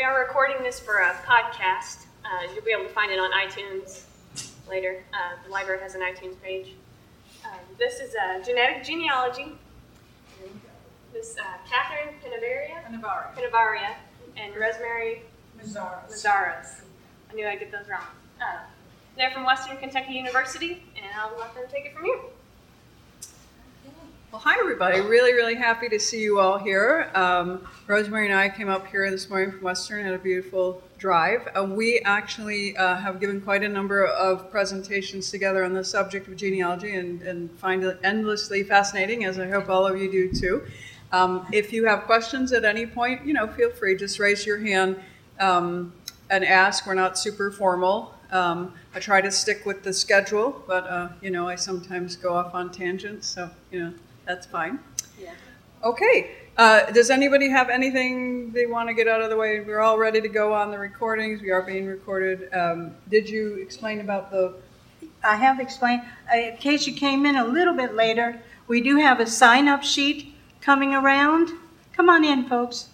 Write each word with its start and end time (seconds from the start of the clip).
We 0.00 0.04
are 0.04 0.18
recording 0.18 0.62
this 0.62 0.80
for 0.80 1.00
a 1.00 1.12
podcast. 1.26 2.06
Uh, 2.24 2.50
you'll 2.54 2.64
be 2.64 2.70
able 2.70 2.84
to 2.84 2.94
find 2.94 3.12
it 3.12 3.18
on 3.18 3.30
iTunes 3.32 4.04
later. 4.66 5.04
Uh, 5.12 5.36
the 5.44 5.50
library 5.52 5.78
has 5.82 5.94
an 5.94 6.00
iTunes 6.00 6.40
page. 6.40 6.72
Um, 7.44 7.58
this 7.78 8.00
is 8.00 8.14
a 8.14 8.42
genetic 8.42 8.82
genealogy. 8.82 9.52
This 11.12 11.36
uh, 11.36 11.42
Catherine 11.68 12.14
Pinavaria. 12.24 12.82
Pinavaria 13.36 13.94
and 14.38 14.56
Rosemary 14.56 15.20
Mazzaras. 15.62 16.08
Mazzaras. 16.10 16.80
I 17.30 17.34
knew 17.34 17.46
I'd 17.46 17.60
get 17.60 17.70
those 17.70 17.86
wrong. 17.86 18.06
Uh, 18.40 18.60
they're 19.18 19.32
from 19.32 19.44
Western 19.44 19.76
Kentucky 19.76 20.14
University, 20.14 20.82
and 20.96 21.12
I'll 21.14 21.38
let 21.38 21.54
them 21.54 21.64
take 21.70 21.84
it 21.84 21.94
from 21.94 22.06
here. 22.06 22.20
Well, 24.32 24.40
hi, 24.40 24.60
everybody. 24.60 25.00
Really, 25.00 25.32
really 25.32 25.56
happy 25.56 25.88
to 25.88 25.98
see 25.98 26.20
you 26.20 26.38
all 26.38 26.56
here. 26.56 27.10
Um, 27.16 27.66
Rosemary 27.88 28.26
and 28.26 28.34
I 28.36 28.48
came 28.48 28.68
up 28.68 28.86
here 28.86 29.10
this 29.10 29.28
morning 29.28 29.50
from 29.50 29.62
Western, 29.62 29.98
and 29.98 30.06
had 30.06 30.14
a 30.14 30.22
beautiful 30.22 30.84
drive. 30.98 31.48
Uh, 31.56 31.64
we 31.64 31.98
actually 32.04 32.76
uh, 32.76 32.94
have 32.94 33.18
given 33.18 33.40
quite 33.40 33.64
a 33.64 33.68
number 33.68 34.06
of 34.06 34.48
presentations 34.48 35.32
together 35.32 35.64
on 35.64 35.74
the 35.74 35.82
subject 35.82 36.28
of 36.28 36.36
genealogy 36.36 36.94
and, 36.94 37.22
and 37.22 37.50
find 37.58 37.82
it 37.82 37.98
endlessly 38.04 38.62
fascinating, 38.62 39.24
as 39.24 39.40
I 39.40 39.48
hope 39.48 39.68
all 39.68 39.84
of 39.84 40.00
you 40.00 40.08
do 40.08 40.32
too. 40.32 40.62
Um, 41.10 41.48
if 41.52 41.72
you 41.72 41.86
have 41.86 42.04
questions 42.04 42.52
at 42.52 42.64
any 42.64 42.86
point, 42.86 43.26
you 43.26 43.32
know, 43.32 43.48
feel 43.48 43.70
free, 43.70 43.96
just 43.96 44.20
raise 44.20 44.46
your 44.46 44.58
hand 44.58 45.00
um, 45.40 45.92
and 46.30 46.44
ask. 46.44 46.86
We're 46.86 46.94
not 46.94 47.18
super 47.18 47.50
formal. 47.50 48.14
Um, 48.30 48.74
I 48.94 49.00
try 49.00 49.22
to 49.22 49.32
stick 49.32 49.66
with 49.66 49.82
the 49.82 49.92
schedule, 49.92 50.62
but, 50.68 50.86
uh, 50.86 51.08
you 51.20 51.30
know, 51.30 51.48
I 51.48 51.56
sometimes 51.56 52.14
go 52.14 52.32
off 52.32 52.54
on 52.54 52.70
tangents, 52.70 53.26
so, 53.26 53.50
you 53.72 53.80
know, 53.80 53.92
that's 54.26 54.46
fine. 54.46 54.78
Yeah. 55.20 55.32
Okay. 55.82 56.36
Uh, 56.56 56.90
does 56.90 57.10
anybody 57.10 57.48
have 57.48 57.70
anything 57.70 58.52
they 58.52 58.66
want 58.66 58.88
to 58.88 58.94
get 58.94 59.08
out 59.08 59.22
of 59.22 59.30
the 59.30 59.36
way? 59.36 59.60
We're 59.60 59.80
all 59.80 59.98
ready 59.98 60.20
to 60.20 60.28
go 60.28 60.52
on 60.52 60.70
the 60.70 60.78
recordings. 60.78 61.40
We 61.40 61.50
are 61.50 61.62
being 61.62 61.86
recorded. 61.86 62.52
Um, 62.52 62.94
did 63.08 63.28
you 63.28 63.54
explain 63.54 64.00
about 64.00 64.30
the? 64.30 64.54
I 65.24 65.36
have 65.36 65.60
explained, 65.60 66.02
uh, 66.32 66.36
in 66.36 66.56
case 66.56 66.86
you 66.86 66.94
came 66.94 67.26
in 67.26 67.36
a 67.36 67.44
little 67.44 67.74
bit 67.74 67.94
later, 67.94 68.40
we 68.68 68.80
do 68.80 68.96
have 68.96 69.20
a 69.20 69.26
sign-up 69.26 69.82
sheet 69.82 70.34
coming 70.60 70.94
around. 70.94 71.50
Come 71.92 72.08
on 72.08 72.24
in, 72.24 72.48
folks. 72.48 72.88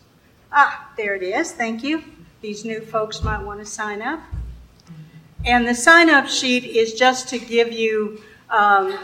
Ah, 0.53 0.91
there 0.97 1.15
it 1.15 1.23
is, 1.23 1.53
thank 1.53 1.83
you. 1.83 2.03
These 2.41 2.65
new 2.65 2.81
folks 2.81 3.23
might 3.23 3.43
want 3.43 3.61
to 3.61 3.67
sign 3.67 4.03
up. 4.03 4.21
And 5.45 5.67
the 5.67 5.75
sign-up 5.75 6.29
sheet 6.29 6.65
is 6.65 6.95
just 6.95 7.29
to 7.29 7.39
give 7.39 7.73
you 7.73 8.21
um, 8.51 8.99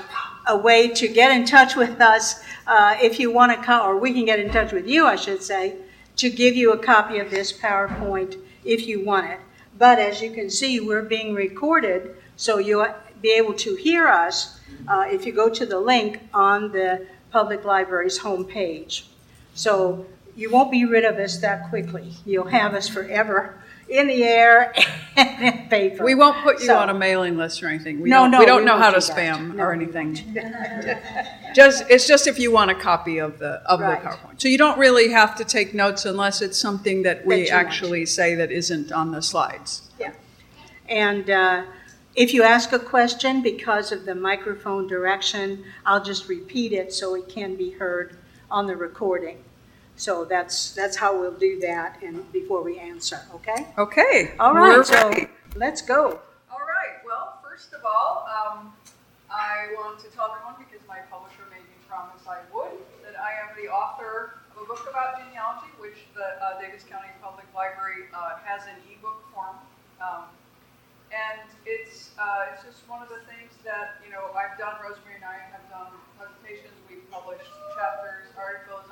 a 0.46 0.56
way 0.56 0.88
to 0.88 1.08
get 1.08 1.30
in 1.30 1.44
touch 1.44 1.76
with 1.76 2.00
us 2.00 2.42
uh, 2.66 2.96
if 3.00 3.18
you 3.18 3.32
want 3.32 3.52
to, 3.52 3.64
co- 3.64 3.84
or 3.84 3.96
we 3.96 4.12
can 4.12 4.24
get 4.24 4.40
in 4.40 4.50
touch 4.50 4.72
with 4.72 4.86
you, 4.86 5.06
I 5.06 5.16
should 5.16 5.42
say, 5.42 5.76
to 6.16 6.30
give 6.30 6.56
you 6.56 6.72
a 6.72 6.78
copy 6.78 7.18
of 7.18 7.30
this 7.30 7.52
PowerPoint 7.52 8.38
if 8.64 8.86
you 8.86 9.04
want 9.04 9.30
it. 9.30 9.40
But 9.78 9.98
as 9.98 10.20
you 10.20 10.30
can 10.30 10.50
see, 10.50 10.80
we're 10.80 11.02
being 11.02 11.34
recorded, 11.34 12.16
so 12.36 12.58
you'll 12.58 12.86
be 13.20 13.32
able 13.32 13.54
to 13.54 13.74
hear 13.76 14.06
us 14.08 14.60
uh, 14.88 15.06
if 15.08 15.26
you 15.26 15.32
go 15.32 15.48
to 15.48 15.64
the 15.64 15.78
link 15.78 16.20
on 16.34 16.72
the 16.72 17.06
Public 17.30 17.64
Library's 17.64 18.18
homepage. 18.18 19.04
So 19.54 20.06
you 20.36 20.50
won't 20.50 20.70
be 20.70 20.84
rid 20.84 21.04
of 21.04 21.16
us 21.16 21.38
that 21.38 21.68
quickly. 21.70 22.12
You'll 22.24 22.46
have 22.48 22.74
us 22.74 22.88
forever 22.88 23.61
in 23.92 24.06
the 24.06 24.24
air 24.24 24.72
and 25.16 25.44
in 25.44 25.68
paper. 25.68 26.04
We 26.04 26.14
won't 26.14 26.42
put 26.42 26.60
you 26.60 26.66
So- 26.66 26.76
on 26.78 26.88
a 26.88 26.94
mailing 26.94 27.36
list 27.36 27.62
or 27.62 27.68
anything. 27.68 28.00
We 28.00 28.08
No, 28.08 28.22
don't, 28.22 28.30
no, 28.32 28.38
we 28.40 28.46
don't 28.46 28.60
we 28.60 28.64
know 28.64 28.78
how 28.78 28.90
to 28.90 29.00
do 29.00 29.12
spam 29.12 29.54
No. 29.56 29.64
or 29.64 29.72
anything. 29.72 30.14
just 31.54 31.84
it's 31.90 32.06
just 32.06 32.26
if 32.26 32.38
you 32.38 32.50
want 32.50 32.70
a 32.70 32.74
copy 32.74 33.18
of 33.18 33.38
the 33.38 33.60
of 33.70 33.80
Right. 33.80 34.02
the 34.02 34.08
PowerPoint. 34.08 34.40
So 34.40 34.48
you 34.48 34.58
don't 34.58 34.78
really 34.78 35.10
have 35.10 35.34
to 35.36 35.44
take 35.44 35.74
notes 35.74 36.04
unless 36.06 36.40
it's 36.42 36.58
something 36.58 37.02
that 37.02 37.26
we 37.26 37.34
That 37.34 37.40
you 37.48 37.54
want. 37.54 37.66
actually 37.66 38.06
say 38.06 38.34
that 38.34 38.50
isn't 38.50 38.90
on 38.92 39.12
the 39.12 39.20
slides. 39.22 39.82
Yeah, 40.00 40.12
and 40.88 41.28
uh, 41.28 41.64
if 42.14 42.32
you 42.34 42.42
ask 42.42 42.72
a 42.72 42.78
question 42.78 43.42
because 43.42 43.92
of 43.92 44.04
the 44.06 44.14
microphone 44.14 44.86
direction, 44.86 45.64
I'll 45.84 46.02
just 46.02 46.28
repeat 46.28 46.72
it 46.72 46.92
so 46.92 47.14
it 47.14 47.28
can 47.28 47.56
be 47.56 47.70
heard 47.72 48.16
on 48.50 48.66
the 48.66 48.76
recording. 48.76 49.38
So 49.96 50.24
that's, 50.24 50.72
that's 50.72 50.96
how 50.96 51.18
we'll 51.18 51.38
do 51.38 51.60
that 51.60 52.02
and 52.02 52.30
before 52.32 52.62
we 52.62 52.78
answer, 52.78 53.20
okay? 53.34 53.66
Okay. 53.78 54.34
All 54.40 54.54
right, 54.54 54.76
we're 54.78 54.84
so 54.84 55.08
ready. 55.08 55.28
let's 55.54 55.82
go. 55.82 56.20
All 56.50 56.58
right. 56.58 56.98
Well, 57.06 57.38
first 57.42 57.72
of 57.72 57.84
all, 57.84 58.28
um, 58.28 58.72
I 59.32 59.72
want 59.80 60.00
to 60.04 60.08
tell 60.12 60.28
everyone 60.28 60.60
because 60.60 60.84
my 60.88 61.00
publisher 61.08 61.48
made 61.48 61.64
me 61.64 61.76
promise 61.88 62.20
I 62.28 62.44
would 62.52 62.76
that 63.00 63.16
I 63.16 63.32
am 63.40 63.56
the 63.56 63.72
author 63.72 64.36
of 64.52 64.64
a 64.64 64.66
book 64.68 64.84
about 64.84 65.16
genealogy, 65.16 65.72
which 65.80 66.04
the 66.12 66.36
uh, 66.36 66.60
Daviess 66.60 66.84
County 66.84 67.08
Public 67.24 67.48
Library 67.56 68.12
uh, 68.12 68.36
has 68.44 68.68
in 68.68 68.76
ebook 68.92 69.24
form. 69.32 69.56
Um, 70.04 70.28
and 71.08 71.48
it's 71.64 72.12
uh, 72.20 72.52
it's 72.52 72.60
just 72.60 72.84
one 72.88 73.00
of 73.00 73.08
the 73.08 73.24
things 73.24 73.56
that 73.64 74.00
you 74.04 74.12
know 74.12 74.32
I've 74.36 74.60
done. 74.60 74.76
Rosemary 74.84 75.16
and 75.16 75.24
I 75.24 75.40
have 75.48 75.64
done 75.72 75.96
presentations. 76.20 76.76
We've 76.88 77.04
published 77.08 77.48
chapters, 77.72 78.28
articles 78.36 78.84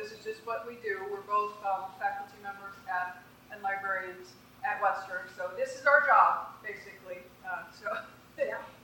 this 0.00 0.08
subject. 0.08 0.24
So 0.24 0.24
this 0.24 0.24
is 0.24 0.24
just 0.24 0.46
what 0.46 0.66
we 0.66 0.80
do. 0.80 1.04
We're 1.10 1.20
both 1.28 1.52
um, 1.64 1.92
faculty 2.00 2.40
members 2.42 2.74
at 2.88 3.20
and 3.52 3.62
librarians 3.62 4.32
at 4.64 4.80
Western. 4.80 5.28
So 5.36 5.50
this 5.56 5.76
is 5.76 5.84
our 5.86 6.06
job, 6.06 6.56
basically. 6.64 7.20
Uh, 7.44 7.68
so 7.74 7.92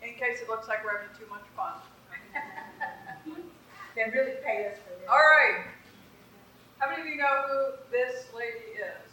in 0.02 0.12
case 0.20 0.42
it 0.42 0.48
looks 0.48 0.68
like 0.68 0.84
we're 0.84 1.00
having 1.00 1.16
too 1.16 1.28
much 1.30 1.46
fun. 1.56 1.80
They 3.96 4.04
really 4.12 4.36
pay 4.44 4.68
us 4.68 4.76
for 4.84 4.92
this. 4.92 5.08
All 5.08 5.16
right. 5.16 5.64
How 6.76 6.92
many 6.92 7.00
of 7.00 7.08
you 7.08 7.16
know 7.16 7.48
who 7.48 7.80
this 7.88 8.28
lady 8.36 8.76
is? 8.76 9.08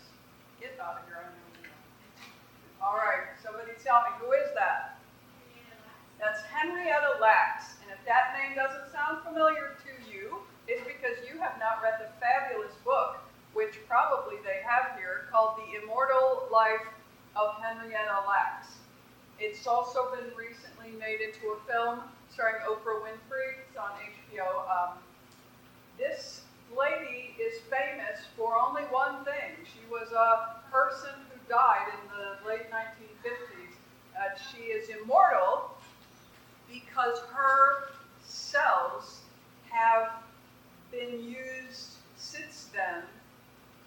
Get 0.59 0.75
out 0.75 1.00
of 1.00 1.08
here. 1.08 1.24
I 1.24 1.31
know 1.31 1.47
you 1.56 1.72
know. 1.72 2.84
All 2.84 3.00
right. 3.00 3.31
Somebody 3.40 3.80
tell 3.80 4.03
me, 4.03 4.12
who 4.20 4.35
is 4.35 4.52
that? 4.59 5.00
That's 6.20 6.44
Henrietta 6.52 7.16
Lacks. 7.24 7.80
And 7.80 7.96
if 7.96 8.03
that 8.03 8.35
name 8.35 8.59
doesn't 8.59 8.91
sound 8.91 9.24
familiar 9.24 9.80
to 9.88 10.03
it's 10.68 10.84
because 10.88 11.18
you 11.28 11.40
have 11.40 11.59
not 11.59 11.84
read 11.84 12.00
the 12.00 12.09
fabulous 12.19 12.74
book, 12.85 13.19
which 13.53 13.79
probably 13.88 14.38
they 14.44 14.62
have 14.66 14.97
here, 14.97 15.28
called 15.31 15.59
The 15.59 15.84
Immortal 15.84 16.47
Life 16.51 16.88
of 17.35 17.56
Henrietta 17.62 18.24
Lacks. 18.28 18.79
It's 19.40 19.68
also 19.68 20.16
been 20.16 20.31
recently 20.38 20.97
made 21.00 21.19
into 21.19 21.52
a 21.52 21.57
film 21.68 22.00
starring 22.29 22.62
Oprah 22.68 23.02
Winfrey. 23.02 23.59
It's 23.68 23.78
on 23.78 23.91
HBO. 24.00 24.47
Um, 24.69 24.97
this 25.97 26.41
lady 26.75 27.35
is 27.40 27.62
famous 27.69 28.25
for 28.38 28.56
only 28.57 28.84
one 28.84 29.23
thing. 29.25 29.66
She 29.66 29.81
was 29.91 30.12
a 30.12 30.62
person 30.72 31.12
who 31.29 31.40
died 31.50 31.91
in 31.91 32.09
the 32.09 32.50
late 32.50 32.72
1950s. 32.72 33.75
Uh, 34.16 34.38
she 34.52 34.63
is 34.72 34.90
immortal 34.90 35.72
because 36.69 37.19
her 37.34 37.90
cells 38.23 39.22
have 39.69 40.12
been 41.13 41.24
used 41.25 41.97
since 42.18 42.69
then 42.74 43.03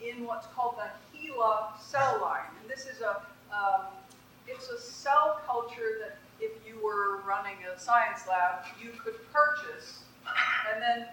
in 0.06 0.26
what's 0.26 0.47
called 0.48 0.76
the 0.76 1.19
HeLa 1.19 1.78
cell 1.81 2.20
line. 2.20 2.50
And 2.60 2.70
this 2.70 2.87
is 2.87 3.00
a 3.00 3.22
um, 3.53 3.87
it's 4.47 4.69
a 4.69 4.78
cell 4.78 5.41
culture 5.47 5.98
that 6.00 6.19
if 6.41 6.53
you 6.66 6.78
were 6.84 7.22
running 7.26 7.56
a 7.75 7.78
science 7.78 8.20
lab, 8.28 8.65
you 8.81 8.91
could 9.03 9.15
purchase 9.32 10.04
and 10.72 10.82
then 10.82 11.09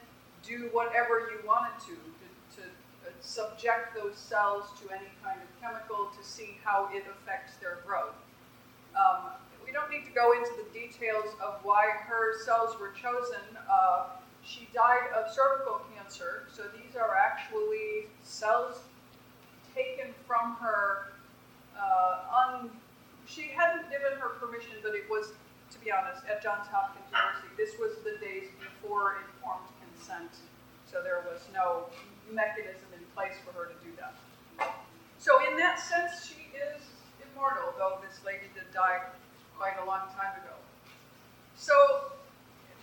do 0.46 0.70
whatever 0.74 1.32
you 1.32 1.48
wanted 1.48 1.80
to, 1.80 1.94
to, 1.96 2.62
to 2.62 2.68
uh, 2.68 3.12
subject 3.22 3.96
those 3.96 4.18
cells 4.18 4.66
to 4.82 4.94
any 4.94 5.10
kind 5.24 5.40
of 5.40 5.62
chemical 5.62 6.12
to 6.18 6.28
see 6.28 6.58
how 6.64 6.90
it 6.94 7.06
affects 7.10 7.56
their 7.58 7.80
growth. 7.88 8.18
Um, 8.94 9.32
we 9.66 9.72
don't 9.72 9.90
need 9.90 10.06
to 10.06 10.12
go 10.12 10.34
into 10.34 10.52
the 10.58 10.68
details 10.78 11.34
of 11.44 11.60
why 11.64 11.90
her 12.06 12.44
cells 12.44 12.80
were 12.80 12.92
chosen. 13.02 13.42
Uh, 13.72 14.06
she 14.44 14.68
died 14.74 15.08
of 15.16 15.32
cervical 15.32 15.82
cancer, 15.93 15.93
so 16.14 16.64
these 16.78 16.96
are 16.96 17.16
actually 17.16 18.06
cells 18.22 18.82
taken 19.74 20.14
from 20.28 20.56
her. 20.62 21.14
Uh, 21.74 22.20
un, 22.46 22.70
she 23.26 23.50
hadn't 23.50 23.90
given 23.90 24.20
her 24.20 24.30
permission, 24.38 24.78
but 24.84 24.94
it 24.94 25.10
was, 25.10 25.34
to 25.72 25.80
be 25.80 25.92
honest, 25.92 26.22
at 26.30 26.44
Johns 26.44 26.68
Hopkins 26.70 27.10
University. 27.10 27.50
This 27.58 27.74
was 27.80 27.98
the 28.06 28.22
days 28.24 28.46
before 28.62 29.26
informed 29.26 29.66
consent, 29.82 30.30
so 30.86 31.02
there 31.02 31.26
was 31.26 31.42
no 31.54 31.90
mechanism 32.30 32.86
in 32.94 33.02
place 33.16 33.34
for 33.42 33.52
her 33.58 33.74
to 33.74 33.78
do 33.82 33.90
that. 33.98 34.14
So 35.18 35.42
in 35.50 35.58
that 35.58 35.80
sense, 35.80 36.30
she 36.30 36.54
is 36.54 36.84
immortal, 37.26 37.74
though 37.78 37.98
this 38.06 38.22
lady 38.26 38.54
did 38.54 38.70
die 38.74 39.02
quite 39.58 39.82
a 39.82 39.86
long 39.86 40.14
time 40.14 40.38
ago. 40.46 40.54
So 41.56 41.74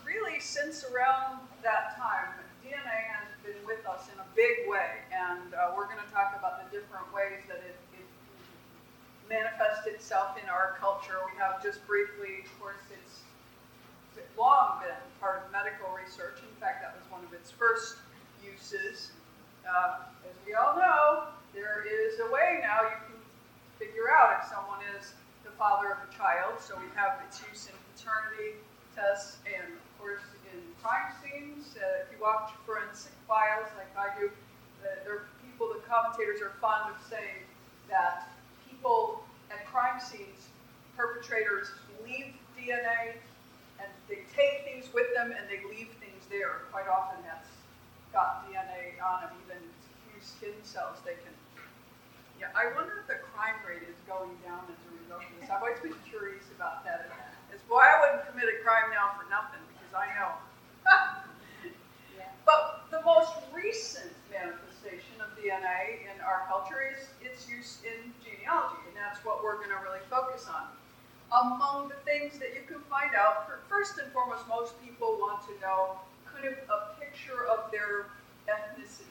really, 0.03 0.41
since 0.41 0.83
around 0.83 1.39
that 1.63 1.95
time, 1.97 2.35
DNA 2.65 3.11
been 3.21 3.30
with 3.71 3.87
us 3.87 4.11
in 4.11 4.19
a 4.19 4.27
big 4.35 4.67
way, 4.67 5.07
and 5.15 5.55
uh, 5.55 5.71
we're 5.79 5.87
going 5.87 6.03
to 6.03 6.11
talk 6.11 6.35
about 6.35 6.59
the 6.59 6.67
different 6.75 7.07
ways 7.15 7.39
that 7.47 7.63
it, 7.63 7.79
it 7.95 8.09
manifests 9.31 9.87
itself 9.87 10.35
in 10.43 10.51
our 10.51 10.75
culture. 10.83 11.23
We 11.31 11.39
have 11.39 11.63
just 11.63 11.79
briefly, 11.87 12.43
of 12.43 12.51
course, 12.59 12.83
it's 12.91 13.23
long 14.35 14.81
been 14.83 14.97
part 15.21 15.45
of 15.45 15.53
medical 15.53 15.87
research. 15.95 16.43
In 16.43 16.55
fact, 16.59 16.83
that 16.83 16.97
was 16.99 17.07
one 17.13 17.23
of 17.23 17.31
its 17.31 17.53
first 17.53 18.03
uses. 18.43 19.13
Uh, 19.63 20.09
as 20.27 20.35
we 20.43 20.57
all 20.59 20.75
know, 20.75 21.31
there 21.55 21.87
is 21.87 22.19
a 22.25 22.29
way 22.33 22.59
now 22.65 22.83
you 22.89 22.99
can 23.07 23.21
figure 23.79 24.11
out 24.11 24.41
if 24.41 24.49
someone 24.51 24.81
is 24.99 25.15
the 25.45 25.53
father 25.55 25.93
of 25.93 26.01
a 26.09 26.11
child. 26.17 26.59
So 26.59 26.75
we 26.75 26.89
have 26.97 27.21
its 27.29 27.39
use 27.47 27.69
in 27.69 27.77
paternity 27.95 28.59
tests 28.97 29.39
and, 29.47 29.77
of 29.77 29.87
course, 30.01 30.25
crime 30.83 31.13
scenes. 31.21 31.77
Uh, 31.77 32.05
if 32.05 32.09
you 32.13 32.19
watch 32.21 32.51
forensic 32.65 33.13
files 33.29 33.69
like 33.77 33.93
I 33.97 34.09
do, 34.19 34.29
uh, 34.83 35.05
there 35.05 35.15
are 35.15 35.27
people, 35.45 35.69
the 35.73 35.85
commentators 35.85 36.41
are 36.41 36.57
fond 36.61 36.93
of 36.93 36.99
saying 37.09 37.45
that 37.89 38.29
people 38.69 39.25
at 39.51 39.67
crime 39.69 40.01
scenes, 40.01 40.49
perpetrators 40.97 41.73
leave 42.05 42.33
DNA 42.57 43.21
and 43.81 43.89
they 44.09 44.25
take 44.37 44.65
things 44.65 44.93
with 44.93 45.09
them 45.17 45.33
and 45.33 45.45
they 45.49 45.61
leave 45.69 45.89
things 46.01 46.25
there. 46.29 46.69
Quite 46.73 46.89
often 46.89 47.21
that's 47.25 47.49
got 48.13 48.49
DNA 48.49 48.97
on 49.01 49.25
them, 49.25 49.33
even 49.47 49.61
few 50.09 50.21
skin 50.21 50.57
cells 50.65 50.99
they 51.05 51.17
can. 51.21 51.33
Yeah, 52.41 52.49
I 52.57 52.73
wonder 52.73 53.05
if 53.05 53.07
the 53.09 53.21
crime 53.37 53.61
rate 53.69 53.85
is 53.85 53.97
going 54.09 54.33
down 54.41 54.65
as 54.73 54.81
a 54.89 54.91
result 54.97 55.21
of 55.21 55.33
this. 55.37 55.53
I've 55.53 55.61
always 55.61 55.81
been 55.85 55.97
curious 56.09 56.49
about 56.57 56.85
that. 56.89 57.13
It's 57.53 57.61
why 57.69 57.85
I 57.85 58.01
wouldn't 58.01 58.25
commit 58.33 58.49
a 58.49 58.65
crime 58.65 58.89
now 58.89 59.13
for 59.13 59.29
nothing 59.29 59.61
because 59.77 59.93
I 59.93 60.09
know. 60.17 60.41
But 62.47 62.91
the 62.91 63.03
most 63.05 63.31
recent 63.55 64.11
manifestation 64.33 65.21
of 65.21 65.31
DNA 65.51 66.07
in 66.07 66.15
our 66.23 66.47
culture 66.47 66.79
is 66.79 67.11
its 67.19 67.51
use 67.51 67.83
in 67.83 68.15
genealogy, 68.23 68.87
and 68.87 68.95
that's 68.95 69.19
what 69.27 69.43
we're 69.43 69.59
going 69.59 69.75
to 69.75 69.83
really 69.83 70.03
focus 70.07 70.47
on. 70.47 70.71
Among 71.35 71.91
the 71.91 71.99
things 72.07 72.39
that 72.39 72.55
you 72.55 72.63
can 72.71 72.79
find 72.87 73.19
out, 73.19 73.51
first 73.67 73.99
and 73.99 74.07
foremost, 74.15 74.47
most 74.47 74.79
people 74.79 75.19
want 75.19 75.43
to 75.51 75.55
know 75.59 75.99
kind 76.23 76.47
of 76.47 76.55
a 76.71 76.95
picture 77.03 77.51
of 77.51 77.67
their 77.75 78.15
ethnicity. 78.47 79.11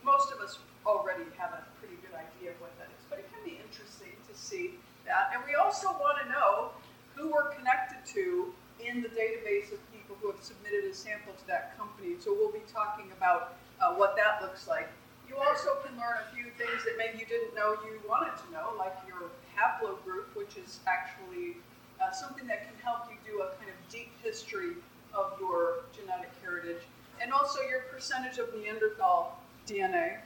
Most 0.00 0.32
of 0.32 0.40
us 0.40 0.56
already 0.88 1.28
have 1.36 1.52
a 1.52 1.60
pretty 1.80 2.00
good 2.00 2.16
idea 2.16 2.56
of 2.56 2.60
what 2.64 2.72
that 2.80 2.88
is, 2.88 3.04
but 3.12 3.20
it 3.20 3.28
can 3.28 3.44
be 3.44 3.60
interesting 3.60 4.16
to 4.24 4.32
see 4.32 4.80
that. 5.04 5.36
And 5.36 5.44
we 5.44 5.52
also 5.52 5.92
want 6.00 6.16
to 6.24 6.32
know 6.32 6.72
who 7.12 7.28
we're 7.28 7.52
connected 7.52 8.00
to 8.16 8.56
in 8.80 9.04
the 9.04 9.12
database 9.12 9.68
of 9.68 9.80
people 9.92 10.16
who 10.24 10.32
have 10.32 10.40
submitted 10.40 10.88
a 10.88 10.94
sample 10.96 11.36
to 11.36 11.46
that 11.46 11.76
company. 11.76 12.16
So 12.20 12.32
we'll 12.32 12.56
be 12.56 12.64
talking 12.72 13.12
about 13.12 13.60
uh, 13.84 13.92
what 13.92 14.16
that 14.16 14.40
looks 14.40 14.64
like. 14.64 14.88
You 15.28 15.36
also 15.36 15.76
can 15.84 15.96
learn 15.96 16.16
a 16.24 16.34
few 16.34 16.50
things 16.56 16.84
that 16.84 16.96
maybe 16.96 17.18
you 17.18 17.26
didn't 17.26 17.54
know 17.54 17.76
you 17.84 18.00
wanted 18.08 18.32
to 18.46 18.52
know, 18.52 18.72
like 18.78 18.96
your 19.06 19.30
haplogroup, 19.52 20.34
which 20.34 20.56
is 20.56 20.80
actually 20.86 21.56
uh, 22.00 22.10
something 22.10 22.46
that 22.46 22.64
can 22.64 22.74
help 22.82 23.10
you 23.10 23.16
do 23.30 23.42
a 23.42 23.48
kind 23.58 23.68
of 23.70 23.92
deep 23.92 24.10
history 24.22 24.72
of 25.14 25.32
your 25.38 25.84
genetic 25.94 26.30
heritage, 26.42 26.82
and 27.20 27.32
also 27.32 27.60
your 27.68 27.80
percentage 27.92 28.38
of 28.38 28.48
Neanderthal 28.54 29.38
DNA. 29.66 30.18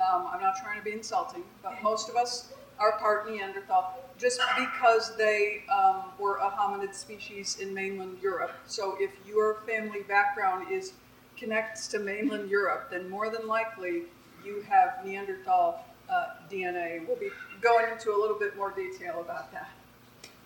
Um, 0.00 0.28
I'm 0.30 0.40
not 0.40 0.56
trying 0.62 0.78
to 0.78 0.84
be 0.84 0.92
insulting, 0.92 1.42
but 1.62 1.82
most 1.82 2.08
of 2.08 2.16
us 2.16 2.52
are 2.78 2.92
part 2.98 3.28
Neanderthal 3.30 3.94
just 4.18 4.40
because 4.56 5.16
they 5.16 5.62
um, 5.72 6.02
were 6.18 6.36
a 6.36 6.50
hominid 6.50 6.94
species 6.94 7.58
in 7.60 7.72
mainland 7.72 8.18
Europe. 8.22 8.52
So 8.66 8.96
if 8.98 9.10
your 9.26 9.60
family 9.66 10.02
background 10.02 10.70
is 10.70 10.92
connects 11.38 11.88
to 11.88 11.98
mainland 11.98 12.50
Europe, 12.50 12.88
then 12.90 13.08
more 13.08 13.30
than 13.30 13.46
likely 13.46 14.02
you 14.44 14.62
have 14.68 15.04
Neanderthal 15.04 15.84
uh, 16.10 16.26
DNA. 16.50 17.06
We'll 17.06 17.16
be 17.16 17.30
going 17.60 17.90
into 17.92 18.10
a 18.10 18.18
little 18.18 18.38
bit 18.38 18.56
more 18.56 18.70
detail 18.70 19.20
about 19.20 19.52
that. 19.52 19.70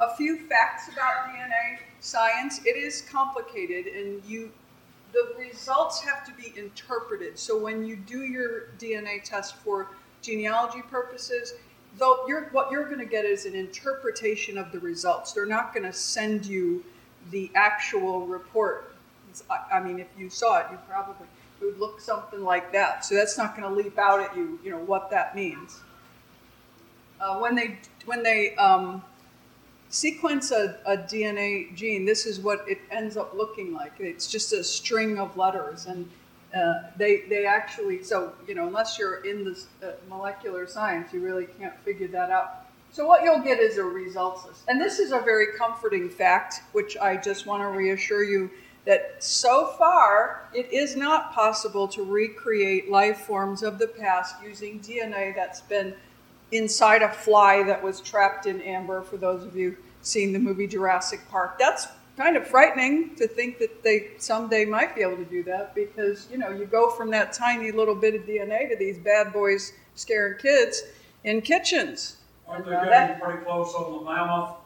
A 0.00 0.14
few 0.16 0.46
facts 0.48 0.88
about 0.92 1.28
DNA 1.28 1.78
science. 2.00 2.60
It 2.64 2.76
is 2.76 3.02
complicated, 3.10 3.86
and 3.86 4.24
you 4.24 4.50
the 5.12 5.34
results 5.38 6.00
have 6.00 6.24
to 6.24 6.32
be 6.32 6.58
interpreted. 6.58 7.38
So 7.38 7.58
when 7.58 7.84
you 7.84 7.96
do 7.96 8.22
your 8.22 8.68
DNA 8.78 9.22
test 9.22 9.56
for 9.56 9.88
genealogy 10.22 10.82
purposes, 10.82 11.54
though 11.98 12.24
you're, 12.26 12.48
what 12.50 12.70
you're 12.70 12.86
going 12.86 12.98
to 12.98 13.04
get 13.04 13.24
is 13.24 13.44
an 13.44 13.54
interpretation 13.54 14.56
of 14.56 14.72
the 14.72 14.80
results. 14.80 15.32
They're 15.32 15.46
not 15.46 15.74
going 15.74 15.84
to 15.84 15.92
send 15.92 16.46
you 16.46 16.84
the 17.30 17.50
actual 17.54 18.26
report. 18.26 18.91
I, 19.50 19.76
I 19.76 19.80
mean, 19.80 19.98
if 19.98 20.08
you 20.18 20.28
saw 20.28 20.58
it, 20.58 20.66
you 20.70 20.78
probably 20.88 21.26
it 21.62 21.66
would 21.66 21.78
look 21.78 22.00
something 22.00 22.42
like 22.42 22.72
that. 22.72 23.04
So 23.04 23.14
that's 23.14 23.38
not 23.38 23.56
going 23.56 23.68
to 23.68 23.74
leap 23.74 23.98
out 23.98 24.20
at 24.20 24.36
you, 24.36 24.58
you 24.64 24.70
know, 24.70 24.78
what 24.78 25.10
that 25.10 25.34
means. 25.34 25.80
Uh, 27.20 27.38
when 27.38 27.54
they 27.54 27.78
when 28.04 28.22
they 28.22 28.56
um, 28.56 29.02
sequence 29.90 30.50
a, 30.50 30.76
a, 30.86 30.96
DNA 30.96 31.72
gene, 31.76 32.04
this 32.04 32.26
is 32.26 32.40
what 32.40 32.64
it 32.68 32.78
ends 32.90 33.16
up 33.16 33.32
looking 33.34 33.72
like. 33.72 33.92
It's 34.00 34.26
just 34.26 34.52
a 34.52 34.64
string 34.64 35.18
of 35.18 35.36
letters, 35.36 35.86
and 35.86 36.10
uh, 36.52 36.90
they 36.96 37.22
they 37.28 37.46
actually 37.46 38.02
so 38.02 38.32
you 38.48 38.56
know 38.56 38.66
unless 38.66 38.98
you're 38.98 39.24
in 39.24 39.44
this 39.44 39.68
uh, 39.84 39.92
molecular 40.08 40.66
science, 40.66 41.12
you 41.12 41.20
really 41.20 41.46
can't 41.46 41.78
figure 41.84 42.08
that 42.08 42.30
out. 42.30 42.66
So 42.90 43.06
what 43.06 43.22
you'll 43.22 43.40
get 43.40 43.60
is 43.60 43.78
a 43.78 43.84
results 43.84 44.44
list, 44.44 44.62
and 44.66 44.80
this 44.80 44.98
is 44.98 45.12
a 45.12 45.20
very 45.20 45.56
comforting 45.56 46.10
fact, 46.10 46.62
which 46.72 46.96
I 46.96 47.16
just 47.16 47.46
want 47.46 47.62
to 47.62 47.68
reassure 47.68 48.24
you 48.24 48.50
that 48.84 49.22
so 49.22 49.66
far 49.78 50.48
it 50.52 50.72
is 50.72 50.96
not 50.96 51.32
possible 51.32 51.86
to 51.88 52.02
recreate 52.02 52.90
life 52.90 53.18
forms 53.18 53.62
of 53.62 53.78
the 53.78 53.86
past 53.86 54.36
using 54.42 54.80
DNA 54.80 55.34
that's 55.34 55.60
been 55.60 55.94
inside 56.50 57.02
a 57.02 57.08
fly 57.08 57.62
that 57.62 57.82
was 57.82 58.00
trapped 58.00 58.46
in 58.46 58.60
amber. 58.60 59.02
For 59.02 59.16
those 59.16 59.44
of 59.44 59.56
you 59.56 59.76
seeing 60.02 60.32
the 60.32 60.38
movie 60.38 60.66
Jurassic 60.66 61.20
Park, 61.30 61.58
that's 61.58 61.86
kind 62.16 62.36
of 62.36 62.46
frightening 62.46 63.14
to 63.16 63.26
think 63.26 63.58
that 63.58 63.82
they 63.82 64.10
someday 64.18 64.64
might 64.64 64.94
be 64.94 65.00
able 65.00 65.16
to 65.16 65.24
do 65.24 65.42
that 65.44 65.74
because 65.74 66.28
you 66.30 66.36
know 66.38 66.50
you 66.50 66.66
go 66.66 66.90
from 66.90 67.10
that 67.10 67.32
tiny 67.32 67.72
little 67.72 67.94
bit 67.94 68.14
of 68.14 68.22
DNA 68.22 68.68
to 68.68 68.76
these 68.76 68.98
bad 68.98 69.32
boys 69.32 69.72
scaring 69.94 70.38
kids 70.38 70.82
in 71.24 71.40
kitchens. 71.40 72.16
Aren't 72.48 72.66
they 72.66 72.72
getting 72.72 73.20
pretty 73.20 73.44
close 73.44 73.72
on 73.74 74.04
the 74.04 74.10
mammoth? 74.10 74.56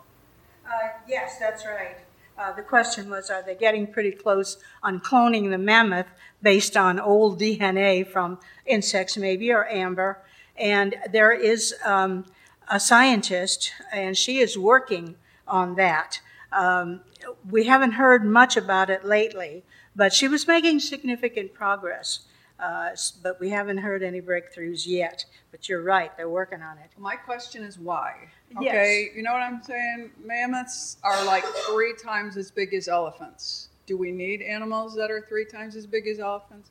Uh, 0.67 0.89
yes, 1.07 1.39
that's 1.39 1.65
right. 1.65 1.99
Uh, 2.39 2.53
the 2.53 2.63
question 2.63 3.09
was, 3.09 3.31
are 3.31 3.43
they 3.43 3.55
getting 3.55 3.87
pretty 3.87 4.11
close 4.11 4.59
on 4.83 5.01
cloning 5.01 5.51
the 5.51 5.59
mammoth 5.59 6.07
based 6.43 6.77
on 6.77 7.01
old 7.01 7.41
DNA 7.41 8.07
from 8.07 8.39
insects, 8.67 9.17
maybe, 9.17 9.51
or 9.51 9.67
amber? 9.69 10.23
And 10.57 10.97
there 11.11 11.33
is 11.33 11.75
um, 11.85 12.27
a 12.69 12.79
scientist, 12.79 13.73
and 13.91 14.17
she 14.17 14.39
is 14.39 14.59
working 14.59 15.17
on 15.49 15.77
that. 15.77 16.21
Um, 16.53 17.01
we 17.49 17.65
haven't 17.65 17.93
heard 17.93 18.25
much 18.25 18.57
about 18.57 18.91
it 18.91 19.05
lately, 19.05 19.65
but 19.95 20.13
she 20.13 20.29
was 20.29 20.47
making 20.47 20.81
significant 20.81 21.55
progress. 21.55 22.21
Uh, 22.59 22.91
but 23.23 23.39
we 23.39 23.51
haven't 23.51 23.79
heard 23.79 24.03
any 24.03 24.21
breakthroughs 24.21 24.87
yet. 24.87 25.25
But 25.51 25.69
you're 25.69 25.83
right, 25.83 26.17
they're 26.17 26.29
working 26.29 26.63
on 26.63 26.79
it. 26.79 26.91
My 26.99 27.17
question 27.17 27.63
is 27.63 27.79
why? 27.79 28.29
Okay, 28.57 29.05
yes. 29.07 29.17
you 29.17 29.23
know 29.23 29.33
what 29.33 29.43
I'm 29.43 29.63
saying? 29.63 30.11
Mammoths 30.25 30.97
are 31.03 31.25
like 31.25 31.45
three 31.45 31.95
times 31.95 32.37
as 32.37 32.51
big 32.51 32.73
as 32.75 32.89
elephants. 32.89 33.69
Do 33.87 33.97
we 33.97 34.11
need 34.11 34.43
animals 34.43 34.95
that 34.97 35.11
are 35.11 35.21
three 35.21 35.45
times 35.45 35.77
as 35.77 35.87
big 35.87 36.07
as 36.07 36.19
elephants? 36.19 36.71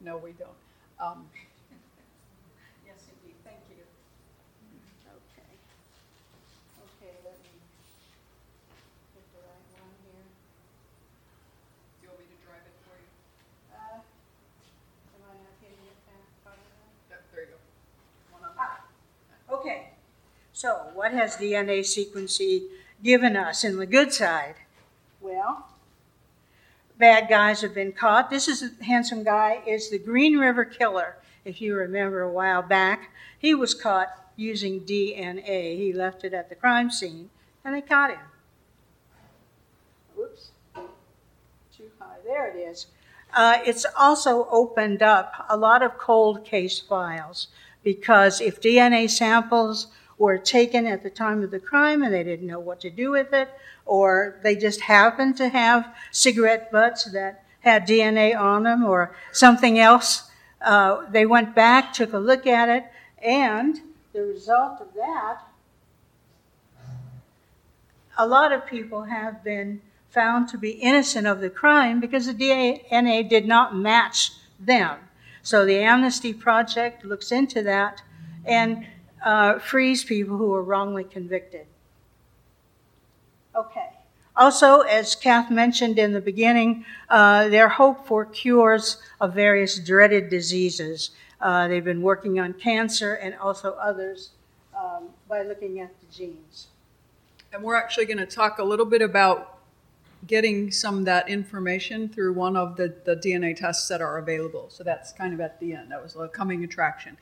No, 0.00 0.16
we 0.16 0.32
don't. 0.32 0.50
Um, 0.98 1.26
So, 20.56 20.86
what 20.94 21.12
has 21.12 21.36
DNA 21.36 21.80
sequencing 21.80 22.68
given 23.02 23.36
us 23.36 23.62
in 23.62 23.76
the 23.76 23.84
good 23.84 24.10
side? 24.10 24.54
Well, 25.20 25.68
bad 26.96 27.28
guys 27.28 27.60
have 27.60 27.74
been 27.74 27.92
caught. 27.92 28.30
This 28.30 28.48
is 28.48 28.62
a 28.62 28.82
handsome 28.82 29.22
guy 29.22 29.60
is 29.66 29.90
the 29.90 29.98
Green 29.98 30.38
River 30.38 30.64
Killer. 30.64 31.18
If 31.44 31.60
you 31.60 31.74
remember 31.74 32.22
a 32.22 32.32
while 32.32 32.62
back, 32.62 33.10
he 33.38 33.54
was 33.54 33.74
caught 33.74 34.08
using 34.34 34.80
DNA. 34.80 35.76
He 35.76 35.92
left 35.92 36.24
it 36.24 36.32
at 36.32 36.48
the 36.48 36.54
crime 36.54 36.90
scene, 36.90 37.28
and 37.62 37.74
they 37.74 37.82
caught 37.82 38.12
him. 38.12 38.26
Whoops, 40.16 40.52
too 40.74 41.90
high. 41.98 42.16
There 42.24 42.48
it 42.48 42.58
is. 42.58 42.86
Uh, 43.34 43.58
it's 43.66 43.84
also 43.94 44.48
opened 44.50 45.02
up 45.02 45.44
a 45.50 45.56
lot 45.58 45.82
of 45.82 45.98
cold 45.98 46.46
case 46.46 46.80
files 46.80 47.48
because 47.84 48.40
if 48.40 48.58
DNA 48.58 49.10
samples 49.10 49.88
were 50.18 50.38
taken 50.38 50.86
at 50.86 51.02
the 51.02 51.10
time 51.10 51.42
of 51.42 51.50
the 51.50 51.58
crime 51.58 52.02
and 52.02 52.12
they 52.12 52.24
didn't 52.24 52.46
know 52.46 52.60
what 52.60 52.80
to 52.80 52.90
do 52.90 53.10
with 53.10 53.32
it, 53.32 53.50
or 53.84 54.36
they 54.42 54.56
just 54.56 54.82
happened 54.82 55.36
to 55.36 55.48
have 55.48 55.94
cigarette 56.10 56.72
butts 56.72 57.04
that 57.12 57.44
had 57.60 57.86
DNA 57.86 58.36
on 58.38 58.62
them 58.62 58.84
or 58.84 59.14
something 59.32 59.78
else. 59.78 60.30
Uh, 60.60 61.04
they 61.10 61.26
went 61.26 61.54
back, 61.54 61.92
took 61.92 62.12
a 62.12 62.18
look 62.18 62.46
at 62.46 62.68
it, 62.68 62.84
and 63.22 63.80
the 64.12 64.22
result 64.22 64.80
of 64.80 64.94
that, 64.94 65.40
a 68.16 68.26
lot 68.26 68.52
of 68.52 68.66
people 68.66 69.02
have 69.04 69.44
been 69.44 69.80
found 70.08 70.48
to 70.48 70.56
be 70.56 70.70
innocent 70.70 71.26
of 71.26 71.40
the 71.40 71.50
crime 71.50 72.00
because 72.00 72.26
the 72.26 72.32
DNA 72.32 73.28
did 73.28 73.46
not 73.46 73.76
match 73.76 74.32
them. 74.58 74.98
So 75.42 75.66
the 75.66 75.78
Amnesty 75.78 76.32
Project 76.32 77.04
looks 77.04 77.30
into 77.30 77.62
that, 77.62 78.02
and 78.44 78.86
uh, 79.24 79.58
frees 79.58 80.04
people 80.04 80.36
who 80.36 80.52
are 80.54 80.62
wrongly 80.62 81.04
convicted. 81.04 81.66
Okay. 83.54 83.88
Also, 84.36 84.80
as 84.80 85.14
Kath 85.14 85.50
mentioned 85.50 85.98
in 85.98 86.12
the 86.12 86.20
beginning, 86.20 86.84
uh, 87.08 87.48
their 87.48 87.68
hope 87.70 88.06
for 88.06 88.26
cures 88.26 88.98
of 89.20 89.34
various 89.34 89.78
dreaded 89.78 90.28
diseases. 90.28 91.12
Uh, 91.40 91.68
they've 91.68 91.84
been 91.84 92.02
working 92.02 92.38
on 92.38 92.52
cancer 92.52 93.14
and 93.14 93.34
also 93.36 93.72
others 93.74 94.30
um, 94.76 95.08
by 95.28 95.42
looking 95.42 95.80
at 95.80 95.90
the 96.00 96.06
genes. 96.14 96.68
And 97.52 97.62
we're 97.62 97.76
actually 97.76 98.04
going 98.04 98.18
to 98.18 98.26
talk 98.26 98.58
a 98.58 98.64
little 98.64 98.84
bit 98.84 99.00
about 99.00 99.58
getting 100.26 100.70
some 100.70 100.98
of 100.98 101.04
that 101.04 101.28
information 101.28 102.08
through 102.08 102.32
one 102.32 102.56
of 102.56 102.76
the, 102.76 102.94
the 103.04 103.16
DNA 103.16 103.56
tests 103.56 103.88
that 103.88 104.00
are 104.00 104.18
available. 104.18 104.66
So 104.68 104.84
that's 104.84 105.12
kind 105.12 105.32
of 105.32 105.40
at 105.40 105.60
the 105.60 105.72
end. 105.72 105.90
That 105.90 106.02
was 106.02 106.16
a 106.16 106.28
coming 106.28 106.64
attraction. 106.64 107.16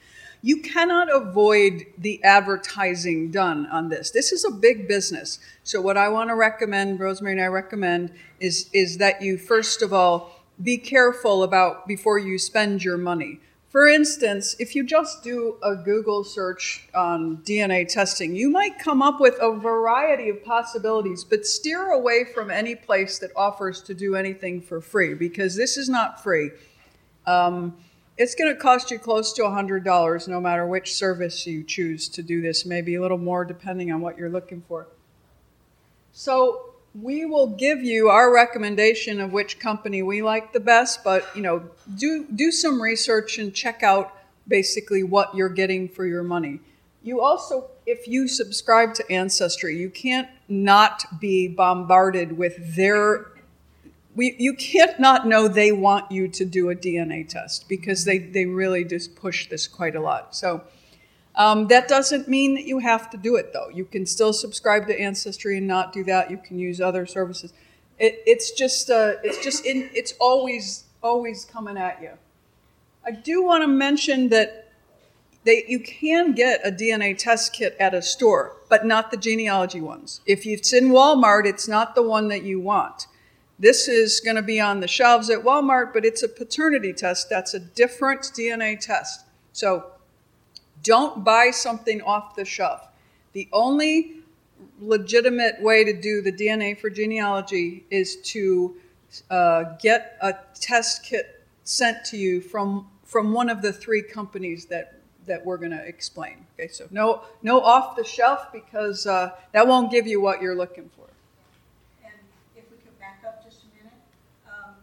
You 0.45 0.61
cannot 0.61 1.09
avoid 1.11 1.87
the 1.97 2.23
advertising 2.23 3.31
done 3.31 3.65
on 3.69 3.89
this. 3.89 4.11
This 4.11 4.31
is 4.31 4.45
a 4.45 4.51
big 4.51 4.87
business. 4.87 5.39
So 5.63 5.81
what 5.81 5.97
I 5.97 6.11
want 6.11 6.29
to 6.29 6.35
recommend, 6.35 7.01
Rosemary 7.01 7.33
and 7.33 7.41
I 7.41 7.47
recommend, 7.47 8.11
is 8.41 8.69
is 8.75 8.99
that 8.99 9.23
you 9.23 9.39
first 9.39 9.81
of 9.81 9.95
all 9.95 10.43
be 10.63 10.77
careful 10.77 11.45
about 11.45 11.89
before 11.89 12.19
you 12.19 12.39
spend 12.39 12.85
your 12.85 12.99
money. 12.99 13.41
For 13.71 13.89
instance, 13.89 14.55
if 14.59 14.75
you 14.75 14.85
just 14.85 15.25
do 15.25 15.57
a 15.63 15.75
Google 15.77 16.25
search 16.25 16.91
on 16.95 17.39
DNA 17.39 17.89
testing, 17.89 18.37
you 18.37 18.51
might 18.51 18.79
come 18.79 19.01
up 19.01 19.23
with 19.23 19.39
a 19.41 19.51
variety 19.51 20.29
of 20.29 20.45
possibilities, 20.45 21.25
but 21.25 21.47
steer 21.47 21.93
away 21.93 22.27
from 22.35 22.51
any 22.51 22.75
place 22.75 23.19
that 23.21 23.31
offers 23.35 23.81
to 23.85 23.95
do 23.95 24.15
anything 24.15 24.61
for 24.61 24.83
free 24.83 25.15
because 25.15 25.57
this 25.57 25.79
is 25.79 25.89
not 25.89 26.23
free. 26.23 26.51
Um, 27.27 27.79
it's 28.17 28.35
going 28.35 28.53
to 28.53 28.59
cost 28.59 28.91
you 28.91 28.99
close 28.99 29.33
to 29.35 29.43
$100 29.43 30.29
no 30.29 30.41
matter 30.41 30.67
which 30.67 30.95
service 30.95 31.47
you 31.47 31.65
choose 31.65 32.09
to 32.11 32.23
do 32.23 32.41
this, 32.41 32.65
maybe 32.65 32.95
a 32.95 33.01
little 33.03 33.19
more 33.19 33.45
depending 33.45 33.91
on 33.91 34.01
what 34.01 34.17
you're 34.17 34.31
looking 34.31 34.63
for. 34.69 34.87
So, 36.13 36.75
we 36.95 37.25
will 37.25 37.49
give 37.49 37.83
you 37.83 38.09
our 38.09 38.33
recommendation 38.33 39.21
of 39.21 39.33
which 39.33 39.59
company 39.59 40.03
we 40.03 40.23
like 40.23 40.53
the 40.53 40.61
best, 40.61 41.03
but 41.03 41.27
you 41.35 41.43
know, 41.43 41.69
do 41.97 42.25
do 42.35 42.53
some 42.53 42.81
research 42.81 43.39
and 43.39 43.53
check 43.53 43.83
out 43.83 44.17
basically 44.47 45.03
what 45.03 45.35
you're 45.35 45.49
getting 45.49 45.89
for 45.89 46.07
your 46.07 46.23
money. 46.23 46.61
You 47.03 47.21
also, 47.21 47.71
if 47.85 48.07
you 48.07 48.29
subscribe 48.29 48.95
to 48.95 49.13
Ancestry, 49.13 49.77
you 49.77 49.91
can't 49.91 50.29
not 50.49 51.21
be 51.21 51.49
bombarded 51.49 52.39
with 52.39 52.77
their. 52.77 53.27
We, 54.15 54.37
you 54.39 54.55
can't 54.55 55.01
not 55.01 55.27
know 55.27 55.49
they 55.49 55.73
want 55.73 56.13
you 56.13 56.29
to 56.29 56.45
do 56.45 56.71
a 56.71 56.75
DNA 56.75 57.29
test 57.29 57.69
because 57.69 58.05
they, 58.05 58.19
they 58.19 58.47
really 58.47 58.85
just 58.85 59.17
push 59.17 59.49
this 59.49 59.67
quite 59.67 59.97
a 59.97 60.01
lot. 60.01 60.37
So 60.37 60.63
um, 61.35 61.67
that 61.69 61.89
doesn't 61.89 62.29
mean 62.29 62.55
that 62.55 62.65
you 62.65 62.79
have 62.79 63.11
to 63.11 63.17
do 63.17 63.35
it, 63.37 63.53
though. 63.53 63.69
You 63.69 63.85
can 63.85 64.07
still 64.07 64.33
subscribe 64.33 64.87
to 64.87 64.99
Ancestry 64.99 65.59
and 65.59 65.67
not 65.67 65.93
do 65.93 66.05
that. 66.05 66.31
You 66.31 66.39
can 66.39 66.59
use 66.59 66.81
other 66.81 67.07
services. 67.07 67.53
It, 67.99 68.23
it's 68.25 68.53
just, 68.53 68.89
uh, 68.89 69.15
it's 69.25 69.43
just, 69.43 69.67
in, 69.67 69.91
it's 69.93 70.15
always, 70.21 70.85
always 71.03 71.45
coming 71.45 71.77
at 71.77 72.01
you. 72.01 72.13
I 73.05 73.11
do 73.11 73.43
want 73.43 73.63
to 73.63 73.69
mention 73.69 74.29
that 74.29 74.73
they, 75.45 75.65
you 75.69 75.79
can 75.79 76.33
get 76.33 76.67
a 76.67 76.71
DNA 76.71 77.17
test 77.19 77.53
kit 77.53 77.77
at 77.79 77.95
a 77.95 78.01
store, 78.01 78.57
but 78.69 78.87
not 78.87 79.11
the 79.11 79.17
genealogy 79.17 79.81
ones. 79.81 80.21
If 80.27 80.47
it's 80.47 80.73
in 80.73 80.89
Walmart, 80.89 81.47
it's 81.47 81.69
not 81.69 81.95
the 81.95 82.03
one 82.03 82.29
that 82.29 82.45
you 82.45 82.61
want. 82.61 83.07
This 83.65 83.89
is 83.89 84.21
going 84.21 84.37
to 84.37 84.43
be 84.43 84.61
on 84.61 84.81
the 84.81 84.87
shelves 84.87 85.31
at 85.31 85.39
Walmart, 85.39 85.95
but 85.95 86.05
it's 86.05 86.23
a 86.23 86.29
paternity 86.29 86.93
test. 86.93 87.31
That's 87.31 87.55
a 87.55 87.61
different 87.61 88.21
DNA 88.21 88.79
test. 88.79 89.25
So 89.53 89.87
don't 90.83 91.25
buy 91.25 91.51
something 91.51 92.03
off 92.03 92.37
the 92.37 92.45
shelf. 92.45 92.87
The 93.33 93.49
only 93.53 94.17
legitimate 94.81 95.61
way 95.61 95.83
to 95.85 95.93
do 95.99 96.21
the 96.21 96.31
DNA 96.33 96.79
for 96.79 96.91
genealogy 96.91 97.85
is 97.91 98.17
to 98.17 98.77
uh, 99.31 99.65
get 99.81 100.19
a 100.21 100.35
test 100.61 101.03
kit 101.03 101.43
sent 101.65 102.05
to 102.07 102.17
you 102.17 102.41
from 102.41 102.87
from 103.05 103.33
one 103.33 103.49
of 103.49 103.63
the 103.63 103.73
three 103.73 104.03
companies 104.03 104.67
that 104.67 105.01
that 105.27 105.45
we're 105.45 105.57
going 105.57 105.71
to 105.71 105.85
explain. 105.87 106.45
Okay, 106.55 106.69
so 106.69 106.87
no 106.91 107.23
no 107.43 107.61
off 107.61 107.97
the 107.97 108.05
shelf 108.05 108.53
because 108.53 109.07
uh, 109.07 109.31
that 109.53 109.67
won't 109.67 109.91
give 109.91 110.07
you 110.07 110.21
what 110.21 110.43
you're 110.43 110.55
looking 110.55 110.91
for. 110.97 111.07
And 112.05 112.13
if 112.57 112.65
we 112.71 112.77
could 112.79 112.99
back 112.99 113.23
up 113.27 113.43
just 113.45 113.63
a 113.63 113.77
minute, 113.77 113.99
um, 114.47 114.75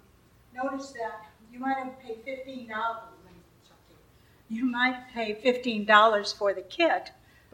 notice 0.64 0.92
that 0.92 1.26
you 1.52 1.60
might 1.60 1.78
have 1.78 2.00
paid 2.02 2.18
fifteen 2.26 2.68
dollars 2.68 3.12
you 4.52 4.66
might 4.66 4.98
pay 5.14 5.34
$15 5.34 6.38
for 6.38 6.54
the 6.54 6.62
kit, 6.62 7.12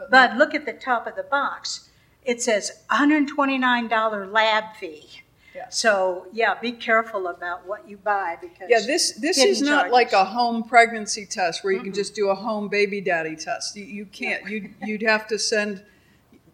but 0.10 0.36
look 0.36 0.56
at 0.56 0.66
the 0.66 0.74
top 0.74 1.06
of 1.06 1.16
the 1.16 1.24
box. 1.24 1.90
It 2.26 2.42
says 2.42 2.84
$129 2.90 4.32
lab 4.34 4.64
fee. 4.80 5.22
Yeah. 5.56 5.70
So 5.70 6.26
yeah, 6.34 6.56
be 6.60 6.72
careful 6.72 7.28
about 7.28 7.68
what 7.68 7.88
you 7.88 7.98
buy 7.98 8.38
because 8.42 8.68
yeah, 8.70 8.80
this 8.86 9.14
this 9.14 9.40
is 9.40 9.60
not 9.60 9.90
charges. 9.90 9.94
like 9.94 10.14
a 10.14 10.24
home 10.24 10.64
pregnancy 10.64 11.26
test 11.26 11.64
where 11.64 11.74
you 11.74 11.80
mm-hmm. 11.80 11.86
can 11.86 11.94
just 11.96 12.14
do 12.14 12.30
a 12.30 12.36
home 12.36 12.68
baby 12.68 13.02
daddy 13.02 13.36
test. 13.36 13.76
You, 13.76 13.86
you 13.86 14.06
can't. 14.06 14.44
Yeah. 14.44 14.50
You 14.50 14.74
you'd 14.86 15.02
have 15.02 15.28
to 15.30 15.40
send. 15.40 15.84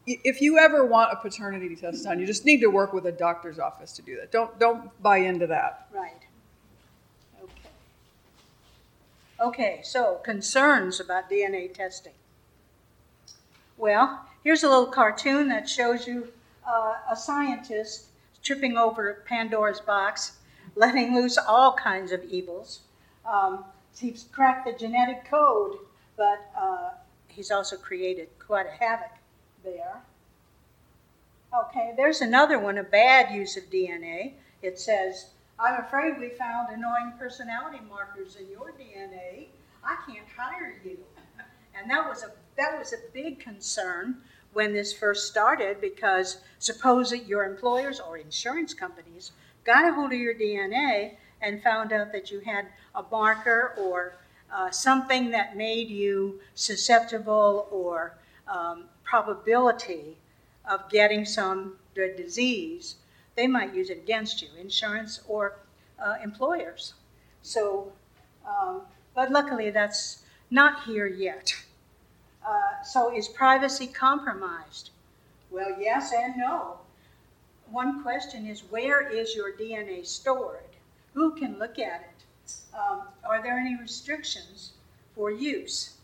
If 0.06 0.40
you 0.40 0.58
ever 0.58 0.86
want 0.86 1.12
a 1.12 1.18
paternity 1.18 1.76
test 1.76 2.06
done, 2.06 2.18
you 2.18 2.26
just 2.26 2.46
need 2.46 2.62
to 2.62 2.68
work 2.68 2.94
with 2.94 3.06
a 3.06 3.12
doctor's 3.12 3.60
office 3.60 3.92
to 3.94 4.02
do 4.02 4.16
that. 4.16 4.32
Don't 4.32 4.58
don't 4.58 4.90
buy 5.04 5.18
into 5.18 5.48
that. 5.48 5.88
Right. 5.94 6.23
Okay, 9.44 9.82
so 9.84 10.22
concerns 10.24 11.02
about 11.02 11.30
DNA 11.30 11.74
testing. 11.74 12.14
Well, 13.78 14.26
here's 14.42 14.64
a 14.64 14.70
little 14.70 14.86
cartoon 14.86 15.50
that 15.50 15.68
shows 15.68 16.08
you 16.08 16.30
uh, 16.66 16.94
a 17.12 17.16
scientist 17.18 18.06
tripping 18.42 18.78
over 18.78 19.22
Pandora's 19.28 19.82
box, 19.82 20.38
letting 20.76 21.14
loose 21.14 21.38
all 21.38 21.74
kinds 21.74 22.14
of 22.14 22.24
evils. 22.24 22.84
Um, 23.26 23.66
he's 24.00 24.24
cracked 24.32 24.66
the 24.66 24.72
genetic 24.72 25.30
code, 25.30 25.76
but 26.16 26.50
uh, 26.58 26.92
he's 27.28 27.52
also 27.52 27.76
created 27.76 28.30
quite 28.40 28.66
a 28.66 28.72
havoc 28.72 29.12
there. 29.66 30.04
Okay, 31.54 31.94
there's 31.98 32.22
another 32.22 32.58
one, 32.58 32.78
a 32.78 32.84
bad 32.84 33.36
use 33.36 33.58
of 33.58 33.70
DNA. 33.70 34.36
It 34.62 34.80
says 34.80 35.32
I'm 35.60 35.82
afraid 35.82 36.20
we 36.20 36.30
found 36.30 36.70
annoying 36.70 37.14
personality 37.18 37.80
markers 37.88 38.36
in 38.36 38.50
your 38.50 38.74
DNA. 38.74 39.48
I 39.84 39.98
can't 40.08 40.28
hire 40.36 40.80
you. 40.84 40.98
And 41.76 41.90
that 41.90 42.08
was 42.08 42.22
a 42.22 42.32
that 42.56 42.78
was 42.78 42.94
a 42.94 42.98
big 43.14 43.40
concern 43.40 44.18
when 44.54 44.74
this 44.74 44.94
first 44.94 45.28
started 45.28 45.82
because 45.82 46.38
suppose 46.60 47.10
that 47.10 47.26
your 47.26 47.46
employers 47.46 48.00
or 48.00 48.16
insurance 48.18 48.76
companies 48.76 49.32
got 49.66 49.90
a 49.90 49.92
hold 49.92 50.14
of 50.14 50.20
your 50.20 50.36
DNA 50.36 51.16
and 51.42 51.64
found 51.64 51.92
out 51.92 52.12
that 52.12 52.30
you 52.30 52.42
had 52.42 52.68
a 52.94 53.04
marker 53.12 53.74
or 53.78 54.14
uh, 54.54 54.70
something 54.70 55.32
that 55.32 55.58
made 55.58 55.90
you 55.90 56.40
susceptible 56.54 57.68
or 57.72 58.18
um, 58.48 58.84
probability 59.04 60.16
of 60.70 60.88
getting 60.92 61.26
some 61.26 61.74
disease 61.96 62.98
they 63.36 63.48
might 63.48 63.74
use 63.74 63.90
it 63.90 63.98
against 63.98 64.42
you, 64.42 64.50
insurance 64.60 65.22
or 65.28 65.58
uh, 66.04 66.16
employers. 66.24 66.94
So, 67.42 67.92
um, 68.48 68.82
but 69.16 69.32
luckily 69.32 69.70
that's 69.70 70.24
not 70.50 70.84
here 70.84 71.08
yet. 71.08 71.54
Uh, 72.46 72.84
so, 72.84 73.16
is 73.16 73.28
privacy 73.28 73.88
compromised? 73.88 74.92
Well, 75.50 75.76
yes 75.80 76.12
and 76.14 76.36
no. 76.38 76.80
One 77.72 78.04
question 78.04 78.46
is 78.46 78.62
where 78.70 79.08
is 79.08 79.36
your 79.36 79.54
DNA 79.54 80.06
stored? 80.06 80.60
Who 81.14 81.36
can 81.36 81.58
look 81.58 81.80
at 81.80 82.02
it? 82.02 82.54
Um, 82.78 83.04
are 83.24 83.42
there 83.42 83.58
any 83.58 83.78
restrictions 83.80 84.74
for 85.16 85.32
use? 85.32 85.96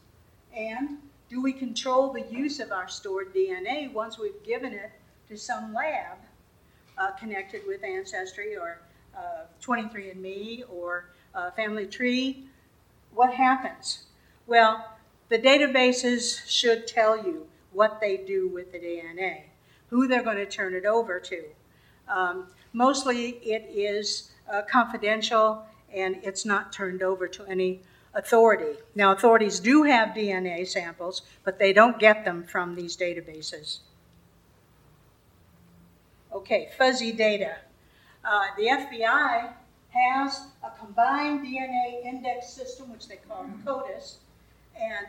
And 0.55 0.97
do 1.29 1.41
we 1.41 1.53
control 1.53 2.11
the 2.11 2.23
use 2.31 2.59
of 2.59 2.71
our 2.71 2.87
stored 2.87 3.33
DNA 3.33 3.91
once 3.91 4.17
we've 4.17 4.43
given 4.43 4.73
it 4.73 4.91
to 5.27 5.37
some 5.37 5.73
lab 5.73 6.17
uh, 6.99 7.11
connected 7.11 7.61
with 7.65 7.83
Ancestry 7.83 8.55
or 8.55 8.81
uh, 9.17 9.45
23andMe 9.63 10.63
or 10.69 11.09
uh, 11.33 11.51
Family 11.51 11.87
Tree, 11.87 12.43
what 13.13 13.33
happens? 13.33 14.03
Well, 14.45 14.85
the 15.29 15.39
databases 15.39 16.47
should 16.47 16.87
tell 16.87 17.17
you 17.17 17.47
what 17.71 17.99
they 18.01 18.17
do 18.17 18.47
with 18.47 18.71
the 18.71 18.79
DNA, 18.79 19.43
who 19.89 20.07
they're 20.07 20.23
going 20.23 20.37
to 20.37 20.45
turn 20.45 20.73
it 20.73 20.85
over 20.85 21.19
to. 21.19 21.43
Um, 22.07 22.47
mostly 22.73 23.39
it 23.43 23.69
is 23.73 24.31
uh, 24.51 24.63
confidential 24.63 25.63
and 25.93 26.17
it's 26.23 26.45
not 26.45 26.73
turned 26.73 27.01
over 27.01 27.27
to 27.27 27.43
any 27.45 27.81
authority. 28.13 28.79
Now, 28.95 29.11
authorities 29.11 29.59
do 29.59 29.83
have 29.83 30.09
DNA 30.09 30.67
samples, 30.67 31.21
but 31.43 31.59
they 31.59 31.73
don't 31.73 31.99
get 31.99 32.25
them 32.25 32.43
from 32.43 32.75
these 32.75 32.97
databases. 32.97 33.79
Okay, 36.39 36.69
fuzzy 36.77 37.11
data. 37.11 37.57
Uh, 38.23 38.45
the 38.57 38.67
FBI 38.67 39.51
has 39.89 40.43
a 40.63 40.71
combined 40.79 41.45
DNA 41.45 42.05
index 42.05 42.49
system, 42.49 42.89
which 42.93 43.09
they 43.09 43.17
call 43.17 43.45
CODIS, 43.65 44.19
and 44.73 45.07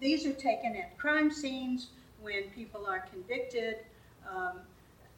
these 0.00 0.24
are 0.24 0.32
taken 0.32 0.74
at 0.76 0.96
crime 0.96 1.30
scenes 1.30 1.88
when 2.22 2.44
people 2.54 2.86
are 2.86 3.00
convicted. 3.12 3.76
Um, 4.26 4.60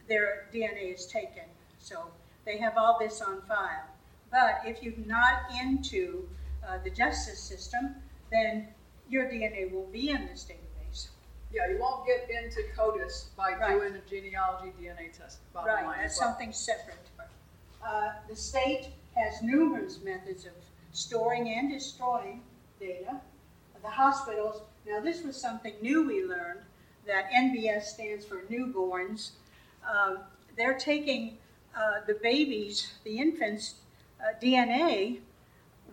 their 0.09 0.49
DNA 0.52 0.92
is 0.92 1.07
taken. 1.07 1.45
So 1.78 2.07
they 2.45 2.59
have 2.59 2.76
all 2.76 2.99
this 2.99 3.21
on 3.23 3.40
file. 3.42 3.87
But 4.33 4.62
if 4.64 4.83
you're 4.83 5.07
not 5.07 5.42
into 5.62 6.28
uh, 6.66 6.78
the 6.83 6.90
justice 6.90 7.38
system, 7.38 7.95
then 8.33 8.66
your 9.09 9.26
DNA 9.26 9.71
will 9.71 9.87
be 9.92 10.11
in 10.11 10.26
this 10.26 10.45
database. 10.45 10.62
Yeah, 11.52 11.68
you 11.68 11.78
won't 11.78 12.06
get 12.06 12.30
into 12.30 12.62
CODIS 12.75 13.28
by 13.37 13.52
Right. 13.52 13.78
doing 13.78 13.94
a 13.94 14.00
genealogy 14.00 14.73
DNA 14.80 15.11
test. 15.12 15.40
bottom 15.52 15.75
Right, 15.75 15.85
line 15.85 15.99
that's 16.02 16.16
something 16.16 16.52
separate. 16.52 16.97
Uh, 17.82 18.12
The 18.28 18.37
state 18.37 18.88
has 19.14 19.42
numerous 19.42 20.00
methods 20.00 20.47
of 20.47 20.52
storing 20.92 21.49
and 21.50 21.71
destroying 21.71 22.42
data. 22.80 23.21
The 23.82 23.90
hospitals, 23.90 24.62
now 24.87 25.00
this 25.00 25.23
was 25.23 25.37
something 25.37 25.75
new 25.82 26.06
we 26.06 26.25
learned, 26.25 26.61
that 27.04 27.28
NBS 27.32 27.92
stands 27.92 28.25
for 28.25 28.42
newborns. 28.42 29.32
Um, 29.85 30.21
They're 30.56 30.78
taking 30.78 31.38
uh, 31.75 32.00
the 32.06 32.14
babies, 32.14 32.92
the 33.04 33.18
infants' 33.18 33.75
uh, 34.21 34.35
DNA 34.40 35.21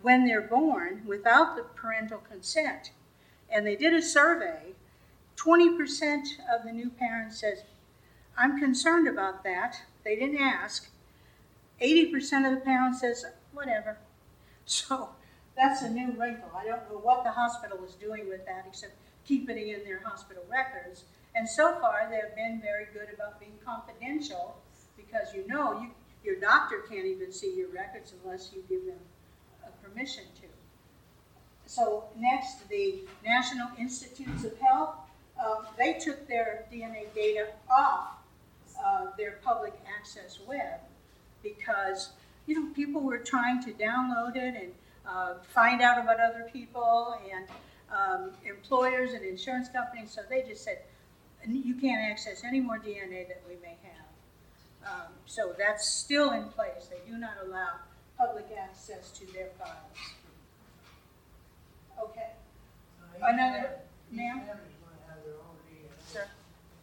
when 0.02 0.26
they're 0.26 0.40
born 0.42 1.02
without 1.06 1.56
the 1.56 1.62
parental 1.62 2.18
consent. 2.18 2.92
And 3.50 3.66
they 3.66 3.76
did 3.76 3.92
a 3.94 4.02
survey. 4.02 4.74
20% 5.44 6.24
of 6.52 6.64
the 6.64 6.72
new 6.72 6.90
parents 6.90 7.40
says, 7.40 7.62
I'm 8.36 8.58
concerned 8.58 9.08
about 9.08 9.42
that. 9.44 9.76
They 10.04 10.16
didn't 10.16 10.38
ask. 10.40 10.90
80% 11.80 12.46
of 12.46 12.58
the 12.58 12.64
parents 12.64 13.00
says, 13.00 13.24
whatever. 13.52 13.98
So 14.66 15.08
that's 15.56 15.82
a 15.82 15.90
new 15.90 16.12
wrinkle. 16.12 16.48
I 16.56 16.64
don't 16.64 16.88
know 16.88 16.98
what 17.02 17.24
the 17.24 17.32
hospital 17.32 17.82
is 17.84 17.94
doing 17.94 18.28
with 18.28 18.46
that 18.46 18.66
except 18.68 18.92
keeping 19.24 19.58
it 19.58 19.78
in 19.78 19.84
their 19.84 20.00
hospital 20.04 20.44
records. 20.48 21.04
And 21.34 21.48
so 21.48 21.76
far, 21.80 22.08
they've 22.08 22.36
been 22.36 22.60
very 22.62 22.86
good 22.92 23.12
about 23.12 23.40
being 23.40 23.58
confidential 23.64 24.58
because 24.96 25.34
you 25.34 25.44
know 25.48 25.80
you, 25.80 25.90
your 26.22 26.38
doctor 26.38 26.84
can't 26.88 27.04
even 27.04 27.32
see 27.32 27.52
your 27.56 27.68
records 27.70 28.14
unless 28.22 28.52
you 28.54 28.62
give 28.68 28.86
them 28.86 29.00
uh, 29.64 29.70
permission 29.82 30.22
to. 30.36 30.46
So 31.66 32.04
next, 32.16 32.68
the 32.68 33.00
National 33.24 33.70
Institutes 33.76 34.44
of 34.44 34.56
Health, 34.58 34.94
um, 35.44 35.66
they 35.78 35.94
took 35.94 36.26
their 36.28 36.64
DNA 36.72 37.12
data 37.14 37.48
off 37.70 38.10
uh, 38.84 39.06
their 39.16 39.38
public 39.42 39.72
access 39.98 40.38
web 40.46 40.80
because 41.42 42.10
you 42.46 42.54
know 42.60 42.72
people 42.74 43.00
were 43.00 43.18
trying 43.18 43.62
to 43.64 43.72
download 43.72 44.36
it 44.36 44.54
and 44.62 44.72
uh, 45.06 45.34
find 45.54 45.80
out 45.80 45.98
about 45.98 46.18
other 46.20 46.48
people 46.52 47.18
and 47.32 47.46
um, 47.90 48.30
employers 48.48 49.12
and 49.12 49.24
insurance 49.24 49.68
companies. 49.68 50.10
So 50.10 50.22
they 50.28 50.42
just 50.42 50.62
said 50.64 50.78
you 51.48 51.74
can't 51.74 52.00
access 52.10 52.44
any 52.44 52.60
more 52.60 52.78
DNA 52.78 53.26
that 53.28 53.42
we 53.48 53.56
may 53.62 53.76
have. 53.82 54.06
Um, 54.92 55.12
so 55.26 55.54
that's 55.58 55.88
still 55.88 56.30
in 56.32 56.44
place. 56.44 56.88
They 56.90 57.10
do 57.10 57.16
not 57.18 57.32
allow 57.44 57.68
public 58.18 58.46
access 58.58 59.10
to 59.12 59.26
their 59.32 59.48
files. 59.58 59.96
Okay, 62.02 62.30
Another- 63.22 63.80
ma'am? 64.10 64.40
family's 64.40 64.76
gonna 64.80 64.96
have 65.08 65.22
their 65.24 65.34
own 65.34 65.56
DNA. 65.68 65.88
sir. 66.06 66.26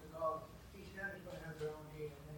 Because 0.04 0.42
each 0.78 0.90
family's 0.96 1.22
gonna 1.26 1.40
have 1.46 1.60
their 1.60 1.70
own 1.70 1.86
DNA, 1.98 2.38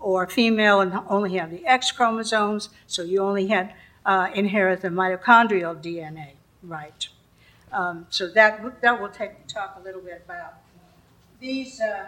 or 0.00 0.26
female 0.26 0.80
and 0.80 0.92
only 1.08 1.36
have 1.36 1.50
the 1.50 1.66
X 1.66 1.90
chromosomes, 1.92 2.68
so 2.86 3.02
you 3.02 3.20
only 3.20 3.48
had 3.48 3.74
uh, 4.06 4.28
inherit 4.34 4.80
the 4.80 4.88
mitochondrial 4.88 5.76
DNA, 5.82 6.32
right? 6.62 7.08
Um, 7.72 8.06
so 8.08 8.28
that 8.28 8.80
that 8.80 9.00
will 9.00 9.10
take 9.10 9.46
talk 9.46 9.76
a 9.78 9.82
little 9.82 10.00
bit 10.00 10.22
about 10.24 10.54
these 11.40 11.80
uh, 11.80 12.06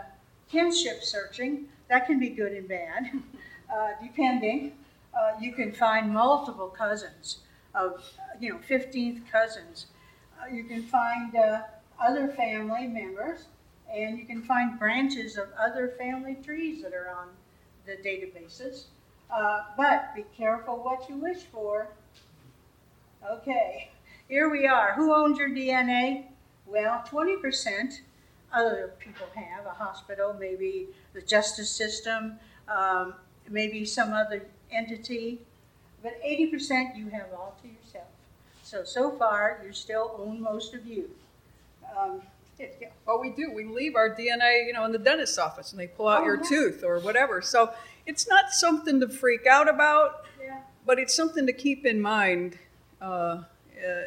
kinship 0.50 1.03
searching. 1.03 1.68
That 1.88 2.07
can 2.07 2.18
be 2.18 2.31
good 2.31 2.53
and 2.53 2.68
bad, 2.68 3.11
uh, 3.72 3.90
depending. 4.03 4.72
Uh, 5.12 5.33
you 5.40 5.53
can 5.53 5.72
find 5.72 6.12
multiple 6.12 6.68
cousins 6.68 7.38
of, 7.74 8.05
you 8.40 8.50
know, 8.53 8.59
15th 8.68 9.29
cousins. 9.31 9.87
Uh, 10.40 10.46
you 10.53 10.64
can 10.64 10.83
find 10.85 11.35
uh, 11.35 11.62
other 12.00 12.29
family 12.29 12.87
members, 12.87 13.46
and 13.92 14.18
you 14.18 14.24
can 14.24 14.42
find 14.42 14.79
branches 14.79 15.37
of 15.37 15.48
other 15.59 15.94
family 15.98 16.37
trees 16.44 16.83
that 16.83 16.94
are 16.94 17.11
on 17.11 17.29
the 17.86 17.92
databases. 17.92 18.84
Uh, 19.30 19.60
but 19.76 20.14
be 20.14 20.24
careful 20.36 20.76
what 20.76 21.08
you 21.08 21.16
wish 21.16 21.42
for. 21.52 21.88
Okay, 23.30 23.90
here 24.28 24.48
we 24.48 24.66
are. 24.66 24.94
Who 24.94 25.14
owns 25.14 25.38
your 25.38 25.50
DNA? 25.50 26.24
Well, 26.66 27.04
20% 27.08 28.00
other 28.52 28.94
people 28.98 29.26
have 29.34 29.66
a 29.66 29.70
hospital, 29.70 30.34
maybe 30.38 30.88
the 31.12 31.20
justice 31.20 31.70
system, 31.70 32.38
um, 32.68 33.14
maybe 33.48 33.84
some 33.84 34.12
other 34.12 34.46
entity, 34.72 35.38
but 36.02 36.20
80% 36.22 36.96
you 36.96 37.08
have 37.10 37.28
all 37.32 37.56
to 37.62 37.68
yourself. 37.68 38.06
So, 38.62 38.84
so 38.84 39.10
far, 39.10 39.60
you 39.64 39.72
still 39.72 40.16
own 40.18 40.40
most 40.40 40.74
of 40.74 40.86
you. 40.86 41.10
Um, 41.96 42.22
yeah, 42.81 42.88
Well, 43.07 43.20
we 43.20 43.31
do. 43.31 43.53
We 43.53 43.64
leave 43.64 43.96
our 43.96 44.14
DNA, 44.14 44.66
you 44.66 44.73
know, 44.73 44.85
in 44.85 44.92
the 44.92 44.99
dentist's 44.99 45.38
office, 45.38 45.73
and 45.73 45.81
they 45.81 45.87
pull 45.87 46.09
out 46.09 46.23
Oh, 46.23 46.25
your 46.25 46.37
yeah. 46.37 46.49
tooth 46.49 46.85
or 46.85 46.99
whatever. 47.01 47.40
So 47.42 47.73
it's 48.07 48.29
not 48.29 48.51
something 48.51 49.01
to 49.01 49.09
freak 49.09 49.46
out 49.46 49.68
about, 49.68 50.25
yeah. 50.42 50.61
but 50.87 50.99
it's 50.99 51.14
something 51.14 51.46
to 51.46 51.53
keep 51.53 51.87
in 51.87 52.01
mind, 52.01 52.59
uh, 53.01 53.05
uh, 53.05 53.42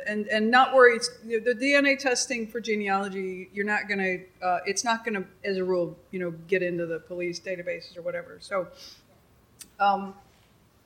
and 0.07 0.27
and 0.27 0.51
not 0.51 0.73
worry. 0.73 0.95
It's, 0.95 1.09
you 1.25 1.39
know, 1.39 1.53
the 1.53 1.59
DNA 1.59 1.97
testing 1.97 2.45
for 2.47 2.59
genealogy, 2.59 3.49
you're 3.53 3.65
not 3.65 3.87
gonna. 3.89 4.17
Uh, 4.41 4.59
it's 4.65 4.83
not 4.83 5.03
gonna, 5.03 5.25
as 5.43 5.57
a 5.57 5.63
rule, 5.63 5.97
you 6.11 6.19
know, 6.19 6.31
get 6.47 6.61
into 6.61 6.85
the 6.85 6.99
police 6.99 7.39
databases 7.39 7.97
or 7.97 8.01
whatever. 8.01 8.37
So. 8.39 8.67
Um, 9.79 10.13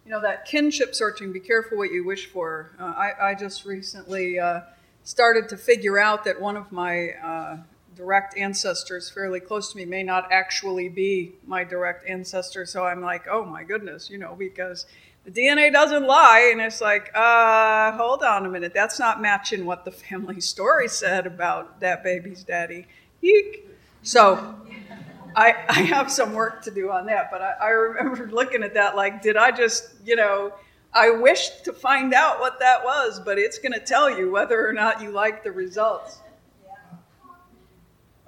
you 0.06 0.12
know 0.14 0.22
that 0.22 0.46
kinship 0.46 0.96
searching 0.96 1.34
be 1.34 1.42
careful 1.42 1.78
what 1.78 1.92
you 1.92 2.06
wish 2.06 2.28
for 2.28 2.72
uh, 2.80 2.86
I, 2.86 3.32
I 3.32 3.36
just 3.36 3.66
recently 3.66 4.40
uh, 4.40 4.62
started 5.08 5.48
to 5.48 5.56
figure 5.56 5.98
out 5.98 6.26
that 6.26 6.42
one 6.42 6.58
of 6.58 6.70
my 6.70 7.12
uh, 7.24 7.58
direct 7.96 8.38
ancestors 8.38 9.10
fairly 9.10 9.40
close 9.40 9.72
to 9.72 9.78
me 9.78 9.86
may 9.86 10.04
not 10.04 10.30
actually 10.34 10.90
be 10.90 11.32
my 11.46 11.64
direct 11.64 12.06
ancestor. 12.10 12.66
So 12.66 12.84
i'm 12.84 13.02
like 13.02 13.26
oh 13.30 13.46
my 13.46 13.64
goodness 13.64 14.10
you 14.10 14.18
know 14.18 14.36
because 14.38 14.86
the 15.24 15.32
dna 15.32 15.72
doesn't 15.72 16.06
lie. 16.06 16.50
And 16.52 16.60
it's 16.60 16.82
like 16.82 17.10
uh, 17.16 17.94
hold 17.94 18.22
on 18.22 18.46
a 18.46 18.50
minute. 18.50 18.74
That's 18.74 19.00
not 19.00 19.22
matching 19.22 19.66
what 19.66 19.86
the 19.86 19.92
family 19.92 20.42
story 20.54 20.90
said 20.90 21.26
about 21.26 21.80
that 21.80 22.04
baby's 22.04 22.44
daddy. 22.44 22.86
Eek. 23.22 23.66
so 24.04 24.56
I, 25.38 25.56
I 25.70 25.82
have 25.84 26.12
some 26.12 26.34
work 26.34 26.64
to 26.64 26.72
do 26.72 26.92
on 26.92 27.06
that, 27.06 27.32
but 27.32 27.42
I, 27.42 27.54
I 27.62 27.70
remember 27.70 28.28
looking 28.30 28.62
at 28.62 28.74
that 28.74 28.96
like, 28.98 29.22
did 29.22 29.38
I 29.38 29.52
just, 29.52 29.90
you 30.04 30.16
know, 30.16 30.52
I 30.98 31.12
wished 31.12 31.64
to 31.66 31.74
find 31.74 32.12
out 32.12 32.40
what 32.40 32.60
that 32.60 32.84
was, 32.84 33.20
but 33.20 33.38
it's 33.38 33.60
going 33.60 33.74
to 33.74 33.80
tell 33.80 34.10
you 34.10 34.32
whether 34.32 34.68
or 34.68 34.74
not 34.74 35.00
you 35.00 35.12
like 35.12 35.44
the 35.44 35.52
results. 35.52 36.22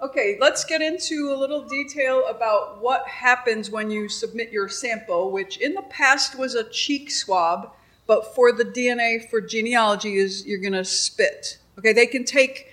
Okay, 0.00 0.38
let's 0.40 0.64
get 0.64 0.80
into 0.80 1.32
a 1.34 1.36
little 1.36 1.66
detail 1.66 2.24
about 2.28 2.80
what 2.80 3.08
happens 3.08 3.72
when 3.72 3.90
you 3.90 4.08
submit 4.08 4.52
your 4.52 4.68
sample, 4.68 5.32
which 5.32 5.56
in 5.56 5.74
the 5.74 5.82
past 5.82 6.38
was 6.38 6.54
a 6.54 6.62
cheek 6.70 7.10
swab, 7.10 7.72
but 8.06 8.36
for 8.36 8.52
the 8.52 8.64
DNA 8.64 9.28
for 9.28 9.40
genealogy 9.40 10.14
is 10.14 10.46
you're 10.46 10.60
going 10.60 10.72
to 10.72 10.84
spit. 10.84 11.58
Okay, 11.76 11.92
they 11.92 12.06
can 12.06 12.24
take 12.24 12.68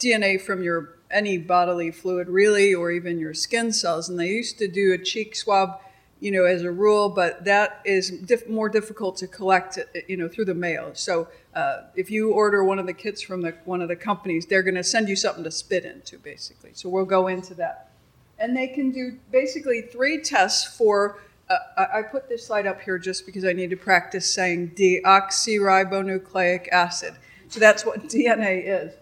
DNA 0.00 0.40
from 0.40 0.62
your 0.62 0.96
any 1.10 1.36
bodily 1.36 1.90
fluid 1.90 2.26
really 2.26 2.74
or 2.74 2.90
even 2.90 3.18
your 3.18 3.34
skin 3.34 3.70
cells 3.70 4.08
and 4.08 4.18
they 4.18 4.28
used 4.28 4.56
to 4.56 4.66
do 4.66 4.94
a 4.94 4.98
cheek 4.98 5.36
swab 5.36 5.78
you 6.22 6.30
know 6.30 6.44
as 6.44 6.62
a 6.62 6.70
rule 6.70 7.08
but 7.08 7.44
that 7.44 7.80
is 7.84 8.12
more 8.48 8.68
difficult 8.68 9.16
to 9.16 9.26
collect 9.26 9.76
uh, 9.76 9.82
you 10.06 10.16
know 10.16 10.28
through 10.28 10.44
the 10.44 10.54
mail 10.54 10.90
so 10.94 11.26
uh, 11.54 11.82
if 11.96 12.10
you 12.10 12.32
order 12.32 12.62
one 12.62 12.78
of 12.78 12.86
the 12.86 12.94
kits 12.94 13.20
from 13.20 13.42
the, 13.42 13.54
one 13.64 13.82
of 13.82 13.88
the 13.88 13.96
companies 13.96 14.46
they're 14.46 14.62
going 14.62 14.76
to 14.76 14.84
send 14.84 15.08
you 15.08 15.16
something 15.16 15.42
to 15.42 15.50
spit 15.50 15.84
into 15.84 16.16
basically 16.18 16.70
so 16.74 16.88
we'll 16.88 17.04
go 17.04 17.26
into 17.26 17.54
that 17.54 17.90
and 18.38 18.56
they 18.56 18.68
can 18.68 18.92
do 18.92 19.18
basically 19.32 19.82
three 19.82 20.20
tests 20.20 20.76
for 20.76 21.18
uh, 21.50 21.86
I 21.92 22.02
put 22.02 22.28
this 22.28 22.46
slide 22.46 22.66
up 22.66 22.80
here 22.80 22.98
just 22.98 23.26
because 23.26 23.44
I 23.44 23.52
need 23.52 23.70
to 23.70 23.76
practice 23.76 24.32
saying 24.32 24.70
deoxyribonucleic 24.70 26.68
acid. 26.68 27.14
So 27.48 27.60
that's 27.60 27.84
what 27.84 28.04
DNA 28.08 28.62
is. 28.64 28.94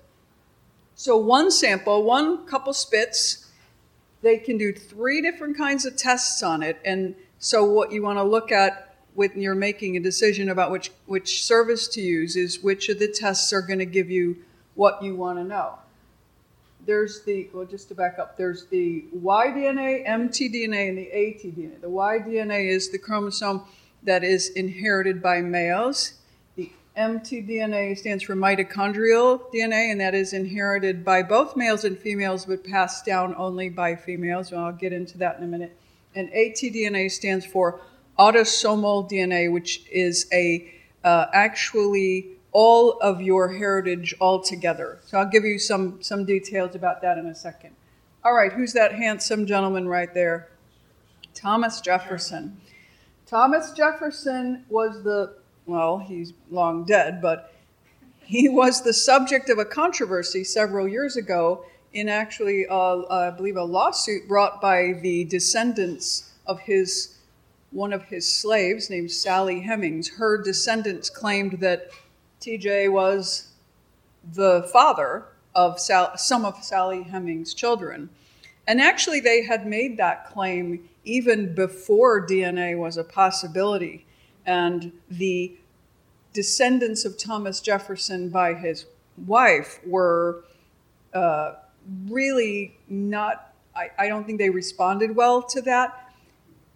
So 0.95 1.17
one 1.17 1.51
sample, 1.51 2.03
one 2.03 2.47
couple 2.47 2.73
spits, 2.73 3.50
they 4.23 4.39
can 4.39 4.59
do 4.59 4.73
three 4.73 5.23
different 5.23 5.57
kinds 5.57 5.85
of 5.87 5.97
tests 5.97 6.43
on 6.43 6.63
it. 6.63 6.79
And 6.85 7.15
so 7.39 7.65
what 7.65 7.93
you 7.93 8.03
want 8.03 8.19
to 8.19 8.23
look 8.23 8.53
at 8.53 8.95
when 9.15 9.41
you're 9.41 9.55
making 9.55 9.97
a 9.97 10.01
decision 10.01 10.51
about 10.51 10.71
which, 10.71 10.91
which 11.07 11.45
service 11.45 11.89
to 11.89 12.01
use 12.01 12.37
is 12.37 12.63
which 12.63 12.89
of 12.89 12.99
the 12.99 13.09
tests 13.09 13.53
are 13.53 13.63
going 13.63 13.79
to 13.79 13.87
give 13.87 14.11
you 14.11 14.37
what 14.75 15.03
you 15.03 15.17
want 15.17 15.39
to 15.39 15.45
know. 15.45 15.75
There's 16.87 17.23
the, 17.23 17.49
well, 17.53 17.67
just 17.67 17.89
to 17.89 17.95
back 17.95 18.19
up, 18.19 18.37
there's 18.37 18.67
the 18.67 19.05
Y-DNA, 19.13 20.07
mtDNA, 20.07 20.89
and 20.89 20.99
the 20.99 21.11
atDNA. 21.15 21.81
The 21.81 21.91
Y-DNA 21.91 22.71
is 22.71 22.91
the 22.91 22.99
chromosome 22.99 23.63
that 24.03 24.25
is 24.25 24.49
inherited 24.51 25.23
by 25.23 25.43
males. 25.43 26.15
MtDNA 26.97 27.97
stands 27.97 28.25
for 28.25 28.35
mitochondrial 28.35 29.41
DNA, 29.53 29.93
and 29.93 30.01
that 30.01 30.15
is 30.15 30.33
inherited 30.33 31.05
by 31.05 31.23
both 31.23 31.57
males 31.57 31.85
and 31.85 31.99
females, 31.99 32.47
but 32.47 32.65
passed 32.65 33.05
down 33.05 33.35
only 33.37 33.69
by 33.69 33.95
females. 33.95 34.53
I'll 34.53 34.73
get 34.73 34.93
into 34.93 35.17
that 35.19 35.39
in 35.39 35.45
a 35.45 35.47
minute. 35.47 35.77
And 36.15 36.29
atDNA 36.31 37.11
stands 37.11 37.47
for 37.47 37.81
autosomal 38.19 39.09
DNA, 39.09 39.53
which 39.53 39.83
is 39.91 40.27
a 40.33 40.73
uh, 41.05 41.27
actually 41.33 42.33
all 42.53 42.99
of 43.01 43.23
your 43.23 43.53
heritage 43.53 44.15
all 44.19 44.43
together. 44.43 44.99
So 45.07 45.19
I'll 45.19 45.31
give 45.31 45.45
you 45.45 45.59
some 45.59 46.03
some 46.03 46.25
details 46.25 46.75
about 46.75 47.01
that 47.03 47.17
in 47.17 47.27
a 47.27 47.35
second. 47.35 47.75
All 48.25 48.35
right, 48.35 48.53
who's 48.53 48.73
that 48.75 48.93
handsome 48.93 49.47
gentleman 49.47 49.89
right 49.89 50.13
there? 50.13 50.49
Thomas 51.35 51.81
Jefferson. 51.81 52.61
Thomas 53.27 53.71
Jefferson 53.71 54.65
was 54.69 55.03
the 55.05 55.40
well, 55.67 55.99
he's 55.99 56.33
long 56.51 56.85
dead, 56.85 57.21
but 57.21 57.53
he 58.21 58.49
was 58.49 58.83
the 58.83 58.93
subject 58.93 59.49
of 59.51 59.59
a 59.59 59.65
controversy 59.65 60.45
several 60.45 60.87
years 60.89 61.17
ago 61.17 61.65
in 61.93 62.09
actually, 62.09 62.67
uh, 62.69 63.03
I 63.11 63.31
believe, 63.31 63.57
a 63.57 63.65
lawsuit 63.65 64.29
brought 64.29 64.61
by 64.61 64.95
the 65.03 65.25
descendants 65.25 66.33
of 66.47 66.61
his 66.61 67.17
one 67.73 67.93
of 67.93 68.05
his 68.05 68.31
slaves 68.31 68.91
named 68.91 69.13
Sally 69.13 69.61
Hemings. 69.61 70.09
Her 70.09 70.43
descendants 70.43 71.09
claimed 71.09 71.61
that 71.61 71.91
TJ 72.41 72.91
was 72.91 73.49
the 74.33 74.69
father 74.73 75.27
of 75.55 75.79
Sal- 75.79 76.17
some 76.17 76.45
of 76.45 76.63
Sally 76.65 77.05
Hemings' 77.05 77.55
children. 77.55 78.11
And 78.67 78.81
actually, 78.81 79.21
they 79.21 79.45
had 79.45 79.67
made 79.67 79.97
that 79.99 80.27
claim 80.27 80.89
even 81.05 81.55
before 81.55 82.27
DNA 82.27 82.77
was 82.77 82.97
a 82.97 83.05
possibility. 83.05 84.07
And 84.47 84.93
the 85.11 85.57
descendants 86.33 87.05
of 87.05 87.19
Thomas 87.19 87.61
Jefferson 87.61 88.29
by 88.29 88.55
his 88.55 88.87
wife 89.27 89.81
were 89.87 90.45
uh, 91.13 91.55
really 92.09 92.77
not, 92.89 93.55
I, 93.75 93.91
I 93.99 94.09
don't 94.09 94.25
think 94.25 94.39
they 94.39 94.51
responded 94.51 95.15
well 95.17 95.43
to 95.43 95.61
that. 95.63 96.13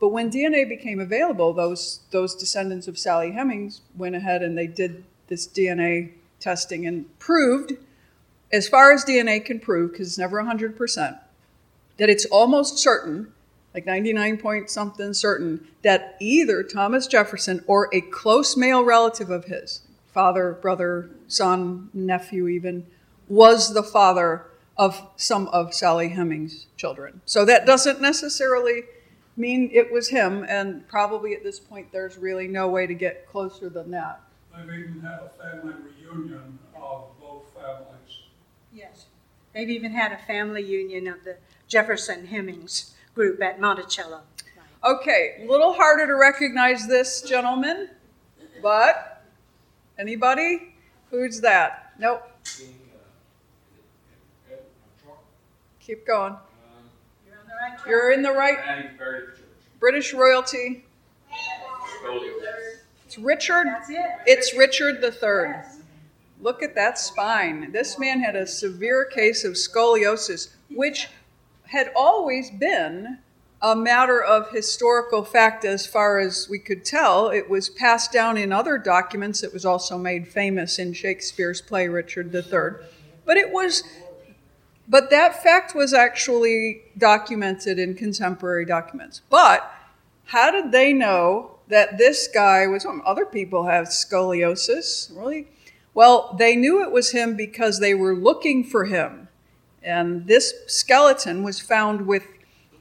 But 0.01 0.09
when 0.09 0.31
DNA 0.31 0.69
became 0.69 1.01
available, 1.01 1.53
those, 1.53 2.01
those 2.11 2.35
descendants 2.35 2.89
of 2.89 2.99
Sally 2.99 3.33
Hemings 3.33 3.81
went 3.97 4.15
ahead 4.15 4.43
and 4.43 4.59
they 4.59 4.67
did 4.67 5.05
this 5.29 5.47
DNA 5.47 6.13
testing 6.41 6.87
and 6.87 7.19
proved, 7.19 7.73
as 8.53 8.69
far 8.69 8.93
as 8.93 9.05
DNA 9.05 9.43
can 9.45 9.59
prove, 9.59 9.93
because 9.93 10.09
it's 10.09 10.19
never 10.19 10.43
100%, 10.43 11.19
that 11.97 12.11
it's 12.11 12.27
almost 12.27 12.79
certain, 12.79 13.33
like 13.75 13.87
99 13.87 14.39
point 14.39 14.71
something 14.71 15.13
certain, 15.13 15.67
that 15.83 16.17
either 16.21 16.63
Thomas 16.63 17.07
Jefferson 17.09 17.63
or 17.67 17.89
a 17.93 18.01
close 18.01 18.57
male 18.57 18.85
relative 18.85 19.31
of 19.31 19.47
his, 19.47 19.83
father, 20.13 20.57
brother, 20.63 21.11
son, 21.27 21.91
nephew, 21.93 22.47
even, 22.47 22.87
was 23.29 23.75
the 23.75 23.83
father 23.83 24.47
of 24.77 25.09
some 25.17 25.49
of 25.49 25.75
Sally 25.75 26.09
Hemings' 26.11 26.67
children. 26.77 27.21
So 27.27 27.45
that 27.45 27.67
doesn't 27.67 28.01
necessarily 28.01 28.83
mean 29.37 29.71
it 29.73 29.93
was 29.93 30.09
him, 30.09 30.45
and 30.49 30.87
probably 30.89 31.35
at 31.35 31.43
this 31.43 31.59
point 31.59 31.91
there's 31.91 32.17
really 32.17 32.47
no 32.47 32.69
way 32.69 32.87
to 32.87 32.95
get 32.95 33.29
closer 33.29 33.69
than 33.69 33.91
that. 33.91 34.21
They've 34.57 34.65
even 34.65 35.01
had 35.01 35.21
a 35.21 35.31
family 35.31 35.75
reunion 36.01 36.59
of 36.77 37.07
both 37.21 37.43
families. 37.55 38.23
Yes. 38.73 39.07
They've 39.53 39.71
even 39.71 39.93
had 39.93 40.13
a 40.13 40.19
family 40.19 40.63
union 40.63 41.09
of 41.09 41.25
the 41.25 41.37
Jefferson 41.67 42.27
Hemings 42.27 42.94
group 43.15 43.43
at 43.43 43.61
Monticello. 43.61 44.21
Okay, 44.85 45.37
a 45.41 45.51
little 45.51 45.73
harder 45.73 46.07
to 46.07 46.15
recognize 46.15 46.87
this 46.87 47.23
gentleman, 47.23 47.89
but 48.63 49.23
anybody? 49.99 50.75
Who's 51.11 51.41
that? 51.41 51.93
Nope. 51.99 52.23
Keep 55.81 56.07
going. 56.07 56.35
You're 57.27 57.39
on 57.39 57.47
the 57.47 57.53
right 57.55 57.79
track. 57.79 57.89
You're 57.89 58.13
in 58.13 58.23
the 58.23 58.33
right 58.33 58.59
And 58.67 58.89
he's 58.89 58.99
buried 58.99 59.23
at 59.23 59.31
the 59.31 59.41
church. 59.41 59.45
British 59.81 60.13
royalty. 60.13 60.85
It's 63.07 63.19
Richard. 63.19 63.67
It's 64.27 64.55
Richard 64.55 65.03
III. 65.03 65.63
Look 66.41 66.63
at 66.63 66.75
that 66.75 66.99
spine. 66.99 67.73
This 67.73 67.99
man 67.99 68.21
had 68.21 68.37
a 68.37 68.47
severe 68.47 69.05
case 69.05 69.45
of 69.45 69.53
scoliosis, 69.53 70.49
which 70.69 71.09
had 71.67 71.91
always 71.97 72.51
been 72.51 73.19
a 73.63 73.75
matter 73.75 74.23
of 74.23 74.51
historical 74.51 75.25
fact 75.25 75.65
as 75.65 75.87
far 75.87 76.19
as 76.19 76.49
we 76.51 76.59
could 76.59 76.85
tell. 76.85 77.29
It 77.29 77.49
was 77.49 77.71
passed 77.71 78.13
down 78.13 78.37
in 78.37 78.53
other 78.53 78.77
documents. 78.77 79.43
It 79.43 79.53
was 79.53 79.65
also 79.65 79.97
made 79.97 80.29
famous 80.29 80.79
in 80.79 80.93
Shakespeare's 80.93 81.63
play 81.63 81.89
Richard 81.89 82.35
III. 82.35 82.87
But 83.25 83.39
it 83.39 83.51
was 83.51 83.83
but 84.87 85.11
that 85.11 85.43
fact 85.43 85.75
was 85.75 85.95
actually 85.95 86.83
documented 86.99 87.79
in 87.79 87.95
contemporary 87.95 88.67
documents. 88.67 89.23
But 89.31 89.71
how 90.27 90.51
did 90.51 90.73
they 90.73 90.93
know 90.93 91.59
that 91.69 91.97
this 91.97 92.29
guy 92.29 92.67
was 92.67 92.85
um, 92.85 93.03
other 93.07 93.25
people 93.25 93.65
have 93.65 93.87
scoliosis? 93.87 95.17
Really? 95.17 95.49
Well, 95.95 96.35
they 96.39 96.57
knew 96.57 96.83
it 96.83 96.91
was 96.91 97.13
him 97.13 97.37
because 97.37 97.81
they 97.81 97.95
were 97.95 98.15
looking 98.15 98.65
for 98.65 98.85
him. 98.85 99.24
And 99.85 100.27
this 100.27 100.55
skeleton 100.67 101.43
was 101.43 101.61
found 101.61 102.07
with 102.07 102.27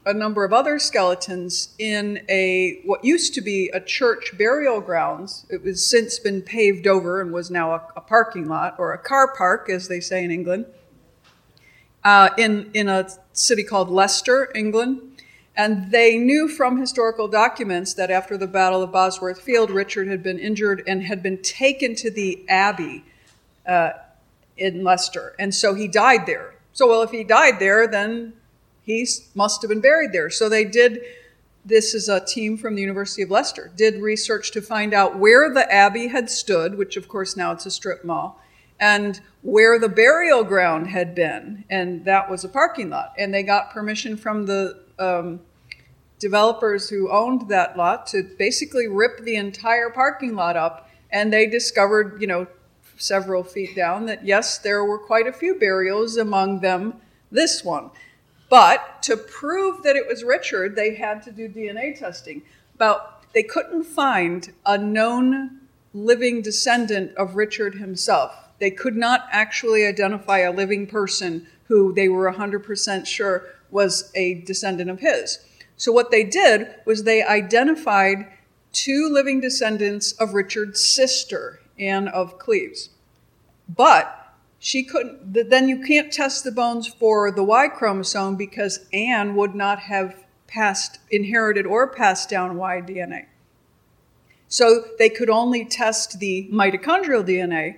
a 0.06 0.12
number 0.12 0.44
of 0.44 0.52
other 0.52 0.78
skeletons 0.78 1.74
in 1.78 2.24
a 2.28 2.80
what 2.84 3.04
used 3.04 3.34
to 3.34 3.40
be 3.40 3.68
a 3.70 3.80
church 3.80 4.36
burial 4.36 4.80
grounds. 4.80 5.46
It 5.48 5.62
was 5.62 5.84
since 5.84 6.18
been 6.18 6.42
paved 6.42 6.86
over 6.86 7.20
and 7.20 7.32
was 7.32 7.50
now 7.50 7.72
a, 7.72 7.82
a 7.96 8.00
parking 8.00 8.48
lot 8.48 8.76
or 8.78 8.92
a 8.92 8.98
car 8.98 9.34
park, 9.34 9.70
as 9.70 9.88
they 9.88 10.00
say 10.00 10.24
in 10.24 10.30
England 10.30 10.66
uh, 12.04 12.30
in, 12.36 12.70
in 12.74 12.88
a 12.88 13.08
city 13.32 13.64
called 13.64 13.88
Leicester, 13.88 14.52
England. 14.54 15.00
And 15.56 15.90
they 15.90 16.18
knew 16.18 16.48
from 16.48 16.78
historical 16.78 17.28
documents 17.28 17.94
that 17.94 18.10
after 18.10 18.36
the 18.36 18.46
Battle 18.46 18.82
of 18.82 18.92
Bosworth 18.92 19.40
Field, 19.40 19.70
Richard 19.70 20.08
had 20.08 20.22
been 20.22 20.38
injured 20.38 20.82
and 20.86 21.02
had 21.02 21.22
been 21.22 21.40
taken 21.42 21.94
to 21.96 22.10
the 22.10 22.44
Abbey 22.48 23.04
uh, 23.66 23.90
in 24.56 24.82
Leicester. 24.82 25.34
And 25.38 25.54
so 25.54 25.74
he 25.74 25.86
died 25.86 26.26
there. 26.26 26.53
So, 26.74 26.88
well, 26.88 27.02
if 27.02 27.10
he 27.10 27.24
died 27.24 27.60
there, 27.60 27.86
then 27.86 28.34
he 28.82 29.08
must 29.34 29.62
have 29.62 29.70
been 29.70 29.80
buried 29.80 30.12
there. 30.12 30.28
So 30.28 30.48
they 30.48 30.64
did, 30.64 31.00
this 31.64 31.94
is 31.94 32.08
a 32.08 32.24
team 32.24 32.58
from 32.58 32.74
the 32.74 32.82
University 32.82 33.22
of 33.22 33.30
Leicester, 33.30 33.70
did 33.76 34.02
research 34.02 34.50
to 34.52 34.60
find 34.60 34.92
out 34.92 35.16
where 35.16 35.52
the 35.52 35.72
Abbey 35.72 36.08
had 36.08 36.28
stood, 36.28 36.76
which 36.76 36.96
of 36.96 37.08
course 37.08 37.36
now 37.36 37.52
it's 37.52 37.64
a 37.64 37.70
strip 37.70 38.04
mall, 38.04 38.42
and 38.80 39.20
where 39.42 39.78
the 39.78 39.88
burial 39.88 40.42
ground 40.42 40.88
had 40.88 41.14
been, 41.14 41.64
and 41.70 42.04
that 42.04 42.28
was 42.28 42.44
a 42.44 42.48
parking 42.48 42.90
lot. 42.90 43.14
And 43.16 43.32
they 43.32 43.42
got 43.42 43.70
permission 43.70 44.16
from 44.16 44.46
the 44.46 44.82
um, 44.98 45.40
developers 46.18 46.88
who 46.88 47.10
owned 47.10 47.48
that 47.48 47.76
lot 47.76 48.06
to 48.08 48.22
basically 48.38 48.88
rip 48.88 49.18
the 49.20 49.36
entire 49.36 49.90
parking 49.90 50.34
lot 50.34 50.56
up. 50.56 50.90
And 51.10 51.32
they 51.32 51.46
discovered, 51.46 52.20
you 52.20 52.26
know, 52.26 52.46
several 52.96 53.42
feet 53.42 53.74
down 53.74 54.06
that 54.06 54.24
yes, 54.24 54.58
there 54.58 54.84
were 54.84 54.98
quite 54.98 55.26
a 55.26 55.32
few 55.32 55.58
burials, 55.58 56.16
among 56.16 56.60
them 56.60 56.94
this 57.30 57.64
one. 57.64 57.90
But 58.50 59.02
to 59.04 59.16
prove 59.16 59.82
that 59.82 59.96
it 59.96 60.06
was 60.06 60.22
Richard, 60.22 60.76
they 60.76 60.94
had 60.94 61.22
to 61.24 61.32
do 61.32 61.48
DNA 61.48 61.98
testing. 61.98 62.42
About 62.74 63.32
they 63.32 63.42
couldn't 63.42 63.84
find 63.84 64.52
a 64.64 64.78
known 64.78 65.60
living 65.92 66.42
descendant 66.42 67.14
of 67.16 67.36
Richard 67.36 67.76
himself 67.76 68.44
they 68.58 68.70
could 68.70 68.96
not 68.96 69.26
actually 69.30 69.84
identify 69.84 70.38
a 70.38 70.52
living 70.52 70.86
person 70.86 71.46
who 71.64 71.92
they 71.92 72.08
were 72.08 72.30
100% 72.32 73.06
sure 73.06 73.46
was 73.70 74.10
a 74.14 74.40
descendant 74.42 74.90
of 74.90 75.00
his. 75.00 75.38
So, 75.76 75.90
what 75.90 76.10
they 76.10 76.22
did 76.22 76.74
was 76.84 77.02
they 77.02 77.22
identified 77.22 78.26
two 78.72 79.08
living 79.12 79.40
descendants 79.40 80.12
of 80.12 80.34
Richard's 80.34 80.82
sister, 80.84 81.60
Anne 81.78 82.08
of 82.08 82.38
Cleves. 82.38 82.90
But 83.68 84.34
she 84.58 84.82
couldn't, 84.82 85.32
then 85.50 85.68
you 85.68 85.82
can't 85.82 86.12
test 86.12 86.44
the 86.44 86.52
bones 86.52 86.86
for 86.88 87.30
the 87.30 87.44
Y 87.44 87.68
chromosome 87.68 88.36
because 88.36 88.86
Anne 88.92 89.36
would 89.36 89.54
not 89.54 89.80
have 89.80 90.24
passed, 90.46 90.98
inherited 91.10 91.66
or 91.66 91.86
passed 91.88 92.28
down 92.28 92.56
Y 92.56 92.80
DNA. 92.80 93.26
So 94.48 94.84
they 94.98 95.08
could 95.08 95.30
only 95.30 95.64
test 95.64 96.20
the 96.20 96.48
mitochondrial 96.52 97.26
DNA, 97.26 97.76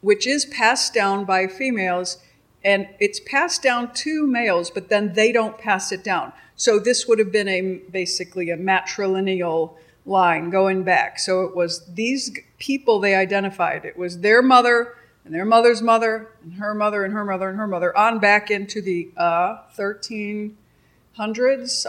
which 0.00 0.26
is 0.26 0.44
passed 0.44 0.92
down 0.92 1.24
by 1.24 1.46
females 1.46 2.18
and 2.64 2.88
it's 2.98 3.20
passed 3.20 3.62
down 3.62 3.94
to 3.94 4.26
males, 4.26 4.70
but 4.70 4.88
then 4.88 5.12
they 5.12 5.30
don't 5.30 5.56
pass 5.56 5.92
it 5.92 6.02
down. 6.02 6.32
So 6.56 6.80
this 6.80 7.06
would 7.06 7.20
have 7.20 7.30
been 7.30 7.46
a 7.46 7.80
basically 7.90 8.50
a 8.50 8.56
matrilineal 8.56 9.76
line 10.06 10.50
going 10.50 10.84
back. 10.84 11.18
So 11.18 11.42
it 11.42 11.54
was 11.54 11.84
these 11.86 12.38
people 12.58 13.00
they 13.00 13.14
identified. 13.14 13.84
It 13.84 13.98
was 13.98 14.20
their 14.20 14.40
mother 14.40 14.94
and 15.24 15.34
their 15.34 15.44
mother's 15.44 15.82
mother 15.82 16.28
and 16.42 16.54
her 16.54 16.72
mother 16.72 17.04
and 17.04 17.12
her 17.12 17.24
mother 17.24 17.48
and 17.50 17.58
her 17.58 17.66
mother 17.66 17.96
on 17.96 18.20
back 18.20 18.50
into 18.50 18.80
the 18.80 19.10
uh, 19.16 19.58
1300s. 19.76 20.54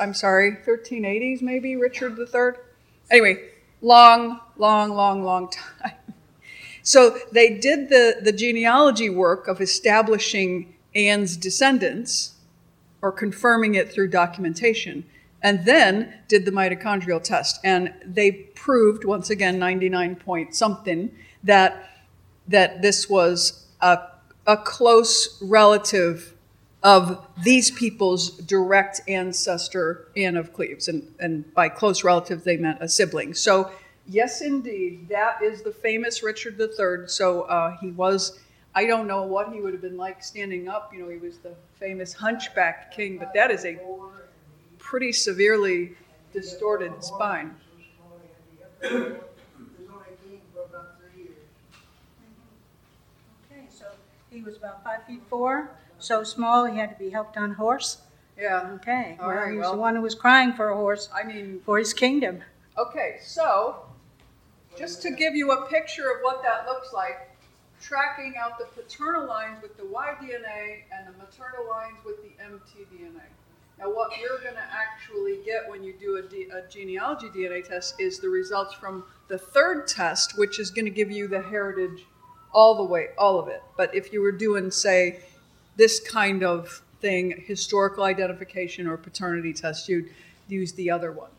I'm 0.01 0.13
sorry, 0.15 0.57
1380s 0.65 1.41
maybe. 1.43 1.75
Richard 1.75 2.17
III. 2.17 2.53
Anyway, 3.11 3.49
long, 3.81 4.39
long, 4.57 4.89
long, 4.95 5.23
long 5.23 5.49
time. 5.81 5.93
So 6.81 7.17
they 7.31 7.57
did 7.57 7.89
the, 7.89 8.17
the 8.21 8.31
genealogy 8.31 9.09
work 9.09 9.47
of 9.47 9.61
establishing 9.61 10.73
Anne's 10.95 11.37
descendants 11.37 12.35
or 13.01 13.11
confirming 13.11 13.75
it 13.75 13.91
through 13.91 14.07
documentation, 14.07 15.05
and 15.41 15.65
then 15.65 16.13
did 16.27 16.45
the 16.45 16.51
mitochondrial 16.51 17.21
test. 17.21 17.59
And 17.63 17.93
they 18.05 18.31
proved, 18.31 19.03
once 19.03 19.29
again, 19.29 19.59
99 19.59 20.15
point 20.15 20.55
something, 20.55 21.15
that, 21.43 21.89
that 22.47 22.81
this 22.81 23.09
was 23.09 23.67
a, 23.81 23.99
a 24.45 24.57
close 24.57 25.41
relative 25.41 26.33
of 26.83 27.25
these 27.43 27.71
people's 27.71 28.31
direct 28.31 29.01
ancestor, 29.07 30.07
Anne 30.15 30.37
of 30.37 30.53
Cleves. 30.53 30.87
And, 30.87 31.13
and 31.19 31.53
by 31.53 31.69
close 31.69 32.03
relative, 32.03 32.43
they 32.43 32.57
meant 32.57 32.77
a 32.81 32.87
sibling. 32.87 33.33
So, 33.33 33.71
yes, 34.07 34.41
indeed, 34.41 35.09
that 35.09 35.41
is 35.41 35.63
the 35.63 35.71
famous 35.71 36.23
Richard 36.23 36.59
III. 36.59 37.07
So 37.07 37.41
uh, 37.43 37.77
he 37.81 37.91
was, 37.91 38.39
I 38.75 38.85
don't 38.85 39.07
know 39.07 39.23
what 39.23 39.51
he 39.51 39.59
would 39.59 39.73
have 39.73 39.81
been 39.81 39.97
like 39.97 40.23
standing 40.23 40.67
up. 40.67 40.93
You 40.93 41.03
know, 41.03 41.09
he 41.09 41.17
was 41.17 41.39
the 41.39 41.55
famous 41.79 42.13
hunchback 42.13 42.91
king, 42.91 43.17
but 43.17 43.33
that 43.33 43.51
is 43.51 43.65
a 43.65 43.73
pretty 44.87 45.11
severely 45.11 45.91
distorted 46.31 47.03
spine. 47.03 47.53
He 47.77 47.83
had 47.91 48.29
to 48.39 48.55
be 48.55 48.63
up 48.63 48.79
there. 48.81 48.89
He 48.89 49.03
was 49.03 49.89
only 49.91 50.05
king 50.23 50.41
for 50.53 50.63
about. 50.63 50.95
Okay, 53.51 53.65
so 53.69 53.85
he 54.31 54.41
was 54.41 54.55
about 54.55 54.83
five 54.85 55.05
feet 55.05 55.21
four, 55.29 55.69
so 55.99 56.23
small 56.23 56.65
he 56.65 56.77
had 56.77 56.97
to 56.97 57.03
be 57.03 57.09
helped 57.09 57.35
on 57.35 57.51
a 57.51 57.53
horse. 57.55 57.97
Yeah. 58.37 58.71
Okay, 58.75 59.17
All 59.19 59.27
well, 59.27 59.37
right, 59.37 59.51
he 59.51 59.57
was 59.57 59.71
the 59.71 59.77
one 59.77 59.95
who 59.95 60.01
was 60.01 60.15
crying 60.15 60.53
for 60.53 60.69
a 60.69 60.75
horse 60.75 61.09
I 61.13 61.23
mean, 61.23 61.59
for 61.65 61.77
his 61.79 61.93
kingdom. 61.93 62.41
okay, 62.77 63.17
so 63.21 63.77
just 64.77 65.01
to 65.01 65.11
give 65.11 65.35
you 65.35 65.51
a 65.51 65.67
picture 65.67 66.11
of 66.11 66.17
what 66.21 66.43
that 66.43 66.65
looks 66.65 66.93
like, 66.93 67.31
tracking 67.81 68.35
out 68.39 68.57
the 68.59 68.65
paternal 68.79 69.27
lines 69.27 69.61
with 69.61 69.75
the 69.75 69.85
Y 69.85 70.13
DNA 70.21 70.83
and 70.95 71.07
the 71.07 71.17
maternal 71.17 71.67
lines 71.69 71.97
with 72.05 72.17
the 72.21 72.29
mtDNA. 72.41 73.21
Now, 73.79 73.93
what 73.93 74.11
you're 74.19 74.39
going 74.39 74.55
to 74.55 74.67
actually 74.71 75.39
get 75.45 75.69
when 75.69 75.83
you 75.83 75.93
do 75.93 76.17
a, 76.17 76.21
D, 76.23 76.47
a 76.51 76.67
genealogy 76.67 77.27
DNA 77.27 77.67
test 77.67 77.95
is 77.99 78.19
the 78.19 78.29
results 78.29 78.73
from 78.73 79.03
the 79.27 79.37
third 79.37 79.87
test, 79.87 80.37
which 80.37 80.59
is 80.59 80.71
going 80.71 80.85
to 80.85 80.91
give 80.91 81.11
you 81.11 81.27
the 81.27 81.41
heritage 81.41 82.05
all 82.53 82.75
the 82.75 82.83
way, 82.83 83.09
all 83.17 83.39
of 83.39 83.47
it. 83.47 83.61
But 83.75 83.93
if 83.93 84.11
you 84.11 84.21
were 84.21 84.31
doing, 84.31 84.71
say, 84.71 85.19
this 85.75 85.99
kind 85.99 86.43
of 86.43 86.81
thing, 87.01 87.43
historical 87.45 88.03
identification 88.03 88.87
or 88.87 88.97
paternity 88.97 89.53
test, 89.53 89.87
you'd 89.87 90.09
use 90.47 90.73
the 90.73 90.89
other 90.89 91.11
one. 91.11 91.29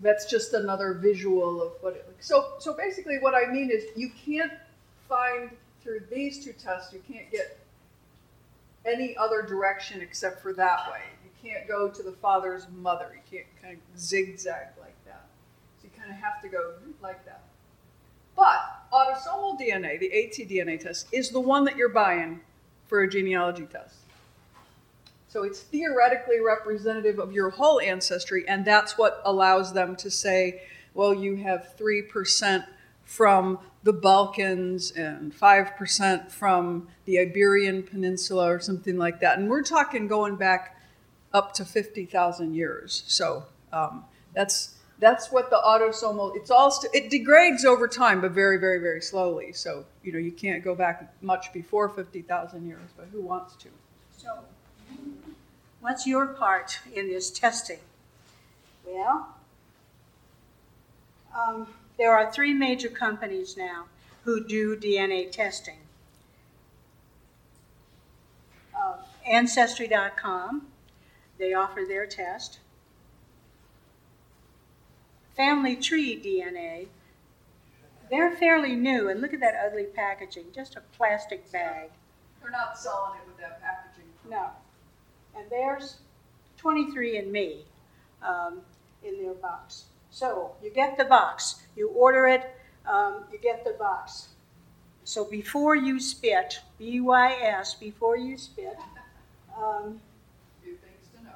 That's 0.00 0.26
just 0.26 0.54
another 0.54 0.94
visual 0.94 1.60
of 1.60 1.72
what 1.80 1.94
it 1.94 2.04
looks. 2.06 2.28
So, 2.28 2.52
so 2.60 2.72
basically, 2.74 3.18
what 3.18 3.34
I 3.34 3.50
mean 3.50 3.70
is, 3.70 3.84
you 3.96 4.10
can't 4.24 4.52
find 5.08 5.50
through 5.82 6.02
these 6.10 6.44
two 6.44 6.52
tests, 6.52 6.92
you 6.92 7.02
can't 7.10 7.30
get 7.32 7.58
any 8.86 9.16
other 9.16 9.42
direction 9.42 10.00
except 10.00 10.42
for 10.42 10.52
that 10.54 10.90
way. 10.90 11.00
You 11.24 11.50
can't 11.50 11.66
go 11.68 11.88
to 11.88 12.02
the 12.02 12.12
father's 12.12 12.66
mother. 12.76 13.10
You 13.14 13.38
can't 13.38 13.46
kind 13.62 13.76
of 13.76 14.00
zigzag 14.00 14.68
like 14.80 14.96
that. 15.06 15.26
So 15.80 15.88
you 15.88 15.90
kind 15.98 16.10
of 16.10 16.16
have 16.16 16.40
to 16.42 16.48
go 16.48 16.74
like 17.02 17.24
that. 17.24 17.42
But 18.36 18.58
autosomal 18.92 19.58
DNA, 19.58 19.98
the 20.00 20.10
ATDNA 20.10 20.80
test, 20.80 21.06
is 21.12 21.30
the 21.30 21.40
one 21.40 21.64
that 21.64 21.76
you're 21.76 21.88
buying 21.88 22.40
for 22.86 23.02
a 23.02 23.08
genealogy 23.08 23.66
test. 23.66 23.96
So 25.28 25.42
it's 25.42 25.60
theoretically 25.60 26.40
representative 26.40 27.18
of 27.18 27.32
your 27.32 27.50
whole 27.50 27.80
ancestry, 27.80 28.46
and 28.46 28.64
that's 28.64 28.96
what 28.96 29.20
allows 29.24 29.72
them 29.72 29.96
to 29.96 30.10
say, 30.10 30.62
well, 30.94 31.12
you 31.12 31.36
have 31.36 31.74
3% 31.78 32.64
from 33.04 33.58
the 33.82 33.92
Balkans 33.92 34.90
and 34.92 35.32
5% 35.34 36.32
from 36.32 36.88
the 37.04 37.18
Iberian 37.18 37.82
Peninsula 37.82 38.50
or 38.50 38.60
something 38.60 38.96
like 38.96 39.20
that. 39.20 39.38
And 39.38 39.48
we're 39.48 39.62
talking 39.62 40.08
going 40.08 40.36
back 40.36 40.80
up 41.32 41.52
to 41.54 41.64
50,000 41.64 42.54
years. 42.54 43.04
So 43.06 43.44
um, 43.72 44.04
that's, 44.34 44.76
that's 45.00 45.30
what 45.30 45.50
the 45.50 45.60
autosomal, 45.64 46.34
it's 46.34 46.50
all, 46.50 46.70
st- 46.70 46.94
it 46.94 47.10
degrades 47.10 47.64
over 47.64 47.86
time, 47.86 48.20
but 48.20 48.32
very, 48.32 48.56
very, 48.58 48.78
very 48.78 49.02
slowly. 49.02 49.52
So, 49.52 49.84
you 50.02 50.12
know, 50.12 50.18
you 50.18 50.32
can't 50.32 50.64
go 50.64 50.74
back 50.74 51.14
much 51.20 51.52
before 51.52 51.88
50,000 51.88 52.66
years, 52.66 52.90
but 52.96 53.08
who 53.12 53.20
wants 53.20 53.54
to? 53.56 53.68
So, 54.16 54.38
what's 55.80 56.06
your 56.06 56.28
part 56.28 56.78
in 56.94 57.08
this 57.08 57.30
testing? 57.30 57.80
Well, 58.86 59.28
um, 61.36 61.66
there 61.98 62.16
are 62.16 62.30
three 62.32 62.52
major 62.52 62.88
companies 62.88 63.56
now 63.56 63.86
who 64.24 64.44
do 64.44 64.76
DNA 64.76 65.30
testing. 65.30 65.78
Uh, 68.76 68.94
Ancestry.com, 69.26 70.66
they 71.38 71.52
offer 71.52 71.82
their 71.86 72.06
test. 72.06 72.58
Family 75.36 75.76
Tree 75.76 76.20
DNA, 76.20 76.86
they're 78.10 78.30
fairly 78.30 78.76
new, 78.76 79.08
and 79.08 79.20
look 79.20 79.34
at 79.34 79.40
that 79.40 79.54
ugly 79.66 79.84
packaging, 79.84 80.46
just 80.54 80.76
a 80.76 80.82
plastic 80.96 81.50
bag. 81.50 81.90
They're 82.40 82.50
not 82.50 82.78
selling 82.78 83.18
it 83.20 83.26
with 83.26 83.38
that 83.38 83.60
packaging. 83.60 84.04
No. 84.28 84.50
And 85.36 85.46
there's 85.50 85.98
23andMe 86.62 87.62
um, 88.22 88.60
in 89.02 89.22
their 89.22 89.34
box. 89.34 89.84
So 90.10 90.52
you 90.62 90.70
get 90.70 90.96
the 90.96 91.04
box, 91.04 91.63
you 91.76 91.88
order 91.90 92.26
it, 92.28 92.54
um, 92.86 93.24
you 93.32 93.38
get 93.38 93.64
the 93.64 93.72
box. 93.72 94.28
So 95.04 95.24
before 95.24 95.74
you 95.76 96.00
spit, 96.00 96.60
B 96.78 97.00
Y 97.00 97.32
S, 97.42 97.74
before 97.74 98.16
you 98.16 98.36
spit, 98.38 98.76
um, 99.56 100.00
Few 100.62 100.72
things 100.76 101.08
to 101.18 101.24
know. 101.24 101.30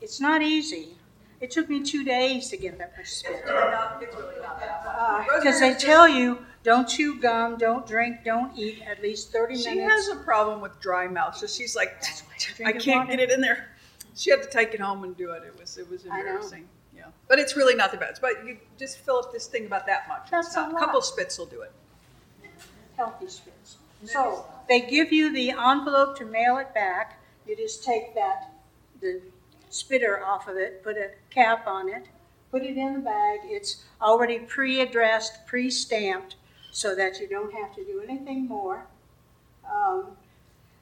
it's 0.00 0.20
not 0.20 0.42
easy. 0.42 0.96
It 1.40 1.50
took 1.50 1.68
me 1.68 1.82
two 1.82 2.04
days 2.04 2.48
to 2.50 2.56
get 2.56 2.78
that 2.78 2.96
much 2.96 3.08
spit. 3.10 3.32
It's 3.32 3.50
really 3.50 4.06
really 4.16 4.40
not. 4.40 5.26
Because 5.36 5.58
they 5.60 5.74
tell 5.74 6.08
you 6.08 6.38
don't 6.62 6.88
chew 6.88 7.20
gum, 7.20 7.58
don't 7.58 7.84
drink, 7.86 8.18
don't 8.24 8.56
eat 8.56 8.80
at 8.88 9.02
least 9.02 9.32
30 9.32 9.56
She 9.56 9.74
minutes. 9.74 10.06
has 10.06 10.16
a 10.16 10.20
problem 10.22 10.60
with 10.60 10.78
dry 10.80 11.08
mouth, 11.08 11.36
so 11.36 11.46
she's 11.48 11.74
like, 11.74 12.00
I 12.60 12.70
Drink 12.70 12.80
can't 12.82 13.08
water. 13.08 13.16
get 13.16 13.28
it 13.28 13.32
in 13.32 13.40
there. 13.40 13.68
She 14.14 14.30
had 14.30 14.42
to 14.42 14.48
take 14.48 14.72
it 14.72 14.80
home 14.80 15.02
and 15.04 15.16
do 15.16 15.32
it. 15.32 15.42
It 15.44 15.58
was 15.58 15.76
it 15.78 15.90
was 15.90 16.04
I 16.06 16.10
know. 16.10 16.16
embarrassing. 16.18 16.68
But 17.28 17.38
it's 17.38 17.56
really 17.56 17.74
not 17.74 17.90
that 17.92 18.00
bad. 18.00 18.18
But 18.20 18.44
you 18.46 18.58
just 18.78 18.98
fill 18.98 19.16
up 19.18 19.32
this 19.32 19.46
thing 19.46 19.66
about 19.66 19.86
that 19.86 20.06
much. 20.08 20.30
That's 20.30 20.48
It's 20.48 20.56
not, 20.56 20.70
a 20.70 20.74
lot. 20.74 20.80
couple 20.80 21.02
spits 21.02 21.38
will 21.38 21.46
do 21.46 21.62
it. 21.62 21.72
healthy 22.96 23.28
spits. 23.28 23.76
So 24.04 24.44
they 24.68 24.80
give 24.80 25.12
you 25.12 25.32
the 25.32 25.50
envelope 25.50 26.16
to 26.18 26.24
mail 26.24 26.58
it 26.58 26.74
back. 26.74 27.20
You 27.46 27.56
just 27.56 27.84
take 27.84 28.14
that, 28.14 28.52
the 29.00 29.20
spitter 29.70 30.24
off 30.24 30.48
of 30.48 30.56
it, 30.56 30.82
put 30.82 30.96
a 30.96 31.10
cap 31.30 31.66
on 31.66 31.88
it, 31.88 32.06
put 32.50 32.62
it 32.62 32.76
in 32.76 32.94
the 32.94 33.00
bag. 33.00 33.40
It's 33.44 33.84
already 34.00 34.40
pre-addressed, 34.40 35.46
pre-stamped, 35.46 36.36
so 36.72 36.94
that 36.96 37.18
you 37.20 37.28
don't 37.28 37.52
have 37.54 37.74
to 37.76 37.84
do 37.84 38.02
anything 38.06 38.46
more. 38.46 38.86
Um, 39.72 40.16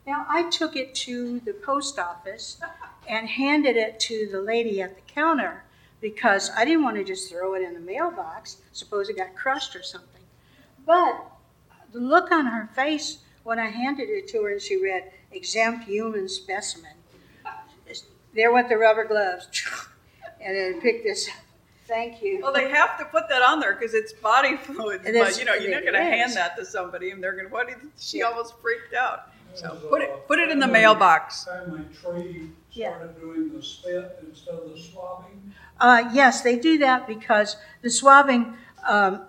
now, 0.07 0.26
I 0.29 0.48
took 0.50 0.74
it 0.76 0.94
to 0.96 1.40
the 1.40 1.53
post 1.53 1.98
office 1.98 2.59
and 3.07 3.29
handed 3.29 3.76
it 3.76 4.00
to 4.00 4.29
the 4.33 4.40
lady 4.40 4.81
at 4.83 4.96
the 4.96 5.03
counter 5.12 5.64
because 6.00 6.50
I 6.56 6.64
didn't 6.64 6.82
want 6.84 6.96
to 6.96 7.04
just 7.04 7.30
throw 7.30 7.54
it 7.54 7.62
in 7.62 7.74
the 7.74 7.80
mailbox. 7.80 8.58
Suppose 8.72 9.08
it 9.08 9.16
got 9.16 9.34
crushed 9.34 9.76
or 9.76 9.82
something. 9.82 10.22
But 10.86 11.26
the 11.92 12.00
look 12.00 12.30
on 12.30 12.46
her 12.46 12.68
face 12.74 13.18
when 13.42 13.58
I 13.58 13.66
handed 13.66 14.08
it 14.08 14.28
to 14.28 14.42
her 14.44 14.52
and 14.52 14.62
she 14.62 14.82
read 14.82 15.10
exempt 15.32 15.84
human 15.84 16.28
specimen. 16.28 16.92
There 18.34 18.52
went 18.52 18.68
the 18.68 18.76
rubber 18.76 19.04
gloves. 19.04 19.48
And 20.42 20.56
then 20.56 20.80
picked 20.80 21.04
this 21.04 21.28
up. 21.28 21.34
Thank 21.86 22.22
you. 22.22 22.40
Well, 22.42 22.54
they 22.54 22.70
have 22.70 22.96
to 22.98 23.04
put 23.04 23.28
that 23.28 23.42
on 23.42 23.60
there 23.60 23.74
because 23.74 23.92
it's 23.92 24.14
body 24.14 24.56
fluids. 24.56 25.04
It 25.06 25.12
but 25.12 25.38
you 25.38 25.44
know, 25.44 25.52
you're 25.52 25.70
not 25.70 25.82
going 25.82 25.92
to 25.92 26.00
hand 26.00 26.32
that 26.32 26.56
to 26.56 26.64
somebody, 26.64 27.10
and 27.10 27.22
they're 27.22 27.34
going 27.34 27.44
to. 27.44 27.52
What? 27.52 27.66
Did, 27.68 27.76
she 27.98 28.20
Yeah. 28.20 28.24
almost 28.24 28.54
freaked 28.62 28.94
out. 28.94 29.32
So 29.54 29.76
put 29.90 30.00
it 30.00 30.26
put 30.26 30.38
it 30.38 30.48
in 30.48 30.58
the 30.58 30.64
family- 30.64 30.80
mailbox. 30.80 31.44
Family 31.44 31.84
tree 32.00 32.48
Yeah. 32.72 32.94
started 32.96 33.20
doing 33.20 33.52
the 33.54 33.62
spit 33.62 34.18
instead 34.28 34.54
of 34.54 34.72
the 34.72 34.80
swabbing. 34.80 35.52
Uh, 35.80 36.11
yes, 36.12 36.42
they 36.42 36.56
do 36.59 36.78
that 36.78 37.06
because 37.09 37.56
the 37.83 37.90
swabbing, 37.90 38.54
um, 38.87 39.22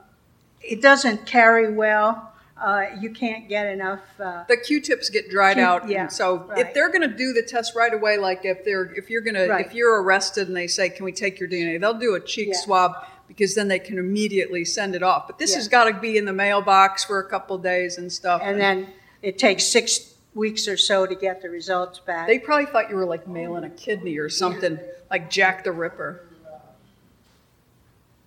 it 0.62 0.82
doesn't 0.82 1.25
carry 1.25 1.71
well. 1.73 2.27
uh, 2.63 2.86
you 2.99 3.10
can't 3.10 3.49
get 3.49 3.65
enough, 3.65 4.01
uh, 4.19 4.43
The 4.47 4.56
Q-tips 4.56 5.10
get 5.10 5.32
dried 5.32 5.56
Q- 5.56 5.63
out, 5.63 5.89
yeah, 5.89 6.01
and 6.01 6.12
so 6.12 6.47
if 6.56 6.75
they're 6.75 6.89
going 6.89 7.01
to 7.01 7.08
do 7.17 7.34
the 7.34 7.41
test 7.41 7.73
right 7.75 7.91
away, 7.91 8.17
like 8.19 8.45
if 8.45 8.63
they're 8.63 8.93
if 8.93 9.10
you're 9.10 9.21
going 9.21 9.34
to 9.34 9.58
if 9.58 9.73
you're 9.73 9.99
arrested 10.04 10.47
and 10.47 10.56
they 10.56 10.67
say, 10.67 10.88
"Can 10.89 11.04
we 11.04 11.12
take 11.12 11.39
your 11.39 11.49
DNA?" 11.49 11.80
They'll 11.82 11.95
do 11.95 12.13
a 12.13 12.19
cheek 12.19 12.49
Yeah. 12.49 12.58
swab 12.60 12.91
because 13.27 13.56
then 13.56 13.67
they 13.67 13.80
can 13.80 13.97
immediately 13.97 14.63
send 14.63 14.93
it 14.93 15.01
off. 15.01 15.25
But 15.25 15.39
this 15.39 15.51
Yeah. 15.51 15.56
has 15.58 15.67
got 15.69 15.86
to 15.86 15.93
be 15.95 16.17
in 16.19 16.25
the 16.25 16.34
mailbox 16.34 17.04
for 17.04 17.17
a 17.17 17.27
couple 17.27 17.58
days 17.58 17.97
and 17.97 18.12
stuff. 18.13 18.41
and 18.43 18.62
then 18.62 18.89
it 19.23 19.39
takes 19.39 19.65
six 19.65 20.11
weeks 20.33 20.67
or 20.67 20.77
so 20.77 21.05
to 21.05 21.15
get 21.15 21.41
the 21.41 21.49
results 21.49 21.99
back. 21.99 22.27
they 22.27 22.39
probably 22.39 22.65
thought 22.65 22.89
you 22.89 22.95
were 22.95 23.05
like 23.05 23.27
mailing 23.27 23.63
a 23.63 23.69
kidney 23.69 24.17
or 24.17 24.29
something, 24.29 24.79
like 25.09 25.29
Jack 25.29 25.63
the 25.63 25.71
Ripper. 25.71 26.25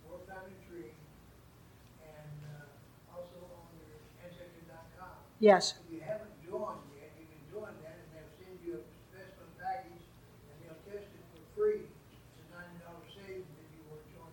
War 0.09 0.19
Family 0.27 0.55
Tree, 0.67 0.91
and 2.03 2.39
uh, 2.45 3.15
also 3.15 3.37
on 3.57 3.67
your 3.79 3.97
ancestry.com. 4.23 5.09
Yes, 5.39 5.73
If 5.87 5.93
you 5.93 6.01
haven't 6.05 6.35
joined 6.45 6.83
yet, 6.97 7.11
you 7.19 7.25
can 7.27 7.41
join 7.51 7.73
that, 7.83 7.97
and 7.99 8.07
they'll 8.13 8.33
send 8.39 8.57
you 8.65 8.79
a 8.79 8.83
specimen 9.11 9.49
package, 9.59 10.03
and 10.05 10.55
they'll 10.63 10.81
test 10.87 11.09
it 11.11 11.25
for 11.33 11.43
free. 11.57 11.81
It's 11.85 12.39
a 12.41 12.45
ninety 12.53 12.77
dollar 12.83 13.05
savings 13.13 13.49
if 13.49 13.69
you 13.73 13.81
want 13.89 14.01
to 14.03 14.09
join 14.15 14.31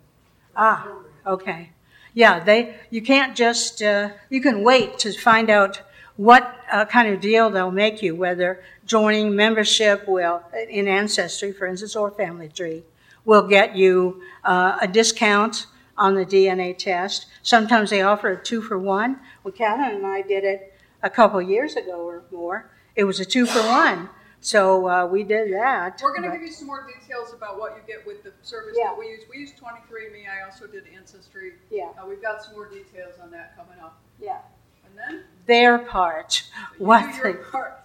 Ah, 0.56 0.78
okay. 1.26 1.70
Yeah, 2.14 2.40
they, 2.44 2.74
you 2.90 3.00
can't 3.00 3.34
just, 3.34 3.82
uh, 3.82 4.10
you 4.28 4.40
can 4.42 4.62
wait 4.62 4.98
to 5.00 5.12
find 5.12 5.48
out 5.48 5.80
what 6.22 6.54
uh, 6.70 6.84
kind 6.84 7.12
of 7.12 7.20
deal 7.20 7.50
they'll 7.50 7.72
make 7.72 8.00
you, 8.00 8.14
whether 8.14 8.62
joining 8.86 9.34
membership 9.34 10.06
will, 10.06 10.40
in 10.70 10.86
Ancestry, 10.86 11.52
for 11.52 11.66
instance, 11.66 11.96
or 11.96 12.12
Family 12.12 12.48
Tree, 12.48 12.84
will 13.24 13.42
get 13.48 13.74
you 13.74 14.22
uh, 14.44 14.78
a 14.80 14.86
discount 14.86 15.66
on 15.98 16.14
the 16.14 16.24
DNA 16.24 16.76
test. 16.78 17.26
Sometimes 17.42 17.90
they 17.90 18.02
offer 18.02 18.30
a 18.30 18.42
two 18.42 18.62
for 18.62 18.78
one. 18.78 19.18
Well, 19.42 19.52
Catherine 19.52 19.96
and 19.96 20.06
I 20.06 20.22
did 20.22 20.44
it 20.44 20.72
a 21.02 21.10
couple 21.10 21.42
years 21.42 21.74
ago 21.74 22.06
or 22.06 22.22
more. 22.30 22.70
It 22.94 23.02
was 23.04 23.18
a 23.18 23.24
two 23.24 23.44
for 23.44 23.60
one. 23.60 24.08
So 24.40 24.88
uh, 24.88 25.06
we 25.06 25.22
did 25.24 25.52
that. 25.52 26.00
We're 26.02 26.16
going 26.16 26.30
to 26.30 26.36
give 26.36 26.42
you 26.46 26.52
some 26.52 26.66
more 26.68 26.86
details 26.86 27.32
about 27.32 27.58
what 27.58 27.74
you 27.76 27.82
get 27.92 28.06
with 28.06 28.22
the 28.22 28.32
service 28.42 28.76
Yeah. 28.78 28.90
that 28.90 28.98
we 28.98 29.08
use. 29.08 29.20
We 29.30 29.38
use 29.38 29.52
23andMe. 29.52 30.26
I 30.28 30.44
also 30.44 30.66
did 30.68 30.84
Ancestry. 30.96 31.54
Yeah, 31.70 31.90
Uh, 32.00 32.06
we've 32.08 32.22
got 32.22 32.42
some 32.44 32.54
more 32.54 32.68
details 32.68 33.14
on 33.22 33.30
that 33.32 33.56
coming 33.56 33.78
up. 33.80 33.98
yeah. 34.20 34.38
And 34.84 34.98
then 34.98 35.22
Their 35.46 35.78
part, 35.78 36.44
you 36.78 36.86
what 36.86 37.22
the, 37.22 37.34
part. 37.50 37.82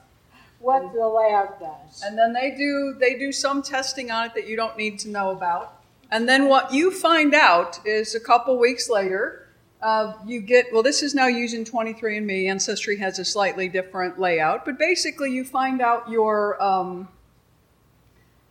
what 0.59 0.93
the 0.93 1.07
lab 1.07 1.59
does. 1.59 2.03
And 2.03 2.17
then 2.17 2.33
they 2.33 2.55
do 2.55 2.95
they 2.99 3.17
do 3.17 3.31
some 3.31 3.61
testing 3.61 4.11
on 4.11 4.27
it 4.27 4.35
that 4.35 4.47
you 4.47 4.55
don't 4.55 4.77
need 4.77 4.99
to 4.99 5.09
know 5.09 5.31
about. 5.31 5.73
And 6.11 6.27
then 6.27 6.47
what 6.47 6.71
you 6.71 6.91
find 6.91 7.33
out 7.33 7.85
is 7.85 8.15
a 8.15 8.19
couple 8.19 8.57
weeks 8.57 8.89
later, 8.89 9.47
uh, 9.81 10.13
you 10.25 10.41
get 10.41 10.67
well. 10.73 10.81
This 10.81 11.03
is 11.03 11.13
now 11.13 11.27
using 11.27 11.63
23andMe. 11.63 12.49
Ancestry 12.49 12.97
has 12.97 13.19
a 13.19 13.25
slightly 13.25 13.67
different 13.67 14.19
layout, 14.19 14.65
but 14.65 14.79
basically 14.79 15.31
you 15.31 15.43
find 15.43 15.81
out 15.81 16.09
your 16.09 16.61
um, 16.61 17.07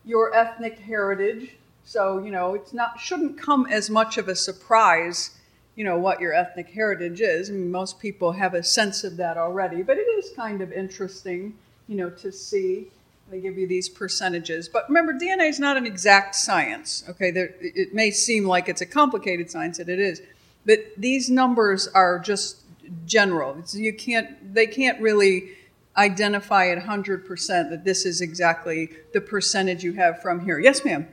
your 0.04 0.34
ethnic 0.34 0.78
heritage. 0.78 1.56
So 1.84 2.22
you 2.22 2.30
know 2.30 2.54
it's 2.54 2.72
not 2.72 3.00
shouldn't 3.00 3.38
come 3.38 3.66
as 3.66 3.90
much 3.90 4.18
of 4.18 4.28
a 4.28 4.36
surprise. 4.36 5.35
You 5.76 5.84
know 5.84 5.98
what 5.98 6.20
your 6.20 6.32
ethnic 6.34 6.70
heritage 6.70 7.20
is. 7.20 7.50
I 7.50 7.52
mean, 7.52 7.70
most 7.70 8.00
people 8.00 8.32
have 8.32 8.54
a 8.54 8.62
sense 8.64 9.04
of 9.04 9.16
that 9.18 9.36
already, 9.38 9.82
but 9.82 9.98
it 9.98 10.08
is 10.08 10.30
kind 10.34 10.62
of 10.62 10.72
interesting, 10.72 11.54
you 11.86 11.96
know, 11.96 12.10
to 12.10 12.32
see. 12.32 12.88
They 13.30 13.40
give 13.40 13.58
you 13.58 13.66
these 13.66 13.88
percentages, 13.88 14.68
but 14.68 14.88
remember, 14.88 15.12
DNA 15.12 15.48
is 15.48 15.58
not 15.60 15.76
an 15.76 15.84
exact 15.84 16.36
science. 16.36 17.04
Okay, 17.08 17.32
there, 17.32 17.54
it 17.60 17.92
may 17.94 18.12
seem 18.12 18.46
like 18.46 18.68
it's 18.68 18.80
a 18.82 18.86
complicated 18.86 19.50
science, 19.50 19.80
and 19.80 19.88
it 19.88 19.98
is, 19.98 20.22
but 20.64 20.78
these 20.96 21.28
numbers 21.28 21.88
are 21.88 22.20
just 22.20 22.58
general. 23.04 23.56
It's, 23.58 23.74
you 23.74 23.92
can't, 23.92 24.54
they 24.54 24.66
can't 24.68 25.00
really 25.00 25.50
identify 25.96 26.68
at 26.68 26.78
100% 26.78 27.70
that 27.70 27.84
this 27.84 28.06
is 28.06 28.20
exactly 28.20 28.90
the 29.12 29.20
percentage 29.20 29.82
you 29.82 29.94
have 29.94 30.22
from 30.22 30.40
here. 30.40 30.58
Yes, 30.60 30.84
ma'am. 30.84 31.08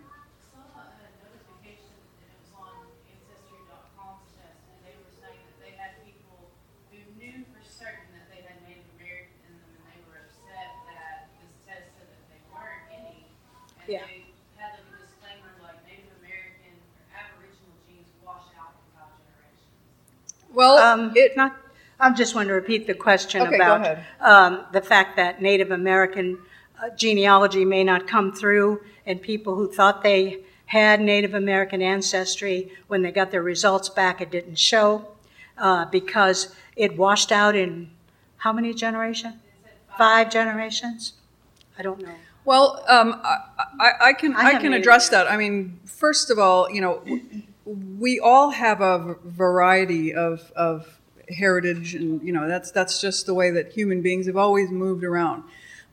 saw 0.51 0.59
a 0.77 1.09
notification 1.23 1.95
and 2.21 2.29
it 2.29 2.37
was 2.43 2.51
on 2.59 2.73
Ancestry.com's 3.09 4.27
test, 4.37 4.59
and 4.69 4.79
they 4.85 4.95
were 4.99 5.13
saying 5.21 5.41
that 5.47 5.57
they 5.63 5.73
had 5.79 5.91
people 6.05 6.51
who 6.91 6.99
knew 7.17 7.43
for 7.51 7.61
certain 7.65 8.07
that 8.15 8.27
they 8.29 8.41
had 8.43 8.59
Native 8.67 8.85
American 8.99 9.33
in 9.47 9.53
them, 9.57 9.71
and 9.79 9.83
they 9.89 9.99
were 10.07 10.19
upset 10.27 10.83
that 10.89 11.31
this 11.39 11.53
test 11.65 11.87
said 11.97 12.07
that 12.11 12.23
they 12.31 12.41
weren't 12.51 12.85
any. 12.93 13.25
And 13.83 13.87
Yeah. 13.87 14.05
they 14.07 14.27
had 14.59 14.77
like 14.79 14.87
a 14.87 14.97
disclaimer 14.99 15.51
like 15.63 15.79
Native 15.87 16.11
American 16.23 16.75
or 16.97 17.03
Aboriginal 17.15 17.75
genes 17.87 18.09
wash 18.23 18.47
out 18.59 18.75
in 18.79 18.85
five 18.95 19.13
generations. 19.23 19.71
Well, 20.53 20.77
Um, 20.77 21.11
it, 21.15 21.35
not, 21.35 21.55
I 21.99 22.11
just 22.13 22.35
want 22.35 22.47
to 22.47 22.53
repeat 22.53 22.87
the 22.87 22.93
question 22.93 23.41
Okay, 23.41 23.55
about 23.55 23.97
um, 24.21 24.65
the 24.71 24.81
fact 24.81 25.15
that 25.17 25.41
Native 25.41 25.71
American 25.71 26.37
uh, 26.81 26.89
genealogy 26.95 27.65
may 27.65 27.83
not 27.83 28.07
come 28.07 28.31
through, 28.31 28.81
and 29.05 29.21
people 29.21 29.55
who 29.55 29.71
thought 29.71 30.03
they 30.03 30.39
had 30.65 31.01
Native 31.01 31.33
American 31.33 31.81
ancestry, 31.81 32.71
when 32.87 33.01
they 33.01 33.11
got 33.11 33.31
their 33.31 33.43
results 33.43 33.89
back, 33.89 34.21
it 34.21 34.31
didn't 34.31 34.57
show 34.57 35.07
uh, 35.57 35.85
because 35.85 36.55
it 36.75 36.97
washed 36.97 37.31
out 37.31 37.55
in 37.55 37.89
how 38.37 38.51
many 38.51 38.73
generations? 38.73 39.35
Five 39.97 40.31
generations? 40.31 41.13
I 41.77 41.83
don't 41.83 42.01
know. 42.01 42.15
Well, 42.45 42.83
um, 42.89 43.21
I, 43.23 43.37
I, 43.79 43.91
I 44.01 44.13
can 44.13 44.35
I 44.35 44.55
I, 44.55 44.55
can 44.55 44.73
address 44.73 45.09
that. 45.09 45.31
I 45.31 45.37
mean, 45.37 45.79
first 45.85 46.29
of 46.29 46.39
all, 46.39 46.69
you 46.69 46.81
know, 46.81 47.01
we 47.65 48.19
all 48.19 48.51
have 48.51 48.81
a 48.81 49.15
variety 49.23 50.13
of 50.13 50.51
of 50.55 50.99
heritage, 51.29 51.95
and 51.95 52.21
you 52.21 52.33
know 52.33 52.47
that's 52.47 52.71
that's 52.71 52.99
just 53.01 53.25
the 53.25 53.33
way 53.33 53.51
that 53.51 53.71
human 53.71 54.01
beings 54.01 54.27
have 54.27 54.37
always 54.37 54.69
moved 54.71 55.03
around. 55.03 55.43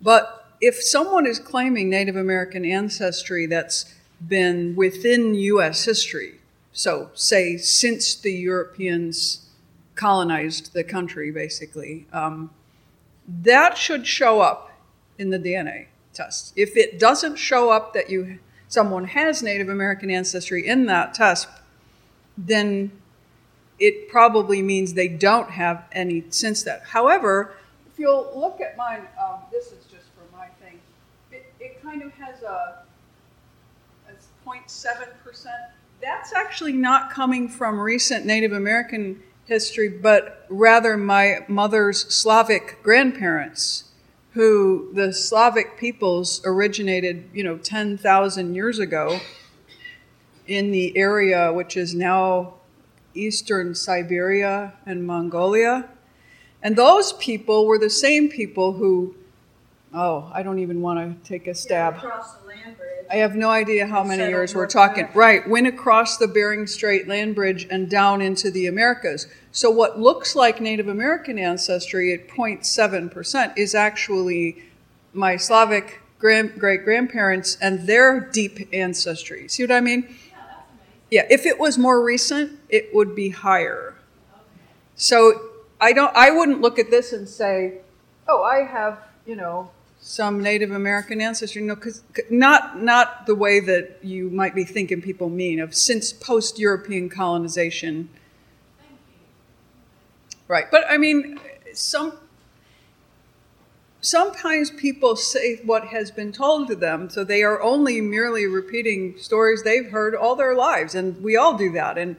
But 0.01 0.47
if 0.61 0.83
someone 0.83 1.27
is 1.27 1.39
claiming 1.39 1.89
Native 1.89 2.17
American 2.17 2.65
ancestry 2.65 3.47
that's 3.47 3.95
been 4.27 4.75
within 4.77 5.35
U.S. 5.35 5.85
history, 5.85 6.41
so 6.73 7.11
say 7.15 7.57
since 7.57 8.15
the 8.15 8.33
Europeans 8.33 9.47
colonized 9.95 10.73
the 10.73 10.83
country, 10.83 11.31
basically. 11.31 12.07
Um, 12.13 12.51
that 13.29 13.77
should 13.77 14.07
show 14.07 14.41
up 14.41 14.73
in 15.19 15.31
the 15.31 15.39
DNA 15.39 15.87
test. 16.15 16.53
If 16.57 16.77
it 16.77 16.99
doesn't 16.99 17.37
show 17.37 17.71
up 17.71 17.93
that 17.93 18.11
you 18.11 18.39
someone 18.67 19.05
has 19.05 19.43
Native 19.43 19.69
American 19.69 20.11
ancestry 20.11 20.67
in 20.67 20.87
that 20.87 21.13
test, 21.13 21.49
then 22.37 22.93
it 23.79 24.09
probably 24.11 24.63
means 24.63 24.93
they 24.93 25.09
don't 25.09 25.51
have 25.51 25.85
any 25.93 26.25
since 26.29 26.63
that. 26.65 26.83
However, 26.85 27.55
if 27.91 27.99
you'll 27.99 28.31
look 28.37 28.61
at 28.61 28.77
mine, 28.77 29.07
um, 29.21 29.41
this 29.51 29.67
is 29.73 29.85
just 29.87 30.05
for 30.15 30.37
my 30.37 30.47
thing. 30.63 30.79
It, 31.33 31.53
it 31.59 31.83
kind 31.83 32.03
of 32.03 32.13
has 32.15 32.43
a, 32.43 32.83
a 34.09 34.13
0.7 34.47 35.09
percent. 35.25 35.57
That's 36.03 36.33
actually 36.33 36.73
not 36.73 37.11
coming 37.11 37.49
from 37.49 37.81
recent 37.81 38.27
Native 38.27 38.53
American 38.53 39.23
history, 39.47 39.89
but 39.89 40.47
rather 40.49 40.97
my 40.97 41.41
mother's 41.49 42.07
Slavic 42.15 42.83
grandparents, 42.83 43.85
who 44.33 44.91
the 44.95 45.13
Slavic 45.13 45.77
peoples 45.77 46.41
originated, 46.45 47.29
you 47.35 47.43
know, 47.43 47.59
10,000 47.59 48.55
years 48.55 48.79
ago 48.79 49.21
in 50.51 50.73
the 50.73 50.97
area 50.99 51.53
which 51.53 51.77
is 51.77 51.95
now 51.95 52.55
eastern 53.15 53.73
Siberia 53.73 54.73
and 54.85 55.07
Mongolia. 55.07 55.89
And 56.61 56.75
those 56.77 57.13
people 57.15 57.67
were 57.67 57.79
the 57.79 57.89
same 57.89 58.29
people 58.29 58.73
who, 58.73 59.15
oh, 59.95 60.29
I 60.35 60.43
don't 60.43 60.59
even 60.59 60.83
want 60.83 60.99
to 60.99 61.29
take 61.29 61.47
a 61.47 61.55
stab. 61.55 61.99
Across 61.99 62.35
the 62.35 62.49
land 62.49 62.77
bridge. 62.77 63.07
I 63.09 63.17
have 63.17 63.37
no 63.37 63.49
idea 63.49 63.87
how 63.87 64.03
many 64.03 64.25
years 64.25 64.53
we're 64.53 64.67
talking. 64.67 65.05
America. 65.05 65.19
Right, 65.19 65.49
went 65.49 65.69
across 65.69 66.17
the 66.17 66.27
Bering 66.27 66.67
Strait 66.67 67.07
land 67.07 67.37
bridge 67.37 67.69
and 67.71 67.89
down 67.89 68.21
into 68.21 68.51
the 68.51 68.67
Americas. 68.67 69.29
So 69.53 69.71
what 69.71 70.01
looks 70.01 70.35
like 70.35 70.61
Native 70.61 70.89
American 70.89 71.39
ancestry 71.39 72.13
at 72.13 72.29
0.7% 72.29 73.53
is 73.57 73.77
actually 73.77 74.65
my 75.13 75.37
Slavic 75.37 76.01
grand, 76.21 76.59
great 76.59 76.85
grandparents 76.85 77.57
and 77.61 77.87
their 77.87 78.21
deep 78.21 78.69
ancestry. 78.73 79.49
See 79.49 79.63
what 79.63 79.73
I 79.73 79.81
mean? 79.81 80.15
Yeah, 81.11 81.27
if 81.29 81.45
it 81.45 81.59
was 81.59 81.77
more 81.77 82.03
recent, 82.03 82.59
it 82.69 82.95
would 82.95 83.15
be 83.17 83.31
higher. 83.31 83.95
So 84.95 85.51
I 85.81 85.93
don't 85.93 86.15
I 86.15 86.31
wouldn't 86.31 86.61
look 86.61 86.79
at 86.79 86.91
this 86.91 87.13
and 87.13 87.29
say, 87.29 87.79
"Oh, 88.29 88.43
I 88.43 88.63
have, 88.63 88.99
you 89.27 89.35
know, 89.35 89.71
some 90.01 90.41
Native 90.43 90.71
American 90.71 91.21
ancestry." 91.21 91.63
No, 91.63 91.75
cuz 91.75 92.03
not 92.31 92.83
not 92.83 93.27
the 93.27 93.35
way 93.35 93.59
that 93.61 93.99
you 94.03 94.31
might 94.31 94.55
be 94.55 94.65
thinking 94.65 95.03
people 95.03 95.29
mean 95.29 95.59
of 95.59 95.75
since 95.75 96.13
post-European 96.13 97.09
colonization. 97.09 98.09
Right. 100.47 100.71
But 100.71 100.85
I 100.89 100.97
mean, 100.99 101.41
some 101.75 102.13
sometimes 104.01 104.71
people 104.71 105.17
say 105.17 105.57
what 105.65 105.85
has 105.89 106.11
been 106.11 106.33
told 106.33 106.69
to 106.69 106.77
them, 106.77 107.11
so 107.11 107.25
they 107.25 107.43
are 107.43 107.63
only 107.63 108.01
merely 108.01 108.47
repeating 108.47 109.17
stories 109.19 109.63
they've 109.63 109.91
heard 109.91 110.15
all 110.15 110.37
their 110.37 110.55
lives, 110.55 110.95
and 110.95 111.23
we 111.23 111.37
all 111.37 111.57
do 111.57 111.73
that. 111.73 111.99
And 111.99 112.17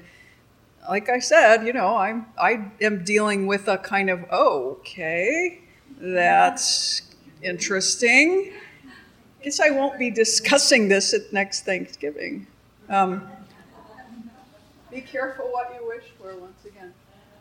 like 0.89 1.09
I 1.09 1.19
said, 1.19 1.65
you 1.65 1.73
know, 1.73 1.95
I'm 1.95 2.25
I 2.39 2.71
am 2.81 3.03
dealing 3.03 3.47
with 3.47 3.67
a 3.67 3.77
kind 3.77 4.09
of 4.09 4.23
okay, 4.31 5.61
that's 5.99 7.01
interesting. 7.41 8.53
Guess 9.43 9.59
I 9.59 9.71
won't 9.71 9.97
be 9.97 10.11
discussing 10.11 10.87
this 10.87 11.13
at 11.13 11.33
next 11.33 11.65
Thanksgiving. 11.65 12.45
Um, 12.89 13.27
be 14.91 15.01
careful 15.01 15.45
what 15.45 15.73
you 15.79 15.87
wish 15.87 16.03
for 16.19 16.35
once 16.35 16.65
again. 16.65 16.93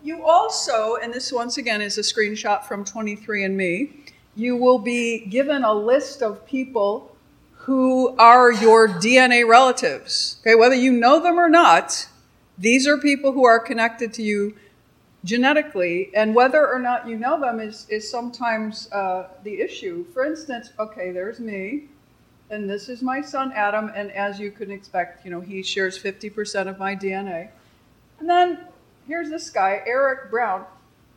You 0.03 0.25
also, 0.25 0.97
and 0.97 1.13
this 1.13 1.31
once 1.31 1.59
again 1.59 1.83
is 1.83 1.99
a 1.99 2.03
screenshot 2.03 2.65
from 2.65 2.85
23andMe, 2.85 4.00
you 4.41 4.57
will 4.57 4.79
be 4.79 5.27
given 5.27 5.65
a 5.65 5.75
list 5.75 6.23
of 6.23 6.47
people 6.47 7.15
who 7.53 8.17
are 8.17 8.51
your 8.51 8.89
DNA 8.89 9.47
relatives. 9.47 10.39
Okay, 10.41 10.55
whether 10.55 10.75
you 10.75 10.93
know 10.93 11.21
them 11.21 11.39
or 11.39 11.51
not, 11.51 12.09
these 12.57 12.89
are 12.89 12.97
people 12.97 13.33
who 13.33 13.45
are 13.45 13.61
connected 13.61 14.15
to 14.15 14.23
you 14.23 14.57
genetically, 15.25 16.11
and 16.15 16.35
whether 16.35 16.67
or 16.67 16.79
not 16.79 17.07
you 17.07 17.19
know 17.19 17.39
them 17.39 17.61
is, 17.61 17.87
is 17.91 18.11
sometimes 18.11 18.91
uh, 18.93 19.29
the 19.45 19.61
issue. 19.61 20.07
For 20.15 20.25
instance, 20.25 20.71
okay, 20.79 21.11
there's 21.11 21.39
me, 21.39 21.89
and 22.49 22.69
this 22.69 22.89
is 22.89 23.03
my 23.03 23.21
son 23.21 23.53
Adam, 23.55 23.93
and 23.95 24.11
as 24.13 24.41
you 24.41 24.51
can 24.51 24.71
expect, 24.71 25.23
you 25.27 25.31
know, 25.31 25.43
he 25.43 25.63
shares 25.63 26.03
50% 26.03 26.67
of 26.67 26.79
my 26.79 26.97
DNA. 26.97 27.51
And 28.19 28.29
then 28.29 28.61
here's 29.07 29.29
this 29.29 29.51
guy, 29.51 29.83
Eric 29.87 30.31
Brown. 30.31 30.65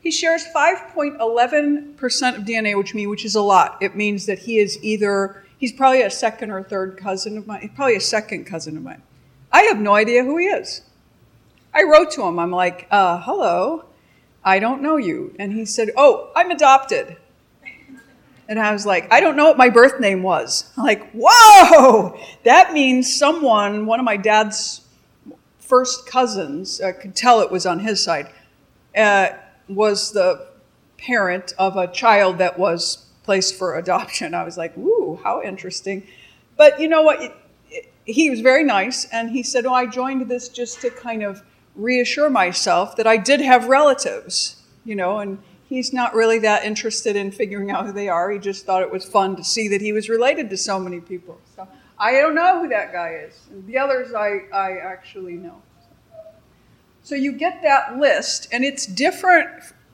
He 0.03 0.11
shares 0.11 0.45
5.11% 0.53 2.37
of 2.37 2.43
DNA 2.43 2.77
with 2.77 2.93
me, 2.93 3.07
which 3.07 3.23
is 3.23 3.35
a 3.35 3.41
lot. 3.41 3.77
It 3.81 3.95
means 3.95 4.25
that 4.25 4.39
he 4.39 4.59
is 4.59 4.77
either, 4.83 5.45
he's 5.57 5.71
probably 5.71 6.01
a 6.01 6.09
second 6.09 6.51
or 6.51 6.61
third 6.61 6.97
cousin 6.97 7.37
of 7.37 7.47
mine, 7.47 7.71
probably 7.73 7.95
a 7.95 8.01
second 8.01 8.43
cousin 8.43 8.75
of 8.75 8.83
mine. 8.83 9.01
I 9.49 9.61
have 9.61 9.79
no 9.79 9.95
idea 9.95 10.25
who 10.25 10.35
he 10.35 10.47
is. 10.47 10.81
I 11.73 11.83
wrote 11.83 12.11
to 12.11 12.23
him, 12.23 12.37
I'm 12.37 12.51
like, 12.51 12.85
uh, 12.91 13.21
hello, 13.21 13.85
I 14.43 14.59
don't 14.59 14.81
know 14.81 14.97
you. 14.97 15.33
And 15.39 15.53
he 15.53 15.63
said, 15.63 15.91
oh, 15.95 16.31
I'm 16.35 16.51
adopted. 16.51 17.15
And 18.49 18.59
I 18.59 18.73
was 18.73 18.85
like, 18.85 19.07
I 19.09 19.21
don't 19.21 19.37
know 19.37 19.45
what 19.45 19.57
my 19.57 19.69
birth 19.69 20.01
name 20.01 20.21
was. 20.21 20.69
I'm 20.77 20.83
like, 20.83 21.09
whoa, 21.13 22.19
that 22.43 22.73
means 22.73 23.15
someone, 23.15 23.85
one 23.85 24.01
of 24.01 24.05
my 24.05 24.17
dad's 24.17 24.81
first 25.59 26.05
cousins, 26.07 26.81
uh, 26.81 26.91
could 26.91 27.15
tell 27.15 27.39
it 27.39 27.49
was 27.49 27.65
on 27.65 27.79
his 27.79 28.03
side, 28.03 28.29
uh, 28.97 29.29
was 29.67 30.11
the 30.11 30.47
parent 30.97 31.53
of 31.57 31.75
a 31.75 31.87
child 31.87 32.37
that 32.37 32.57
was 32.57 33.05
placed 33.23 33.55
for 33.55 33.75
adoption. 33.77 34.33
I 34.33 34.43
was 34.43 34.57
like, 34.57 34.77
ooh, 34.77 35.19
how 35.23 35.41
interesting. 35.41 36.07
But 36.57 36.79
you 36.79 36.87
know 36.87 37.01
what? 37.01 37.21
It, 37.21 37.35
it, 37.69 37.93
he 38.05 38.29
was 38.29 38.41
very 38.41 38.63
nice, 38.63 39.05
and 39.05 39.29
he 39.31 39.43
said, 39.43 39.65
oh, 39.65 39.73
I 39.73 39.85
joined 39.85 40.29
this 40.29 40.49
just 40.49 40.81
to 40.81 40.89
kind 40.89 41.23
of 41.23 41.41
reassure 41.75 42.29
myself 42.29 42.95
that 42.97 43.07
I 43.07 43.17
did 43.17 43.41
have 43.41 43.67
relatives, 43.67 44.61
you 44.85 44.95
know, 44.95 45.19
and 45.19 45.39
he's 45.67 45.91
not 45.91 46.13
really 46.13 46.39
that 46.39 46.63
interested 46.65 47.15
in 47.15 47.31
figuring 47.31 47.71
out 47.71 47.85
who 47.85 47.91
they 47.91 48.09
are. 48.09 48.29
He 48.29 48.39
just 48.39 48.65
thought 48.65 48.81
it 48.81 48.91
was 48.91 49.05
fun 49.05 49.35
to 49.37 49.43
see 49.43 49.67
that 49.69 49.81
he 49.81 49.91
was 49.91 50.09
related 50.09 50.49
to 50.51 50.57
so 50.57 50.79
many 50.79 50.99
people. 50.99 51.39
So 51.55 51.67
I 51.97 52.11
don't 52.13 52.35
know 52.35 52.61
who 52.61 52.67
that 52.69 52.91
guy 52.91 53.21
is. 53.25 53.39
The 53.65 53.77
others 53.77 54.13
I, 54.13 54.41
I 54.53 54.77
actually 54.77 55.33
know. 55.33 55.61
So 57.03 57.15
you 57.15 57.33
get 57.33 57.61
that 57.63 57.97
list, 57.99 58.47
and 58.51 58.63
it's 58.63 58.85
different 58.85 59.49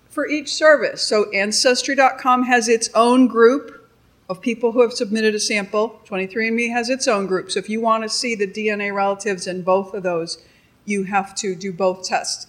for 0.10 0.28
each 0.28 0.54
service. 0.54 1.02
So 1.02 1.30
Ancestry.com 1.32 2.44
has 2.44 2.70
its 2.70 2.90
own 2.94 3.28
group 3.28 3.90
of 4.30 4.42
people 4.42 4.72
who 4.72 4.82
have 4.82 4.94
submitted 4.94 5.34
a 5.34 5.40
sample. 5.40 6.02
23andMe 6.06 6.72
has 6.72 6.90
its 6.90 7.08
own 7.08 7.26
group. 7.26 7.50
So 7.50 7.60
if 7.60 7.68
you 7.68 7.82
want 7.82 8.04
to 8.04 8.10
see 8.10 8.36
the 8.36 8.48
DNA 8.48 8.94
relatives 8.94 9.48
in 9.48 9.64
both 9.64 9.96
of 9.96 10.04
those, 10.04 10.38
you 10.86 11.04
have 11.04 11.34
to 11.36 11.56
do 11.56 11.74
both 11.74 12.04
tests. 12.04 12.46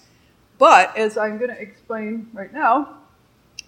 But 0.58 0.94
as 0.94 1.16
I'm 1.16 1.38
going 1.38 1.50
to 1.50 1.60
explain 1.60 2.28
right 2.34 2.52
now, 2.52 2.98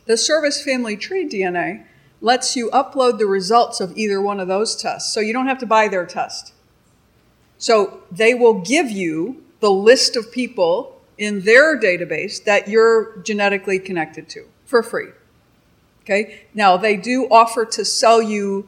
the 0.04 0.18
Service 0.18 0.62
Family 0.62 0.96
Tree 0.98 1.26
DNA 1.26 1.86
lets 2.20 2.54
you 2.54 2.68
upload 2.70 3.18
the 3.18 3.26
results 3.26 3.80
of 3.80 3.96
either 3.96 4.20
one 4.20 4.40
of 4.40 4.48
those 4.48 4.76
tests. 4.76 5.12
So 5.12 5.20
you 5.20 5.32
don't 5.32 5.46
have 5.46 5.58
to 5.60 5.66
buy 5.66 5.88
their 5.88 6.04
test. 6.04 6.52
So 7.56 8.02
they 8.10 8.34
will 8.34 8.60
give 8.60 8.90
you 8.90 9.41
the 9.62 9.70
list 9.70 10.16
of 10.16 10.30
people 10.32 11.00
in 11.16 11.42
their 11.42 11.78
database 11.78 12.42
that 12.42 12.66
you're 12.66 13.16
genetically 13.18 13.78
connected 13.78 14.28
to 14.28 14.44
for 14.64 14.82
free. 14.82 15.10
Okay? 16.02 16.42
Now, 16.52 16.76
they 16.76 16.96
do 16.96 17.28
offer 17.30 17.64
to 17.64 17.84
sell 17.84 18.20
you 18.20 18.66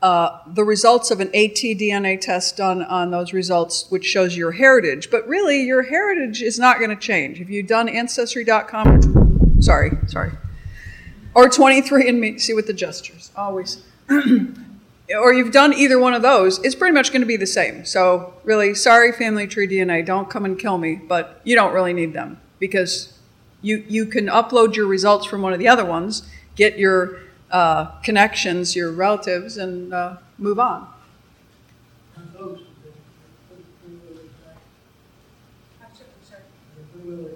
uh, 0.00 0.38
the 0.46 0.64
results 0.64 1.10
of 1.10 1.20
an 1.20 1.28
ATDNA 1.28 2.22
test 2.22 2.56
done 2.56 2.82
on 2.82 3.10
those 3.10 3.34
results, 3.34 3.86
which 3.90 4.06
shows 4.06 4.34
your 4.34 4.52
heritage. 4.52 5.10
But 5.10 5.28
really, 5.28 5.62
your 5.62 5.82
heritage 5.82 6.40
is 6.40 6.58
not 6.58 6.78
going 6.78 6.90
to 6.90 6.96
change. 6.96 7.38
If 7.38 7.50
you've 7.50 7.66
done 7.66 7.90
Ancestry.com, 7.90 9.60
sorry, 9.60 9.92
sorry, 10.06 10.32
or 11.34 11.50
23andMe, 11.50 12.40
see 12.40 12.54
with 12.54 12.66
the 12.66 12.72
gestures, 12.72 13.30
always. 13.36 13.82
or 15.10 15.34
you've 15.34 15.52
done 15.52 15.74
either 15.74 15.98
one 15.98 16.14
of 16.14 16.22
those, 16.22 16.58
it's 16.64 16.74
pretty 16.74 16.94
much 16.94 17.10
going 17.10 17.20
to 17.20 17.26
be 17.26 17.36
the 17.36 17.46
same. 17.46 17.84
So, 17.84 18.34
really, 18.44 18.74
sorry, 18.74 19.12
Family 19.12 19.46
Tree 19.46 19.68
DNA, 19.68 20.04
don't 20.04 20.30
come 20.30 20.44
and 20.44 20.58
kill 20.58 20.78
me, 20.78 20.96
but 20.96 21.40
you 21.44 21.54
don't 21.54 21.74
really 21.74 21.92
need 21.92 22.12
them 22.14 22.40
because 22.58 23.18
you, 23.60 23.84
you 23.88 24.06
can 24.06 24.26
upload 24.26 24.76
your 24.76 24.86
results 24.86 25.26
from 25.26 25.42
one 25.42 25.52
of 25.52 25.58
the 25.58 25.68
other 25.68 25.84
ones, 25.84 26.28
get 26.56 26.78
your 26.78 27.18
uh, 27.50 27.86
connections, 28.02 28.74
your 28.74 28.90
relatives, 28.92 29.58
and 29.58 29.92
uh, 29.92 30.16
move 30.38 30.58
on. 30.58 30.88
And 32.16 32.32
those, 32.32 32.60
the, 32.82 32.90
the 33.56 33.88
Blue 33.88 34.00
Lily 34.08 34.28
Tank, 34.42 34.58
the 36.76 36.98
Blue 36.98 37.16
Lily 37.16 37.28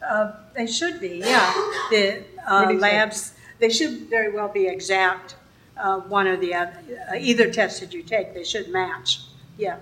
Tank. 0.00 0.08
Uh, 0.08 0.32
They 0.54 0.66
should 0.66 1.00
be, 1.00 1.18
yeah. 1.24 1.52
The 1.90 2.24
uh, 2.46 2.60
What 2.62 2.68
do 2.68 2.74
you 2.74 2.80
say? 2.80 2.96
labs, 2.98 3.34
they 3.58 3.68
should 3.68 4.08
very 4.08 4.32
well 4.32 4.48
be 4.48 4.66
exact, 4.66 5.36
uh, 5.82 5.98
one 6.00 6.26
or 6.26 6.36
the 6.36 6.54
other. 6.54 6.72
Uh, 7.12 7.16
Either 7.16 7.50
test 7.52 7.80
that 7.80 7.92
you 7.92 8.02
take, 8.02 8.32
they 8.34 8.44
should 8.44 8.68
match, 8.68 9.20
yeah. 9.58 9.76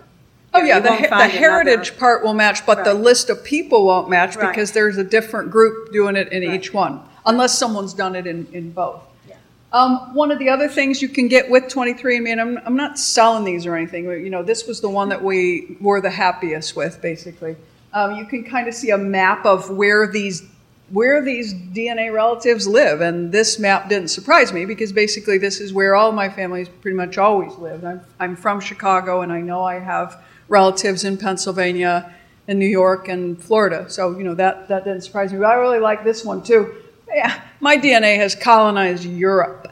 Oh, 0.53 0.61
yeah, 0.63 0.79
you 0.79 0.83
the, 0.83 1.09
the 1.09 1.29
heritage 1.29 1.89
another- 1.91 1.99
part 2.01 2.25
will 2.25 2.35
match, 2.35 2.67
but 2.67 2.83
the 2.85 2.95
list 2.95 3.31
of 3.31 3.45
people 3.45 3.87
won't 3.87 4.09
match 4.11 4.35
Right. 4.35 4.49
because 4.51 4.73
there's 4.73 4.97
a 4.97 5.05
different 5.05 5.51
group 5.53 5.93
doing 5.93 6.17
it 6.17 6.33
in 6.33 6.43
Right. 6.49 6.59
each 6.59 6.75
one, 6.75 7.01
unless 7.25 7.57
someone's 7.57 7.95
done 7.95 8.17
it 8.17 8.27
in, 8.27 8.49
in 8.53 8.73
both. 8.73 9.01
Yeah. 9.29 9.37
Um, 9.73 10.13
one 10.15 10.33
of 10.33 10.41
the 10.41 10.49
other 10.49 10.67
things 10.69 11.01
you 11.03 11.09
can 11.09 11.29
get 11.29 11.49
with 11.51 11.65
23andMe, 11.65 12.33
and 12.33 12.41
I'm, 12.41 12.59
I'm 12.67 12.77
not 12.77 12.99
selling 12.99 13.45
these 13.45 13.65
or 13.65 13.77
anything, 13.77 14.07
but, 14.07 14.15
you 14.15 14.31
know, 14.31 14.43
this 14.43 14.67
was 14.67 14.81
the 14.81 14.89
one 14.89 15.11
that 15.11 15.23
we 15.23 15.77
were 15.81 16.01
the 16.01 16.11
happiest 16.11 16.75
with, 16.75 17.01
basically. 17.01 17.55
Um, 17.93 18.17
you 18.17 18.25
can 18.25 18.43
kind 18.43 18.67
of 18.67 18.75
see 18.75 18.91
a 18.91 18.99
map 18.99 19.45
of 19.47 19.71
where 19.71 20.07
these 20.09 20.43
where 20.91 21.23
these 21.23 21.55
DNA 21.55 22.13
relatives 22.13 22.67
live, 22.67 23.01
and 23.01 23.31
this 23.33 23.59
map 23.59 23.89
didn't 23.89 24.09
surprise 24.09 24.53
me 24.53 24.65
because 24.65 24.93
basically 24.93 25.39
this 25.39 25.61
is 25.61 25.73
where 25.73 25.95
all 25.95 26.13
my 26.13 26.29
family's 26.29 26.69
pretty 26.69 26.97
much 26.97 27.17
always 27.17 27.55
lived. 27.57 27.85
I'm, 27.85 28.01
I'm 28.19 28.37
from 28.37 28.61
Chicago, 28.61 29.23
and 29.23 29.33
I 29.33 29.41
know 29.41 29.65
I 29.65 29.79
have 29.79 30.23
relatives 30.49 31.05
in 31.05 31.17
Pennsylvania, 31.17 32.13
and 32.49 32.59
New 32.59 32.67
York, 32.67 33.09
and 33.09 33.41
Florida. 33.43 33.89
So 33.89 34.19
you 34.19 34.25
know 34.25 34.35
that 34.35 34.69
that 34.69 34.85
didn't 34.85 35.03
surprise 35.03 35.33
me. 35.33 35.39
But 35.39 35.47
I 35.47 35.55
really 35.55 35.79
like 35.79 36.03
this 36.03 36.25
one 36.25 36.43
too. 36.43 36.75
Yeah, 37.09 37.41
my 37.61 37.77
DNA 37.77 38.17
has 38.17 38.35
colonized 38.35 39.05
Europe. 39.05 39.69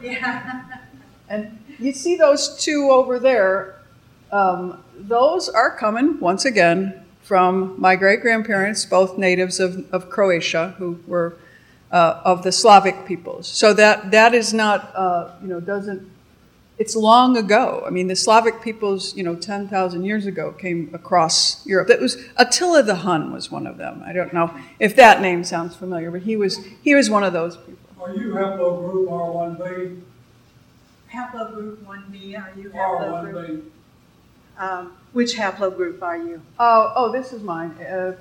Yeah. 0.00 0.64
And 1.28 1.58
you 1.78 1.92
see 1.92 2.16
those 2.16 2.62
two 2.62 2.90
over 2.90 3.18
there, 3.18 3.80
um, 4.32 4.82
those 4.96 5.48
are 5.48 5.76
coming, 5.76 6.18
once 6.20 6.44
again, 6.44 6.99
from 7.30 7.80
my 7.80 7.94
great 7.94 8.20
grandparents, 8.22 8.84
both 8.84 9.16
natives 9.16 9.60
of, 9.60 9.88
of 9.94 10.10
Croatia, 10.10 10.74
who 10.78 10.98
were 11.06 11.36
uh, 11.92 12.20
of 12.24 12.42
the 12.42 12.50
Slavic 12.50 13.06
peoples. 13.06 13.46
So 13.46 13.72
that, 13.72 14.10
that 14.10 14.34
is 14.34 14.52
not, 14.52 14.92
uh, 14.96 15.30
you 15.40 15.46
know, 15.46 15.60
doesn't, 15.60 16.10
it's 16.76 16.96
long 16.96 17.36
ago. 17.36 17.84
I 17.86 17.90
mean, 17.90 18.08
the 18.08 18.16
Slavic 18.16 18.60
peoples, 18.60 19.14
you 19.14 19.22
know, 19.22 19.36
10,000 19.36 20.02
years 20.02 20.26
ago 20.26 20.50
came 20.50 20.90
across 20.92 21.64
Europe. 21.64 21.86
That 21.86 22.00
was, 22.00 22.16
Attila 22.36 22.82
the 22.82 22.96
Hun 22.96 23.32
was 23.32 23.48
one 23.48 23.68
of 23.68 23.76
them. 23.76 24.02
I 24.04 24.12
don't 24.12 24.32
know 24.32 24.52
if 24.80 24.96
that 24.96 25.20
name 25.20 25.44
sounds 25.44 25.76
familiar, 25.76 26.10
but 26.10 26.22
he 26.22 26.36
was, 26.36 26.58
he 26.82 26.96
was 26.96 27.10
one 27.10 27.22
of 27.22 27.32
those 27.32 27.56
people. 27.56 27.76
Are 28.00 28.12
you 28.12 28.32
haplogroup 28.32 29.06
R1B? 29.06 30.02
Haplogroup 31.14 31.76
1B, 31.76 32.42
are 32.42 32.58
you 32.58 32.70
haplogroup? 32.70 33.34
R1B. 33.34 33.62
Um, 34.60 34.92
Which 35.14 35.36
haplogroup 35.36 36.02
are 36.02 36.18
you? 36.18 36.42
Oh, 36.58 36.92
oh, 36.94 37.10
this 37.10 37.32
is 37.32 37.42
mine. 37.42 37.70
Uh, 37.78 38.12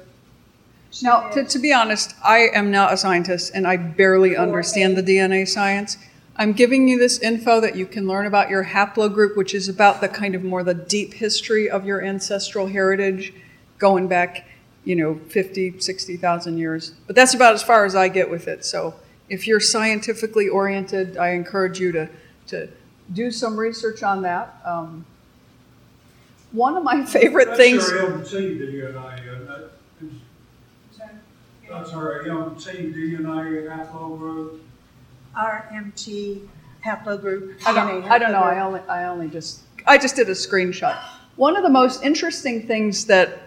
now, 1.03 1.29
to, 1.29 1.43
to 1.43 1.59
be 1.59 1.73
honest, 1.73 2.15
I 2.23 2.47
am 2.53 2.71
not 2.71 2.93
a 2.93 2.97
scientist 2.97 3.51
and 3.53 3.67
I 3.67 3.75
barely 3.75 4.35
understand 4.37 4.97
the 4.97 5.03
DNA 5.03 5.47
science. 5.47 5.97
I'm 6.37 6.53
giving 6.53 6.87
you 6.87 6.97
this 6.97 7.19
info 7.19 7.59
that 7.59 7.75
you 7.75 7.85
can 7.85 8.07
learn 8.07 8.25
about 8.25 8.49
your 8.49 8.63
haplogroup, 8.63 9.35
which 9.35 9.53
is 9.53 9.67
about 9.67 9.99
the 9.99 10.07
kind 10.07 10.33
of 10.33 10.43
more 10.43 10.63
the 10.63 10.73
deep 10.73 11.13
history 11.13 11.69
of 11.69 11.85
your 11.85 12.01
ancestral 12.01 12.67
heritage 12.67 13.33
going 13.77 14.07
back, 14.07 14.47
you 14.85 14.95
know, 14.95 15.15
50, 15.27 15.79
60,000 15.79 16.57
years. 16.57 16.93
But 17.05 17.17
that's 17.17 17.33
about 17.33 17.53
as 17.53 17.61
far 17.61 17.83
as 17.83 17.95
I 17.95 18.07
get 18.07 18.31
with 18.31 18.47
it. 18.47 18.63
So 18.63 18.95
if 19.27 19.45
you're 19.45 19.59
scientifically 19.59 20.47
oriented, 20.47 21.17
I 21.17 21.31
encourage 21.31 21.81
you 21.81 21.91
to, 21.91 22.09
to 22.47 22.69
do 23.11 23.29
some 23.29 23.59
research 23.59 24.01
on 24.01 24.21
that. 24.21 24.57
Um, 24.63 25.05
one 26.51 26.77
of 26.77 26.83
my 26.83 27.05
favorite 27.05 27.55
things. 27.55 27.83
Uh, 27.89 28.17
That's 28.17 28.31
your 28.33 28.47
MT 28.47 28.59
DNA, 28.59 29.27
isn't 29.27 29.49
it? 29.49 29.71
That's 31.69 31.93
uh, 31.93 31.97
our 31.97 32.21
MT 32.21 32.71
DNA 32.71 33.69
haplogroup. 33.69 34.59
RMT 35.37 36.47
haplogroup. 36.83 37.55
I 37.65 37.73
don't, 37.73 38.03
DNA 38.03 38.09
I 38.09 38.17
don't 38.17 38.31
know, 38.31 38.39
I 38.39 38.59
only, 38.61 38.79
I 38.81 39.05
only 39.05 39.29
just, 39.29 39.61
I 39.85 39.97
just 39.97 40.15
did 40.15 40.29
a 40.29 40.33
screenshot. 40.33 40.97
One 41.35 41.55
of 41.55 41.63
the 41.63 41.69
most 41.69 42.03
interesting 42.03 42.65
things 42.65 43.05
that 43.05 43.39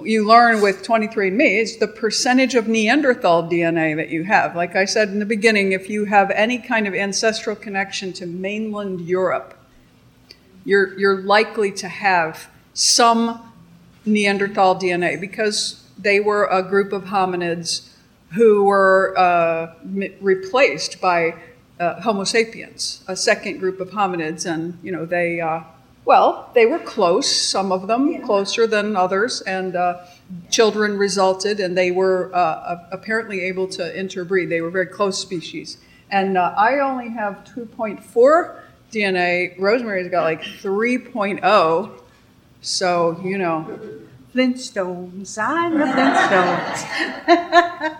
you 0.00 0.26
learn 0.26 0.62
with 0.62 0.84
23andMe 0.84 1.60
is 1.60 1.78
the 1.78 1.88
percentage 1.88 2.54
of 2.54 2.68
Neanderthal 2.68 3.42
DNA 3.42 3.96
that 3.96 4.10
you 4.10 4.22
have. 4.24 4.54
Like 4.54 4.76
I 4.76 4.84
said 4.84 5.08
in 5.08 5.18
the 5.18 5.26
beginning, 5.26 5.72
if 5.72 5.90
you 5.90 6.04
have 6.04 6.30
any 6.30 6.58
kind 6.58 6.86
of 6.86 6.94
ancestral 6.94 7.56
connection 7.56 8.12
to 8.14 8.26
mainland 8.26 9.00
Europe, 9.00 9.57
you're, 10.68 10.98
you're 10.98 11.22
likely 11.22 11.72
to 11.72 11.88
have 11.88 12.50
some 12.74 13.40
Neanderthal 14.04 14.76
DNA 14.76 15.18
because 15.18 15.82
they 15.98 16.20
were 16.20 16.44
a 16.44 16.62
group 16.62 16.92
of 16.92 17.04
hominids 17.04 17.88
who 18.34 18.64
were 18.64 19.14
uh, 19.16 19.72
m- 19.82 20.12
replaced 20.20 21.00
by 21.00 21.34
uh, 21.80 22.02
Homo 22.02 22.24
sapiens, 22.24 23.02
a 23.08 23.16
second 23.16 23.60
group 23.60 23.80
of 23.80 23.88
hominids, 23.90 24.44
and 24.44 24.78
you 24.82 24.92
know 24.92 25.06
they, 25.06 25.40
uh, 25.40 25.62
well, 26.04 26.50
they 26.54 26.66
were 26.66 26.80
close. 26.80 27.30
Some 27.34 27.72
of 27.72 27.86
them 27.86 28.20
closer 28.22 28.66
than 28.66 28.94
others, 28.94 29.40
and 29.40 29.74
uh, 29.74 30.04
children 30.50 30.98
resulted, 30.98 31.60
and 31.60 31.78
they 31.78 31.92
were 31.92 32.30
uh, 32.34 32.84
apparently 32.92 33.40
able 33.40 33.68
to 33.68 33.98
interbreed. 33.98 34.50
They 34.50 34.60
were 34.60 34.70
very 34.70 34.86
close 34.86 35.18
species, 35.18 35.78
and 36.10 36.36
uh, 36.36 36.52
I 36.58 36.80
only 36.80 37.08
have 37.08 37.42
2.4 37.44 38.60
DNA. 38.90 39.58
Rosemary's 39.58 40.08
got 40.08 40.24
like 40.24 40.42
3.0. 40.42 42.00
So 42.60 43.20
you 43.22 43.38
know, 43.38 43.80
Flintstones, 44.34 45.38
I'm 45.38 45.78
the 45.78 45.84
Flintstones. 45.84 46.84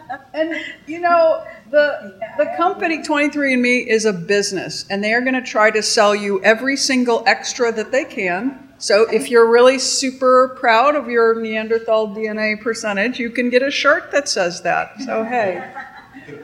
And 0.38 0.54
you 0.86 1.00
know, 1.00 1.44
the 1.70 2.20
the 2.38 2.54
company 2.56 2.98
23andMe 2.98 3.86
is 3.86 4.04
a 4.04 4.12
business 4.12 4.84
and 4.88 5.02
they 5.02 5.12
are 5.12 5.20
going 5.20 5.34
to 5.34 5.42
try 5.42 5.70
to 5.70 5.82
sell 5.82 6.14
you 6.14 6.40
every 6.44 6.76
single 6.76 7.24
extra 7.26 7.72
that 7.72 7.90
they 7.90 8.04
can. 8.04 8.72
So 8.78 9.10
if 9.10 9.28
you're 9.28 9.50
really 9.50 9.80
super 9.80 10.56
proud 10.60 10.94
of 10.94 11.08
your 11.08 11.34
Neanderthal 11.40 12.14
DNA 12.14 12.60
percentage, 12.60 13.18
you 13.18 13.30
can 13.30 13.50
get 13.50 13.62
a 13.62 13.70
shirt 13.70 14.12
that 14.12 14.28
says 14.28 14.62
that. 14.62 15.00
So 15.00 15.24
hey, 15.24 15.68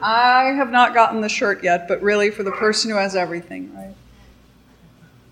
I 0.01 0.45
have 0.57 0.71
not 0.71 0.93
gotten 0.93 1.21
the 1.21 1.29
shirt 1.29 1.63
yet, 1.63 1.87
but 1.87 2.01
really 2.01 2.31
for 2.31 2.43
the 2.43 2.51
person 2.51 2.91
who 2.91 2.97
has 2.97 3.15
everything, 3.15 3.73
right? 3.73 3.95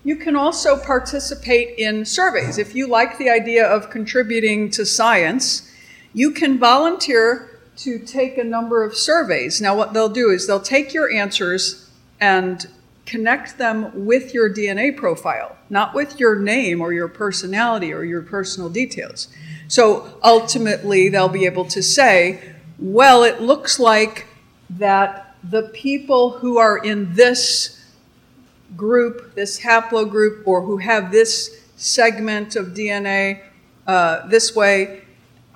You 0.06 0.16
can 0.16 0.36
also 0.36 0.76
participate 0.76 1.78
in 1.78 2.04
surveys. 2.04 2.58
If 2.58 2.74
you 2.74 2.86
like 2.86 3.16
the 3.16 3.30
idea 3.30 3.66
of 3.66 3.88
contributing 3.88 4.70
to 4.72 4.84
science, 4.84 5.72
you 6.12 6.30
can 6.30 6.58
volunteer 6.58 7.58
to 7.78 7.98
take 7.98 8.36
a 8.36 8.44
number 8.44 8.84
of 8.84 8.94
surveys. 8.94 9.62
Now, 9.62 9.74
what 9.74 9.94
they'll 9.94 10.10
do 10.10 10.30
is 10.30 10.46
they'll 10.46 10.60
take 10.60 10.92
your 10.92 11.10
answers 11.10 11.90
and 12.20 12.66
connect 13.06 13.56
them 13.56 14.06
with 14.06 14.34
your 14.34 14.52
DNA 14.52 14.94
profile, 14.94 15.56
not 15.70 15.94
with 15.94 16.20
your 16.20 16.38
name 16.38 16.82
or 16.82 16.92
your 16.92 17.08
personality 17.08 17.92
or 17.92 18.04
your 18.04 18.22
personal 18.22 18.68
details. 18.68 19.28
So 19.68 20.18
ultimately, 20.22 21.08
they'll 21.08 21.28
be 21.28 21.46
able 21.46 21.64
to 21.66 21.82
say, 21.82 22.54
well, 22.78 23.24
it 23.24 23.40
looks 23.40 23.80
like 23.80 24.26
that 24.68 25.34
the 25.42 25.62
people 25.74 26.30
who 26.38 26.58
are 26.58 26.78
in 26.78 27.14
this 27.14 27.73
group, 28.76 29.34
this 29.34 29.60
haplogroup, 29.60 30.42
or 30.46 30.62
who 30.62 30.78
have 30.78 31.10
this 31.10 31.60
segment 31.76 32.56
of 32.56 32.68
DNA 32.68 33.42
uh, 33.86 34.26
this 34.28 34.54
way 34.54 35.02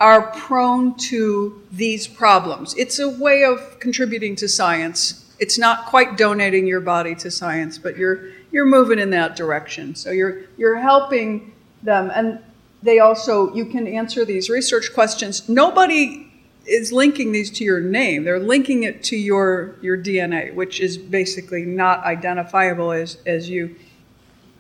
are 0.01 0.31
prone 0.33 0.97
to 0.97 1.63
these 1.73 2.07
problems. 2.07 2.75
It's 2.77 2.99
a 2.99 3.09
way 3.09 3.45
of 3.45 3.81
contributing 3.81 4.37
to 4.37 4.49
science. 4.49 5.35
It's 5.41 5.59
not 5.59 5.87
quite 5.87 6.17
donating 6.17 6.67
your 6.67 6.81
body 6.81 7.15
to 7.17 7.31
science, 7.31 7.79
but 7.79 7.97
you're 7.97 8.31
you're 8.51 8.67
moving 8.67 8.99
in 8.99 9.11
that 9.11 9.37
direction. 9.37 9.95
So 9.95 10.11
you're 10.11 10.43
you're 10.57 10.79
helping 10.79 11.53
them, 11.83 12.11
and 12.15 12.39
they 12.83 13.01
also 13.01 13.53
you 13.55 13.65
can 13.67 13.87
answer 13.87 14.25
these 14.25 14.49
research 14.49 14.93
questions. 14.95 15.49
Nobody 15.49 16.28
is 16.69 16.93
linking 16.93 17.33
these 17.33 17.51
to 17.53 17.65
your 17.65 17.81
name. 17.81 18.25
They're 18.25 18.39
linking 18.39 18.83
it 18.85 19.03
to 19.05 19.17
your 19.17 19.77
your 19.81 19.97
DNA, 19.97 20.55
which 20.55 20.81
is 20.81 20.99
basically 20.99 21.65
not 21.65 22.05
identifiable 22.05 22.93
as 22.93 23.19
as 23.27 23.49
you. 23.49 23.77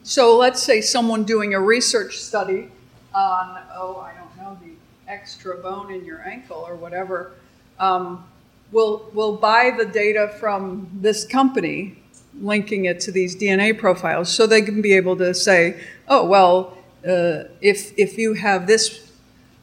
So 0.03 0.37
let's 0.37 0.63
say 0.63 0.81
someone 0.81 1.25
doing 1.25 1.55
a 1.55 1.61
research 1.61 2.19
study 2.19 2.71
on 3.15 3.59
oh 3.75 3.99
I 3.99 4.15
don't 4.15 4.37
know 4.37 4.59
the 4.63 4.73
extra 5.11 5.57
bone 5.57 5.93
in 5.93 6.05
your 6.05 6.27
ankle 6.27 6.65
or 6.67 6.77
whatever 6.77 7.33
um, 7.79 8.25
will 8.73 9.11
will 9.13 9.37
buy 9.37 9.73
the 9.77 9.85
data 9.85 10.35
from 10.39 10.91
this 10.95 11.25
company 11.27 12.03
linking 12.41 12.85
it 12.85 13.01
to 13.01 13.11
these 13.11 13.35
DNA 13.35 13.77
profiles 13.77 14.29
so 14.33 14.47
they 14.47 14.63
can 14.63 14.81
be 14.81 14.93
able 14.93 15.17
to 15.17 15.35
say 15.35 15.81
oh 16.09 16.25
well 16.25 16.79
uh, 17.05 17.45
if 17.61 17.93
if 17.99 18.19
you 18.19 18.35
have 18.35 18.67
this 18.67 19.08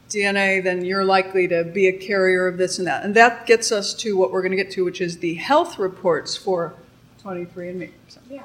DNA, 0.10 0.64
then 0.64 0.86
you're 0.86 1.04
likely 1.04 1.48
to 1.48 1.64
be 1.64 1.88
a 1.88 1.94
carrier 1.94 2.48
of 2.48 2.58
this 2.58 2.78
and 2.78 2.88
that. 2.88 3.04
And 3.04 3.16
that 3.16 3.46
gets 3.46 3.72
us 3.72 3.94
to 3.96 4.16
what 4.16 4.32
we're 4.32 4.42
going 4.42 4.52
to 4.52 4.58
get 4.58 4.72
to, 4.72 4.86
which 4.86 5.02
is 5.02 5.18
the 5.18 5.36
health 5.36 5.80
reports 5.80 6.36
for 6.36 6.76
23andMe. 7.24 7.92
So, 8.08 8.20
Yeah. 8.30 8.44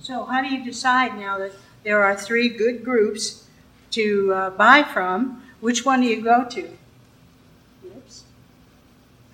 So 0.00 0.24
how 0.24 0.42
do 0.42 0.48
you 0.48 0.62
decide 0.62 1.16
now 1.18 1.38
that 1.38 1.52
there 1.82 2.02
are 2.02 2.14
three 2.16 2.48
good 2.48 2.84
groups 2.84 3.46
to 3.92 4.34
uh, 4.34 4.50
buy 4.50 4.82
from? 4.82 5.42
Which 5.60 5.84
one 5.86 6.02
do 6.02 6.08
you 6.08 6.22
go 6.22 6.44
to? 6.50 6.76
Oops. 7.86 8.24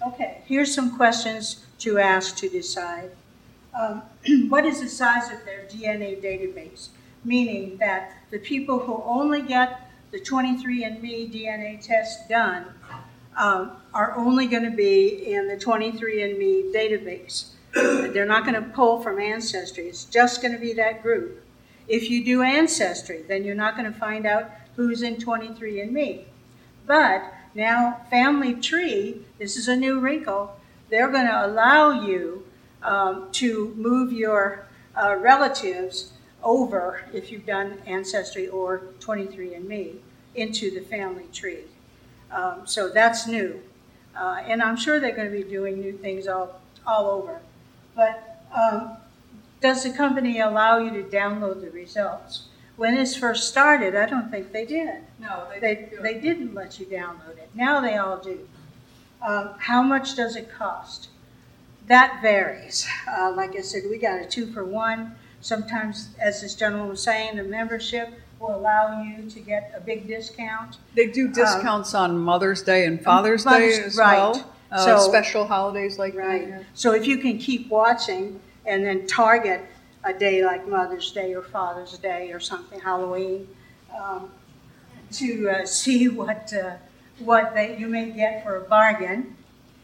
Okay, 0.07 0.43
here's 0.47 0.73
some 0.73 0.97
questions 0.97 1.67
to 1.81 1.99
ask 1.99 2.37
to 2.37 2.49
decide. 2.49 3.11
Um, 3.79 4.03
what 4.49 4.65
is 4.65 4.81
the 4.81 4.89
size 4.89 5.33
of 5.33 5.45
their 5.45 5.65
DNA 5.65 6.23
database? 6.23 6.89
Meaning 7.25 7.79
that 7.79 8.15
the 8.31 8.39
people 8.39 8.79
who 8.79 9.03
only 9.05 9.43
get 9.43 9.90
the 10.11 10.21
23andMe 10.21 11.33
DNA 11.33 11.81
test 11.81 12.29
done 12.29 12.67
um, 13.37 13.73
are 13.95 14.17
only 14.17 14.47
going 14.47 14.65
to 14.65 14.77
be 14.77 15.33
in 15.33 15.49
the 15.49 15.57
23andMe 15.57 16.73
database. 16.75 17.51
They're 17.75 18.27
not 18.27 18.45
going 18.45 18.61
to 18.61 18.69
pull 18.71 19.01
from 19.01 19.21
Ancestry. 19.21 19.87
It's 19.87 20.05
just 20.05 20.43
going 20.43 20.53
to 20.53 20.59
be 20.59 20.73
that 20.75 21.03
group. 21.03 21.43
If 21.87 22.11
you 22.11 22.25
do 22.25 22.43
Ancestry, 22.43 23.25
then 23.29 23.45
you're 23.45 23.55
not 23.55 23.77
going 23.77 23.91
to 23.91 23.99
find 23.99 24.27
out 24.27 24.51
who's 24.77 25.03
in 25.03 25.17
23andMe. 25.17 26.25
But 26.87 27.33
now, 27.55 28.01
Family 28.11 28.55
Tree, 28.55 29.23
this 29.39 29.57
is 29.57 29.69
a 29.69 29.77
new 29.77 30.01
wrinkle, 30.01 30.57
they're 30.89 31.11
going 31.11 31.27
to 31.27 31.47
allow 31.47 31.91
you 31.91 32.45
um, 32.83 33.29
to 33.33 33.75
move 33.77 34.13
your 34.13 34.67
uh, 34.97 35.17
relatives 35.17 36.13
over, 36.43 37.03
if 37.13 37.31
you've 37.31 37.47
done 37.47 37.79
Ancestry 37.87 38.49
or 38.49 38.83
23andMe, 39.01 39.97
into 40.35 40.71
the 40.71 40.81
family 40.81 41.27
tree. 41.33 41.65
Um, 42.31 42.63
so 42.65 42.89
that's 42.89 43.27
new. 43.27 43.61
Uh, 44.17 44.43
and 44.45 44.63
I'm 44.63 44.77
sure 44.77 45.01
they're 45.01 45.15
going 45.15 45.31
to 45.31 45.37
be 45.37 45.49
doing 45.49 45.81
new 45.81 45.93
things 45.93 46.27
all, 46.27 46.61
all 46.87 47.07
over. 47.07 47.41
But 47.95 48.43
um, 48.55 48.97
does 49.61 49.85
the 49.85 49.91
company 49.91 50.41
allow 50.41 50.79
you 50.79 50.91
to 50.91 51.03
download 51.03 51.61
the 51.61 51.71
results? 51.71 52.45
When 52.77 52.95
this 52.95 53.15
first 53.15 53.49
started, 53.49 53.95
I 53.95 54.07
don't 54.07 54.31
think 54.31 54.53
they 54.53 54.65
did. 54.65 55.03
no, 55.19 55.49
They, 55.61 55.91
they 56.01 56.19
didn't 56.19 56.55
let 56.55 56.81
you 56.81 56.87
download 56.87 57.37
it. 57.37 57.51
Now 57.55 57.81
they 57.81 57.97
all 57.97 58.17
do. 58.17 58.49
Um, 59.21 59.51
how 59.59 59.83
much 59.83 60.17
does 60.17 60.35
it 60.35 60.51
cost? 60.51 61.09
That 61.89 62.21
varies. 62.23 62.87
Uh, 63.07 63.33
like 63.37 63.55
I 63.57 63.61
said, 63.61 63.83
we 63.91 63.99
got 63.99 64.21
a 64.21 64.25
two 64.25 64.47
for 64.47 64.65
one. 64.65 65.15
Sometimes, 65.41 66.11
as 66.21 66.43
this 66.43 66.55
gentleman 66.55 66.89
was 66.89 67.03
saying, 67.03 67.37
the 67.37 67.43
membership 67.45 68.13
will 68.39 68.55
allow 68.55 69.03
you 69.03 69.29
to 69.31 69.41
get 69.41 69.73
a 69.77 69.81
big 69.81 70.07
discount. 70.07 70.77
They 70.95 71.07
do 71.07 71.29
discounts 71.29 71.95
on 71.95 72.19
Mother's 72.19 72.63
Day 72.63 72.87
and 72.87 73.03
Father's 73.03 73.45
Day 73.45 73.73
as 73.83 73.97
right. 73.97 74.17
well. 74.19 74.47
Uh, 74.71 74.85
So- 74.85 75.09
special 75.09 75.47
holidays 75.47 75.99
like 75.99 76.15
Right. 76.15 76.49
that. 76.51 76.65
So 76.75 76.93
if 76.93 77.07
you 77.07 77.19
can 77.19 77.39
keep 77.39 77.69
watching 77.71 78.41
and 78.67 78.85
then 78.85 79.07
target 79.07 79.63
a 80.05 80.13
day 80.13 80.45
like 80.45 80.67
Mother's 80.69 81.11
Day 81.13 81.35
or 81.35 81.43
Father's 81.43 81.99
Day 81.99 82.33
or 82.33 82.41
something, 82.41 82.81
Halloween, 82.81 83.49
um, 83.99 84.31
to 85.13 85.51
uh, 85.51 85.67
see 85.67 86.09
what, 86.09 86.53
uh, 86.53 86.77
what 87.19 87.55
they, 87.55 87.77
you 87.77 87.89
may 87.89 88.11
get 88.11 88.45
for 88.45 88.57
a 88.57 88.61
bargain. 88.61 89.37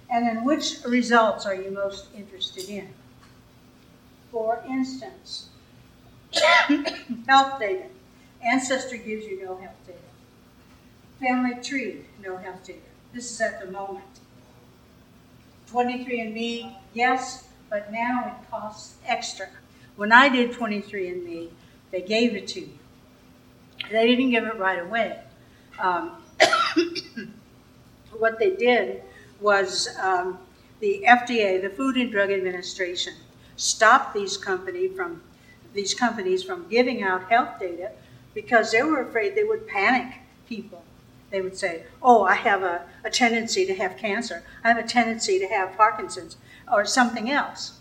And 0.08 0.26
then 0.26 0.44
which 0.44 0.76
results 0.86 1.46
are 1.46 1.54
you 1.54 1.70
most 1.72 2.06
interested 2.16 2.68
in? 2.68 2.88
For 4.36 4.62
instance, 4.68 5.48
health 7.26 7.58
data. 7.58 7.86
Ancestry 8.44 8.98
gives 8.98 9.24
you 9.24 9.42
no 9.42 9.56
health 9.56 9.78
data. 9.86 9.98
Family 11.18 11.62
tree, 11.62 12.04
no 12.22 12.36
health 12.36 12.62
data. 12.62 12.78
This 13.14 13.30
is 13.30 13.40
at 13.40 13.64
the 13.64 13.72
moment. 13.72 14.04
23andMe, 15.72 16.70
yes, 16.92 17.48
but 17.70 17.90
now 17.90 18.26
it 18.26 18.50
costs 18.50 18.96
extra. 19.06 19.48
When 19.96 20.12
I 20.12 20.28
did 20.28 20.52
23andMe, 20.52 21.48
they 21.90 22.02
gave 22.02 22.34
it 22.34 22.46
to 22.48 22.60
you. 22.60 22.78
They 23.90 24.06
didn't 24.06 24.32
give 24.32 24.44
it 24.44 24.58
right 24.58 24.80
away. 24.80 25.18
Um, 25.78 26.10
what 28.18 28.38
they 28.38 28.54
did 28.54 29.02
was 29.40 29.88
um, 29.98 30.38
the 30.80 31.06
FDA, 31.08 31.62
the 31.62 31.70
Food 31.70 31.96
and 31.96 32.12
Drug 32.12 32.30
Administration, 32.30 33.14
stopped 33.56 34.14
these 34.14 34.36
company 34.36 34.88
from 34.88 35.22
these 35.74 35.94
companies 35.94 36.42
from 36.42 36.68
giving 36.68 37.02
out 37.02 37.30
health 37.30 37.58
data 37.60 37.90
because 38.34 38.70
they 38.70 38.82
were 38.82 39.00
afraid 39.00 39.34
they 39.34 39.44
would 39.44 39.66
panic 39.66 40.20
people. 40.48 40.82
They 41.30 41.40
would 41.40 41.56
say, 41.56 41.84
"Oh, 42.02 42.22
I 42.22 42.34
have 42.34 42.62
a, 42.62 42.86
a 43.04 43.10
tendency 43.10 43.66
to 43.66 43.74
have 43.74 43.96
cancer. 43.96 44.42
I 44.64 44.68
have 44.68 44.78
a 44.78 44.86
tendency 44.86 45.38
to 45.38 45.46
have 45.48 45.76
Parkinson's 45.76 46.36
or 46.72 46.84
something 46.84 47.30
else." 47.30 47.78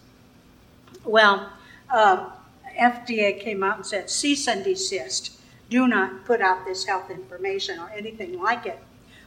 Well, 1.04 1.52
um, 1.94 2.32
FDA 2.78 3.40
came 3.40 3.64
out 3.64 3.78
and 3.78 3.86
said, 3.86 4.10
"Cease 4.10 4.48
and 4.48 4.64
desist. 4.64 5.32
Do 5.70 5.88
not 5.88 6.26
put 6.26 6.42
out 6.42 6.66
this 6.66 6.86
health 6.86 7.10
information 7.10 7.80
or 7.80 7.90
anything 7.92 8.42
like 8.42 8.66
it." 8.66 8.80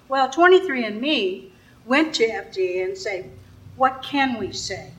Well, 0.09 0.28
23andMe 0.28 1.51
went 1.86 2.14
to 2.16 2.26
FDA 2.26 2.84
and 2.84 2.99
said, 2.99 3.30
"What 3.76 4.03
can 4.03 4.38
we 4.38 4.53
say?" 4.53 4.92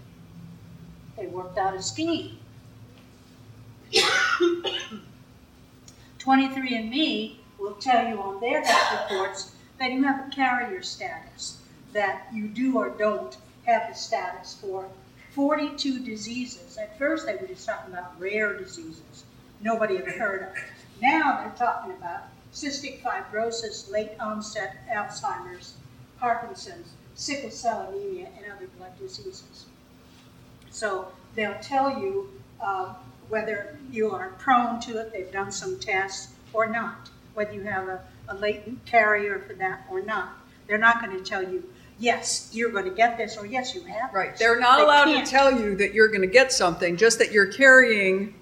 They 1.19 1.27
worked 1.27 1.57
out 1.57 1.75
a 1.75 1.81
scheme. 1.81 2.37
23andMe 6.19 7.35
will 7.57 7.73
tell 7.73 8.07
you 8.07 8.21
on 8.21 8.39
their 8.39 8.63
health 8.63 9.11
reports 9.11 9.55
that 9.79 9.91
you 9.91 10.03
have 10.03 10.27
a 10.27 10.29
carrier 10.31 10.81
status, 10.81 11.61
that 11.93 12.27
you 12.33 12.47
do 12.47 12.77
or 12.77 12.89
don't 12.89 13.37
have 13.65 13.89
the 13.89 13.95
status 13.95 14.55
for 14.61 14.87
42 15.31 15.99
diseases. 16.05 16.77
At 16.77 16.97
first, 16.97 17.25
they 17.25 17.35
were 17.35 17.47
just 17.47 17.65
talking 17.65 17.91
about 17.93 18.19
rare 18.19 18.57
diseases 18.57 19.25
nobody 19.61 19.97
had 19.97 20.07
heard 20.07 20.43
of. 20.43 20.49
Now 21.01 21.41
they're 21.41 21.67
talking 21.67 21.91
about 21.91 22.23
cystic 22.53 23.01
fibrosis, 23.01 23.91
late 23.91 24.11
onset 24.19 24.77
Alzheimer's, 24.89 25.73
Parkinson's, 26.19 26.93
sickle 27.15 27.51
cell 27.51 27.89
anemia, 27.89 28.29
and 28.37 28.51
other 28.51 28.67
blood 28.77 28.97
diseases. 28.99 29.65
So 30.79 31.11
they'll 31.35 31.59
tell 31.61 31.99
you 31.99 32.29
uh, 32.61 32.93
whether 33.27 33.77
you 33.91 34.11
are 34.11 34.29
prone 34.39 34.79
to 34.81 34.97
it, 34.99 35.11
they've 35.11 35.29
done 35.31 35.51
some 35.51 35.77
tests, 35.77 36.29
or 36.53 36.67
not, 36.67 37.09
whether 37.33 37.51
you 37.51 37.63
have 37.63 37.89
a, 37.89 37.99
a 38.29 38.35
latent 38.35 38.85
carrier 38.85 39.39
for 39.45 39.53
that 39.55 39.85
or 39.91 40.01
not. 40.01 40.37
They're 40.67 40.77
not 40.77 41.03
going 41.03 41.17
to 41.17 41.23
tell 41.23 41.43
you, 41.43 41.63
yes, 41.99 42.49
you're 42.53 42.71
going 42.71 42.85
to 42.85 42.91
get 42.95 43.17
this, 43.17 43.35
or 43.35 43.45
yes, 43.45 43.75
you 43.75 43.81
have 43.83 44.13
Right, 44.13 44.31
this. 44.31 44.39
they're 44.39 44.57
not 44.59 44.77
They 44.77 44.83
allowed 44.85 45.05
to 45.05 45.13
can't. 45.15 45.27
tell 45.27 45.51
you 45.51 45.75
that 45.75 45.93
you're 45.93 46.07
gonna 46.07 46.27
get 46.27 46.53
something, 46.53 46.95
just 46.95 47.19
that 47.19 47.33
you're 47.33 47.51
carrying 47.51 48.35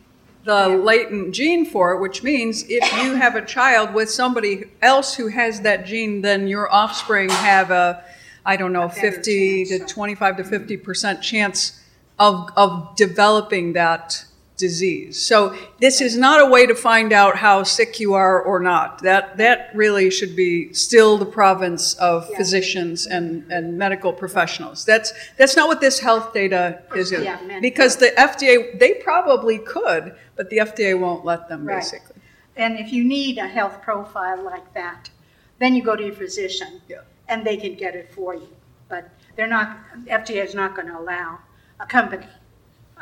the 0.44 0.70
Yeah. 0.70 0.76
latent 0.76 1.34
gene 1.34 1.66
for 1.66 1.94
it, 1.94 2.00
which 2.00 2.22
means 2.22 2.64
if 2.70 2.84
you 3.04 3.16
have 3.16 3.36
a 3.36 3.42
child 3.44 3.96
with 3.96 4.12
somebody 4.12 4.66
else 4.84 5.16
who 5.16 5.28
has 5.30 5.62
that 5.62 5.86
gene, 5.88 6.22
then 6.22 6.48
your 6.48 6.72
offspring 6.72 7.30
have 7.30 7.72
a, 7.72 8.04
I 8.46 8.58
don't 8.58 8.74
know, 8.74 8.84
A 8.84 8.88
better 8.90 9.02
fifty 9.12 9.66
to 9.66 9.80
chance. 9.80 9.92
twenty-five 9.92 10.38
to 10.38 10.44
fifty 10.44 10.78
percent 10.78 11.22
chance 11.24 11.82
of, 12.20 12.50
of 12.56 12.96
developing 12.96 13.74
that 13.74 14.26
disease. 14.58 15.24
So 15.24 15.56
this 15.80 16.02
is 16.02 16.18
not 16.18 16.42
a 16.42 16.50
way 16.50 16.66
to 16.66 16.74
find 16.74 17.14
out 17.14 17.36
how 17.38 17.62
sick 17.62 18.00
you 18.00 18.16
are 18.16 18.42
or 18.42 18.60
not. 18.60 19.04
That, 19.04 19.38
that 19.38 19.70
really 19.76 20.10
should 20.10 20.36
be 20.36 20.74
still 20.74 21.20
the 21.20 21.28
province 21.28 21.94
of 21.96 22.28
Yeah. 22.32 22.38
physicians 22.38 23.06
and, 23.06 23.50
and 23.52 23.78
medical 23.78 24.12
professionals. 24.12 24.84
That's, 24.84 25.14
that's 25.38 25.56
not 25.56 25.68
what 25.68 25.80
this 25.80 26.00
health 26.00 26.34
data 26.34 26.82
is. 26.96 27.12
Yeah, 27.12 27.60
Because 27.60 27.98
the 27.98 28.12
FDA, 28.18 28.80
they 28.80 28.96
probably 28.96 29.60
could, 29.60 30.16
but 30.36 30.50
the 30.50 30.58
FDA 30.58 31.00
won't 31.00 31.24
let 31.24 31.48
them, 31.50 31.64
Right. 31.66 31.76
basically. 31.76 32.16
And 32.56 32.80
if 32.80 32.92
you 32.92 33.04
need 33.04 33.38
a 33.38 33.48
health 33.48 33.84
profile 33.84 34.44
like 34.44 34.74
that, 34.74 35.12
then 35.60 35.76
you 35.76 35.84
go 35.84 35.96
to 35.96 36.04
your 36.04 36.16
physician. 36.16 36.82
Yeah. 36.90 37.02
And 37.30 37.46
they 37.46 37.58
can 37.58 37.76
get 37.76 37.96
it 37.96 38.12
for 38.12 38.34
you. 38.34 38.50
But 38.90 39.08
they're 39.36 39.46
not, 39.48 39.78
FDA 40.08 40.44
is 40.44 40.56
not 40.56 40.76
going 40.76 40.88
to 40.88 40.98
allow 40.98 41.40
a 41.80 41.86
company, 41.86 42.28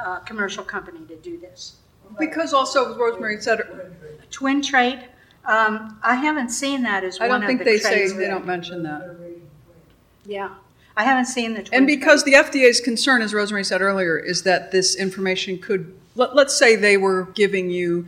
a 0.04 0.20
commercial 0.22 0.64
company 0.64 1.00
to 1.08 1.16
do 1.18 1.40
this. 1.40 1.78
Because 2.20 2.54
also, 2.54 2.92
as 2.92 2.98
Rosemary 2.98 3.42
said, 3.42 3.62
Twin 4.32 4.62
Trade, 4.62 5.08
um, 5.46 6.00
I 6.04 6.16
haven't 6.16 6.50
seen 6.50 6.84
that 6.84 7.04
as 7.04 7.20
one. 7.20 7.30
I 7.30 7.34
one 7.34 7.42
don't 7.42 7.50
of 7.52 7.58
think 7.58 7.60
the 7.60 7.66
they 7.66 7.80
say, 7.80 7.98
trades. 7.98 8.16
they 8.16 8.28
don't 8.28 8.46
mention 8.46 8.84
that. 8.84 9.00
They're 9.00 9.14
raising 9.14 9.42
twins. 9.42 9.48
Yeah, 10.26 10.50
I 10.98 11.04
haven't 11.04 11.26
seen 11.26 11.54
the 11.54 11.64
Twin 11.64 11.80
And 11.80 11.88
because 11.88 12.24
the 12.24 12.34
FDA's 12.34 12.80
concern, 12.80 13.22
as 13.22 13.34
Rosemary 13.34 13.64
said 13.64 13.82
earlier, 13.82 14.18
is 14.18 14.44
that 14.44 14.72
this 14.72 14.96
information 14.96 15.58
could, 15.58 15.94
let, 16.16 16.36
let's 16.36 16.58
say 16.58 16.76
they 16.76 16.98
were 16.98 17.26
giving 17.34 17.70
you, 17.70 18.08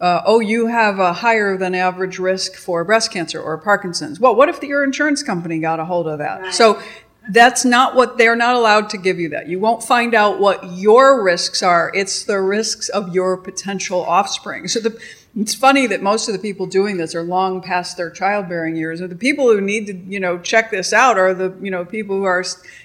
uh, 0.00 0.22
oh, 0.26 0.40
you 0.40 0.66
have 0.66 0.98
a 0.98 1.12
higher 1.12 1.56
than 1.56 1.74
average 1.74 2.18
risk 2.18 2.54
for 2.54 2.84
breast 2.84 3.12
cancer 3.12 3.40
or 3.40 3.56
Parkinson's. 3.58 4.20
Well, 4.20 4.34
what 4.34 4.48
if 4.48 4.62
your 4.62 4.84
insurance 4.84 5.22
company 5.22 5.58
got 5.58 5.80
a 5.80 5.84
hold 5.84 6.06
of 6.06 6.18
that? 6.18 6.40
Right. 6.40 6.54
So 6.54 6.80
that's 7.28 7.64
not 7.64 7.94
what, 7.94 8.18
they're 8.18 8.36
not 8.36 8.54
allowed 8.54 8.90
to 8.90 8.98
give 8.98 9.18
you 9.18 9.28
that. 9.30 9.48
You 9.48 9.58
won't 9.58 9.82
find 9.82 10.14
out 10.14 10.38
what 10.38 10.64
your 10.72 11.22
risks 11.22 11.62
are. 11.62 11.90
It's 11.94 12.24
the 12.24 12.40
risks 12.40 12.88
of 12.88 13.14
your 13.14 13.36
potential 13.36 14.04
offspring. 14.04 14.68
So 14.68 14.80
the, 14.80 15.00
it's 15.36 15.54
funny 15.54 15.86
that 15.88 16.02
most 16.02 16.28
of 16.28 16.34
the 16.34 16.38
people 16.38 16.66
doing 16.66 16.96
this 16.96 17.14
are 17.14 17.22
long 17.22 17.60
past 17.60 17.96
their 17.96 18.10
childbearing 18.10 18.76
years. 18.76 19.00
Or 19.00 19.08
the 19.08 19.16
people 19.16 19.46
who 19.46 19.60
need 19.60 19.86
to, 19.86 19.94
you 19.94 20.20
know, 20.20 20.38
check 20.38 20.70
this 20.70 20.92
out 20.92 21.18
are 21.18 21.34
the, 21.34 21.54
you 21.60 21.70
know, 21.70 21.84
people 21.84 22.16
who 22.16 22.24
are 22.24 22.44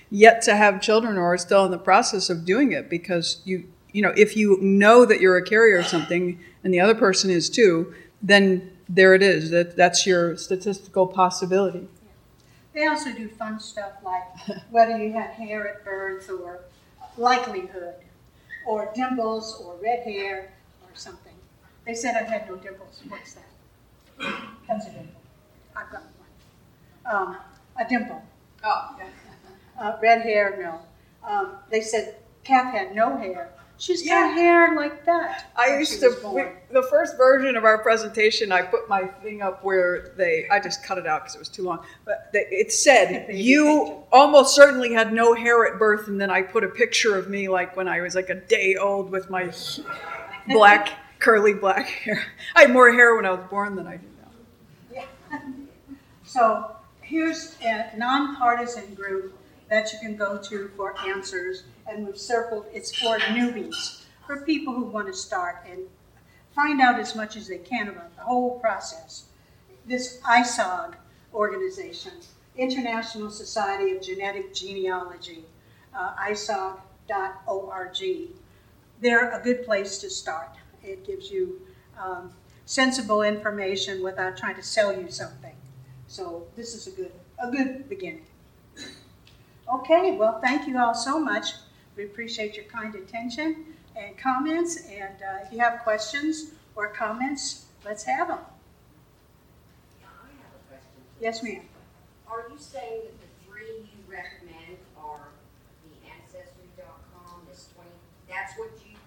yet 0.09 0.41
to 0.43 0.55
have 0.55 0.81
children 0.81 1.17
or 1.17 1.33
are 1.33 1.37
still 1.37 1.63
in 1.65 1.71
the 1.71 1.77
process 1.77 2.29
of 2.29 2.43
doing 2.43 2.71
it 2.71 2.89
because 2.89 3.41
you, 3.45 3.63
you 3.93 4.01
know, 4.01 4.13
if 4.17 4.35
you 4.35 4.57
know 4.61 5.05
that 5.05 5.21
you're 5.21 5.37
a 5.37 5.45
carrier 5.45 5.77
of 5.77 5.87
something 5.87 6.39
and 6.63 6.73
the 6.73 6.79
other 6.79 6.95
person 6.95 7.29
is 7.29 7.49
too, 7.49 7.93
then 8.21 8.71
there 8.89 9.13
it 9.13 9.21
is. 9.21 9.51
That 9.51 9.75
that's 9.75 10.05
your 10.05 10.35
statistical 10.35 11.07
possibility. 11.07 11.87
They 12.74 12.88
also 12.88 13.11
do 13.11 13.28
fun 13.28 13.59
stuff 13.59 13.93
like 14.03 14.24
whether 14.72 14.97
you 14.97 15.11
had 15.13 15.32
hair 15.32 15.67
at 15.67 15.84
birth 15.84 16.30
or 16.30 16.61
likelihood, 17.17 17.95
or 18.65 18.91
dimples 18.95 19.61
or 19.63 19.76
red 19.82 20.03
hair 20.03 20.53
or 20.84 20.89
something. 20.93 21.34
They 21.86 21.93
said 21.93 22.15
I 22.15 22.24
had 22.24 22.47
no 22.47 22.55
dimples. 22.55 23.01
What's 23.09 23.34
that? 23.34 24.41
That's 24.67 24.86
a 24.86 24.91
dimple. 24.91 25.22
I've 25.76 25.91
got 25.91 26.03
one. 27.03 27.15
Um, 27.15 27.38
a 27.80 27.89
dimple. 27.89 28.22
Oh, 28.63 28.95
yeah. 28.97 29.07
Uh, 29.80 29.97
red 30.01 30.22
hair, 30.22 30.57
no. 30.61 31.28
Um, 31.28 31.55
they 31.69 31.82
said 31.82 32.15
Kath 32.43 32.74
had 32.74 32.95
no 32.95 33.17
hair. 33.17 33.51
She's 33.82 34.07
got 34.07 34.36
hair 34.36 34.75
like 34.75 35.05
that. 35.05 35.51
I 35.55 35.79
used 35.79 35.99
to, 36.01 36.15
we- 36.32 36.43
the 36.71 36.84
first 36.84 37.17
version 37.17 37.55
of 37.55 37.63
our 37.65 37.79
presentation, 37.79 38.51
I 38.51 38.61
put 38.61 38.88
my 38.88 39.05
thing 39.23 39.41
up 39.41 39.63
where 39.63 40.13
they, 40.17 40.47
I 40.51 40.59
just 40.59 40.84
cut 40.84 40.99
it 40.99 41.07
out 41.07 41.21
because 41.23 41.34
it 41.34 41.39
was 41.39 41.49
too 41.49 41.63
long. 41.63 41.84
But 42.05 42.29
they- 42.32 42.45
it 42.51 42.71
said, 42.71 43.25
you 43.36 44.03
almost 44.11 44.53
certainly 44.53 44.93
had 44.93 45.11
no 45.11 45.34
hair 45.34 45.65
at 45.65 45.79
birth. 45.79 46.07
And 46.07 46.21
then 46.21 46.29
I 46.29 46.43
put 46.43 46.63
a 46.63 46.67
picture 46.67 47.17
of 47.17 47.27
me 47.27 47.49
like 47.49 47.75
when 47.75 47.88
I 47.88 48.01
was 48.01 48.13
like 48.13 48.29
a 48.29 48.36
day 48.36 48.75
old 48.75 49.09
with 49.09 49.32
my 49.32 49.49
black, 50.49 50.89
curly 51.17 51.55
black 51.55 51.88
hair. 51.88 52.23
I 52.55 52.61
had 52.61 52.71
more 52.71 52.91
hair 52.91 53.15
when 53.15 53.25
I 53.25 53.32
was 53.32 53.49
born 53.49 53.75
than 53.75 53.88
I 53.88 53.97
do 53.97 54.05
now. 55.32 55.39
So 56.23 56.75
here's 57.01 57.57
a 57.63 57.91
nonpartisan 57.97 58.93
group 58.93 59.36
that 59.72 59.91
you 59.93 59.99
can 59.99 60.17
go 60.17 60.38
to 60.38 60.69
for 60.76 60.93
answers, 61.07 61.63
and 61.88 62.05
we've 62.05 62.17
circled, 62.17 62.65
it's 62.74 62.93
for 62.93 63.17
newbies, 63.19 64.03
for 64.28 64.41
people 64.41 64.74
who 64.74 64.84
want 64.84 65.07
to 65.07 65.13
start 65.13 65.65
and 65.65 65.80
find 66.53 66.82
out 66.82 66.99
as 66.99 67.15
much 67.15 67.38
as 67.38 67.47
they 67.47 67.57
can 67.57 67.88
about 67.88 68.13
the 68.17 68.22
whole 68.22 68.59
process. 68.59 69.28
This 69.86 70.19
ISOG 70.24 70.95
organization, 71.34 72.11
International 72.57 73.32
Society 73.32 73.95
of 73.95 74.01
Genetic 74.01 74.53
Genealogy, 74.53 75.45
uh, 75.95 76.15
isog.org, 76.30 77.97
they're 78.99 79.32
a 79.32 79.41
good 79.41 79.63
place 79.63 79.99
to 79.99 80.09
start. 80.09 80.49
It 80.84 81.05
gives 81.07 81.32
you 81.32 81.61
um, 81.97 82.34
sensible 82.65 83.22
information 83.22 84.03
without 84.03 84.36
trying 84.36 84.55
to 84.55 84.63
sell 84.63 84.91
you 84.91 85.09
something. 85.09 85.55
So 86.07 86.47
this 86.57 86.76
is 86.76 86.88
a 86.88 86.91
good, 86.91 87.13
a 87.41 87.49
good 87.49 87.88
beginning. 87.88 88.26
Okay, 89.74 90.17
well, 90.17 90.39
thank 90.41 90.67
you 90.67 90.78
all 90.78 90.93
so 90.93 91.17
much. 91.17 91.53
We 91.95 92.03
appreciate 92.03 92.55
your 92.55 92.65
kind 92.65 92.93
attention 92.93 93.65
and 93.95 94.17
comments. 94.17 94.86
And 94.89 95.15
uh, 95.22 95.45
if 95.45 95.53
you 95.53 95.59
have 95.59 95.80
questions 95.80 96.51
or 96.76 96.89
comments, 96.89 97.67
let's 97.86 98.03
have 98.03 98.28
them. 98.28 98.39
I 100.03 100.07
have 100.07 100.53
a 100.53 100.67
question. 100.67 100.91
Yes, 101.22 101.41
ma'am. 101.41 101.61
Are 102.30 102.45
you 102.51 102.57
saying 102.57 103.01
that 103.03 103.22
the 103.22 103.49
three 103.49 103.78
you 103.78 104.11
recommend 104.11 104.78
are 105.01 105.30
the 105.86 106.09
Ancestry.com, 106.09 107.41
this 107.49 107.69
twenty, 107.74 107.91
that's 108.28 108.57
what 108.57 108.72
you, 108.86 108.97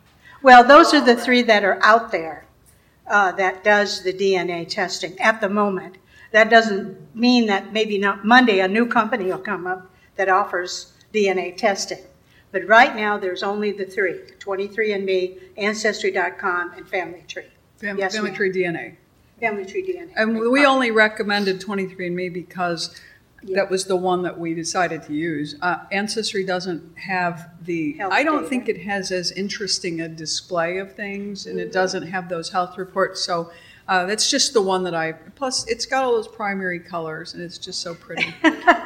Well, 0.43 0.65
those 0.65 0.95
are 0.95 1.05
the 1.05 1.17
three 1.17 1.43
that 1.43 1.62
are 1.62 1.79
out 1.83 2.11
there 2.11 2.47
uh, 3.07 3.33
that 3.33 3.65
does 3.65 4.03
the 4.03 4.15
DNA 4.15 4.67
testing 4.67 5.19
at 5.21 5.43
the 5.43 5.49
moment. 5.51 5.97
That 6.31 6.49
doesn't 6.49 7.15
mean 7.15 7.47
that 7.47 7.75
maybe 7.75 7.99
not 7.99 8.25
Monday 8.25 8.61
a 8.61 8.69
new 8.69 8.87
company 8.87 9.27
will 9.27 9.39
come 9.39 9.67
up 9.67 9.91
that 10.17 10.29
offers 10.29 10.93
DNA 11.12 11.57
testing. 11.57 11.99
But 12.53 12.67
right 12.67 12.95
now, 12.95 13.19
there's 13.19 13.43
only 13.43 13.73
the 13.73 13.85
three, 13.85 14.21
23andMe, 14.39 15.39
Ancestry.com, 15.57 16.73
and 16.77 16.89
Family 16.89 17.25
Tree. 17.29 17.45
Fam- 17.79 17.99
Yes, 17.99 18.15
Family 18.15 18.31
ma'am. 18.31 18.37
Tree 18.37 18.53
DNA. 18.53 18.95
Family 19.41 19.65
Tree 19.67 19.83
DNA. 19.87 20.12
And 20.17 20.39
we 20.39 20.65
only 20.65 20.91
recommended 20.91 21.61
23andMe 21.61 22.33
because 22.33 22.99
that 23.55 23.69
was 23.71 23.85
the 23.85 23.97
one 23.97 24.23
that 24.23 24.39
we 24.39 24.55
decided 24.55 25.03
to 25.03 25.12
use. 25.12 25.57
Uh, 25.61 25.79
Ancestry 25.93 26.45
doesn't 26.45 26.97
have 26.97 27.51
the, 27.62 27.95
Health 27.95 28.12
I 28.12 28.23
don't 28.23 28.39
data. 28.39 28.49
think 28.49 28.69
it 28.69 28.83
has 28.85 29.11
as 29.11 29.33
interesting 29.33 30.01
a 30.01 30.09
display 30.09 30.79
of 30.79 30.95
things, 30.95 31.47
and 31.47 31.59
it 31.59 31.73
doesn't 31.73 32.05
have 32.07 32.29
those 32.29 32.51
health 32.51 32.79
reports, 32.79 33.21
so 33.23 33.51
uh, 33.89 34.07
that's 34.07 34.30
just 34.30 34.53
the 34.55 34.62
one 34.62 34.85
that 34.85 34.95
I, 34.95 35.12
plus, 35.12 35.66
it's 35.68 35.85
got 35.87 36.05
all 36.05 36.12
those 36.12 36.28
primary 36.28 36.80
colors, 36.80 37.35
and 37.35 37.43
it's 37.43 37.59
just 37.59 37.80
so 37.80 37.95
pretty. 37.95 38.35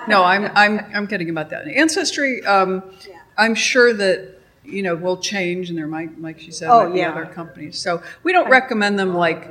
No, 0.09 0.25
I'm, 0.25 0.51
I'm, 0.55 0.81
I'm 0.95 1.07
kidding 1.07 1.29
about 1.29 1.51
that. 1.51 1.69
Ancestry, 1.69 2.43
um, 2.47 2.83
Yeah. 3.07 3.17
I'm 3.37 3.55
sure 3.55 3.93
that, 3.93 4.41
you 4.65 4.83
know, 4.83 4.95
will 4.97 5.19
change, 5.19 5.69
and 5.69 5.79
there 5.79 5.87
might, 5.87 6.19
like 6.21 6.41
she 6.41 6.51
said, 6.51 6.71
Oh, 6.71 6.95
yeah. 6.95 7.11
other 7.11 7.27
companies. 7.27 7.79
So 7.79 8.03
we 8.23 8.33
don't 8.33 8.49
recommend 8.49 8.99
them 8.99 9.15
like 9.15 9.51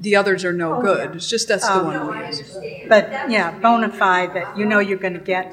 the 0.00 0.16
others 0.16 0.44
are 0.46 0.52
no 0.52 0.76
Oh, 0.76 0.80
good. 0.82 1.10
yeah. 1.10 1.16
It's 1.16 1.28
just 1.28 1.48
that's 1.48 1.66
the 1.66 1.74
Um, 1.74 1.84
one 1.86 1.94
No, 1.94 2.06
we 2.20 2.26
use. 2.26 2.56
But, 2.88 3.30
yeah, 3.30 3.50
bona 3.58 3.90
fide 3.90 4.32
that 4.34 4.56
you 4.56 4.64
know 4.64 4.78
you're 4.78 4.96
gonna 4.98 5.18
get 5.18 5.52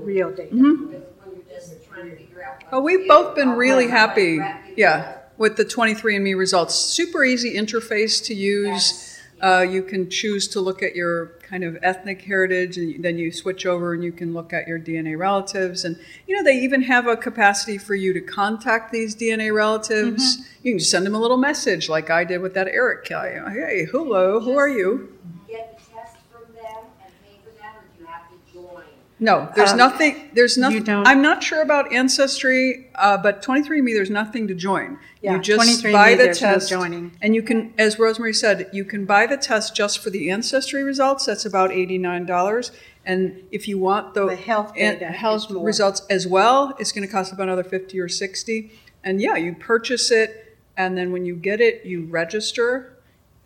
real 0.00 0.30
data. 0.30 0.52
Mhm. 0.54 0.88
When 0.88 0.90
you're 1.36 1.56
just 1.60 1.84
trying 1.88 2.10
to 2.10 2.16
figure 2.16 2.42
out. 2.42 2.62
what 2.64 2.72
Well, 2.72 2.80
to 2.80 2.84
we've 2.84 3.06
both 3.08 3.34
been 3.36 3.50
really 3.50 3.86
happy, 3.88 4.40
yeah. 4.76 5.18
With 5.36 5.56
the 5.56 5.64
23andMe 5.64 6.36
results. 6.36 6.74
Super 6.74 7.24
easy 7.24 7.54
interface 7.54 8.24
to 8.26 8.34
use. 8.34 8.92
Yes. 8.92 9.10
Uh, 9.42 9.60
you 9.60 9.82
can 9.82 10.08
choose 10.08 10.48
to 10.48 10.60
look 10.60 10.82
at 10.82 10.94
your 10.94 11.38
kind 11.42 11.64
of 11.64 11.76
ethnic 11.82 12.22
heritage, 12.22 12.78
and 12.78 13.04
then 13.04 13.18
you 13.18 13.30
switch 13.30 13.66
over 13.66 13.92
and 13.92 14.02
you 14.02 14.12
can 14.12 14.32
look 14.32 14.52
at 14.52 14.66
your 14.66 14.78
DNA 14.78 15.18
relatives. 15.18 15.84
And 15.84 15.98
you 16.26 16.36
know, 16.36 16.42
they 16.42 16.56
even 16.60 16.80
have 16.82 17.06
a 17.06 17.16
capacity 17.16 17.76
for 17.76 17.94
you 17.94 18.12
to 18.14 18.20
contact 18.20 18.92
these 18.92 19.14
DNA 19.14 19.52
relatives. 19.52 20.38
You 20.62 20.72
can 20.72 20.78
just 20.78 20.90
send 20.90 21.04
them 21.04 21.14
a 21.14 21.20
little 21.20 21.36
message, 21.36 21.88
like 21.88 22.10
I 22.10 22.24
did 22.24 22.40
with 22.40 22.54
that 22.54 22.68
Eric 22.68 23.08
guy. 23.08 23.40
Hey, 23.50 23.86
hello, 23.90 24.40
who 24.40 24.56
are 24.56 24.68
you? 24.68 25.18
Get 25.48 25.78
the 25.78 25.94
test 25.94 26.16
from 26.32 26.54
them 26.54 26.84
and 27.04 27.12
pay 27.24 27.38
for 27.44 27.50
that, 27.60 27.76
or 27.76 27.84
do 27.96 28.00
you 28.00 28.06
have 28.06 28.28
to 28.30 28.52
join? 28.52 28.84
No, 29.24 29.48
there's 29.56 29.72
Um, 29.72 29.78
nothing. 29.78 30.28
There's 30.34 30.58
nothing. 30.58 30.84
I'm 30.88 31.22
not 31.22 31.42
sure 31.42 31.62
about 31.62 31.90
ancestry, 31.92 32.88
uh, 32.94 33.16
but 33.16 33.42
23andMe, 33.42 33.94
there's 33.94 34.10
nothing 34.10 34.46
to 34.48 34.54
join. 34.54 34.98
Yeah, 35.22 35.32
you 35.36 35.38
just 35.40 35.82
23andMe, 35.82 35.92
buy 35.92 36.10
the 36.14 36.24
there's 36.24 36.42
no 36.42 36.48
test, 36.52 36.68
joining. 36.68 37.12
and 37.22 37.34
you 37.34 37.42
can, 37.42 37.72
as 37.78 37.98
Rosemary 37.98 38.34
said, 38.34 38.68
you 38.72 38.84
can 38.84 39.06
buy 39.06 39.26
the 39.26 39.38
test 39.38 39.74
just 39.74 39.98
for 40.00 40.10
the 40.10 40.30
ancestry 40.30 40.82
results. 40.82 41.24
That's 41.24 41.46
about 41.46 41.72
eighty-nine 41.72 42.26
dollars. 42.26 42.70
And 43.06 43.42
if 43.50 43.66
you 43.66 43.78
want 43.78 44.12
the, 44.14 44.26
The 44.26 44.36
health 44.36 44.74
data 44.74 45.06
health 45.06 45.50
results 45.50 46.02
as 46.10 46.26
well, 46.26 46.74
it's 46.78 46.92
going 46.92 47.06
to 47.06 47.12
cost 47.12 47.32
about 47.32 47.44
another 47.48 47.64
fifty 47.64 47.98
or 47.98 48.08
sixty. 48.08 48.72
And 49.02 49.20
yeah, 49.22 49.36
you 49.36 49.54
purchase 49.54 50.10
it, 50.10 50.56
and 50.76 50.98
then 50.98 51.12
when 51.12 51.24
you 51.24 51.34
get 51.34 51.60
it, 51.62 51.86
you 51.86 52.04
register, 52.04 52.94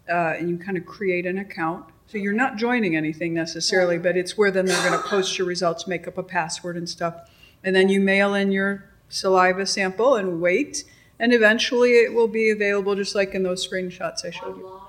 uh, 0.09 0.35
and 0.39 0.49
you 0.51 0.57
kind 0.59 0.77
of 0.77 0.85
create 0.87 1.25
an 1.25 1.39
account. 1.39 1.85
So 2.09 2.17
you're 2.17 2.33
not 2.33 2.57
joining 2.57 2.97
anything 2.97 3.35
necessarily, 3.35 3.99
but 3.99 4.17
it's 4.17 4.37
where 4.39 4.51
then 4.51 4.65
they're 4.65 4.89
going 4.89 4.99
to 4.99 5.07
post 5.07 5.37
your 5.37 5.47
results, 5.47 5.87
make 5.87 6.09
up 6.09 6.17
a 6.17 6.23
password 6.23 6.79
and 6.79 6.89
stuff. 6.89 7.15
And 7.63 7.77
then 7.77 7.91
you 7.91 8.01
mail 8.01 8.33
in 8.33 8.51
your 8.51 8.85
saliva 9.11 9.67
sample 9.67 10.17
and 10.17 10.41
wait, 10.41 10.85
and 11.19 11.35
eventually 11.35 11.91
it 11.91 12.15
will 12.15 12.27
be 12.29 12.49
available 12.49 12.95
just 12.95 13.15
like 13.15 13.35
in 13.35 13.43
those 13.43 13.67
screenshots 13.67 14.25
I 14.25 14.31
showed 14.31 14.57
you. 14.57 14.81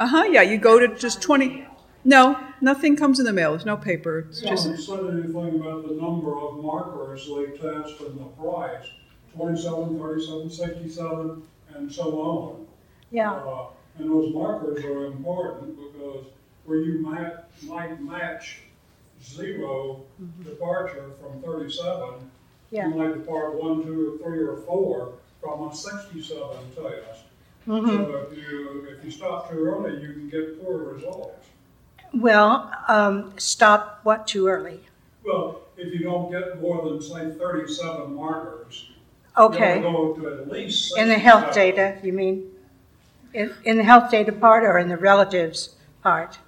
Uh 0.00 0.08
huh, 0.08 0.24
yeah, 0.24 0.42
you 0.42 0.58
go 0.58 0.80
to 0.80 0.92
just 0.96 1.22
20. 1.22 1.64
No, 2.04 2.40
nothing 2.60 2.96
comes 2.96 3.20
in 3.20 3.24
the 3.24 3.32
mail. 3.32 3.52
There's 3.52 3.64
no 3.64 3.76
paper. 3.76 4.26
It's 4.28 4.42
It 4.42 4.48
just, 4.48 4.66
doesn't 4.66 4.78
say 4.78 4.94
anything 4.94 5.60
about 5.60 5.86
the 5.86 5.94
number 5.94 6.36
of 6.36 6.56
markers 6.60 7.28
they 7.28 7.56
test 7.56 8.00
and 8.00 8.18
the 8.18 8.24
price, 8.36 8.84
27, 9.36 9.96
37, 10.00 10.50
67, 10.50 11.42
and 11.76 11.92
so 11.92 12.20
on. 12.20 12.66
Yeah, 13.12 13.32
Uh, 13.32 13.66
And 13.96 14.10
those 14.10 14.34
markers 14.34 14.84
are 14.84 15.06
important 15.06 15.76
because 15.78 16.24
where 16.64 16.78
you 16.78 16.98
might, 17.00 17.32
might 17.62 18.00
match 18.02 18.62
zero 19.22 20.02
departure 20.44 21.10
from 21.20 21.42
thirty-seven, 21.42 22.30
yeah. 22.70 22.88
you 22.88 22.94
might 22.94 23.14
depart 23.14 23.62
one, 23.62 23.82
two, 23.84 24.14
or 24.14 24.18
three, 24.18 24.42
or 24.42 24.56
four 24.58 25.12
from 25.40 25.68
a 25.68 25.74
sixty-seven 25.74 26.58
test. 26.74 27.24
Mhm. 27.66 27.86
So 27.86 28.28
if 28.30 28.36
you, 28.36 28.86
if 28.90 29.04
you 29.04 29.10
stop 29.10 29.50
too 29.50 29.64
early, 29.64 30.00
you 30.02 30.12
can 30.12 30.28
get 30.28 30.62
poor 30.62 30.94
results. 30.94 31.46
Well, 32.12 32.70
um, 32.88 33.32
stop 33.38 34.00
what 34.02 34.26
too 34.26 34.46
early? 34.48 34.80
Well, 35.24 35.62
if 35.76 35.92
you 35.92 36.00
don't 36.00 36.30
get 36.30 36.60
more 36.60 36.88
than, 36.88 37.00
say, 37.00 37.30
thirty-seven 37.30 38.14
markers, 38.14 38.90
Okay, 39.36 39.80
go 39.80 40.12
to 40.14 40.28
at 40.28 40.48
least 40.48 40.96
in 40.96 41.08
the 41.08 41.18
health 41.18 41.52
data, 41.54 41.98
you 42.04 42.12
mean? 42.12 42.50
In, 43.32 43.52
in 43.64 43.76
the 43.78 43.82
health 43.82 44.10
data 44.10 44.30
part 44.30 44.62
or 44.62 44.78
in 44.78 44.88
the 44.88 44.96
relatives 44.96 45.74
part? 46.02 46.38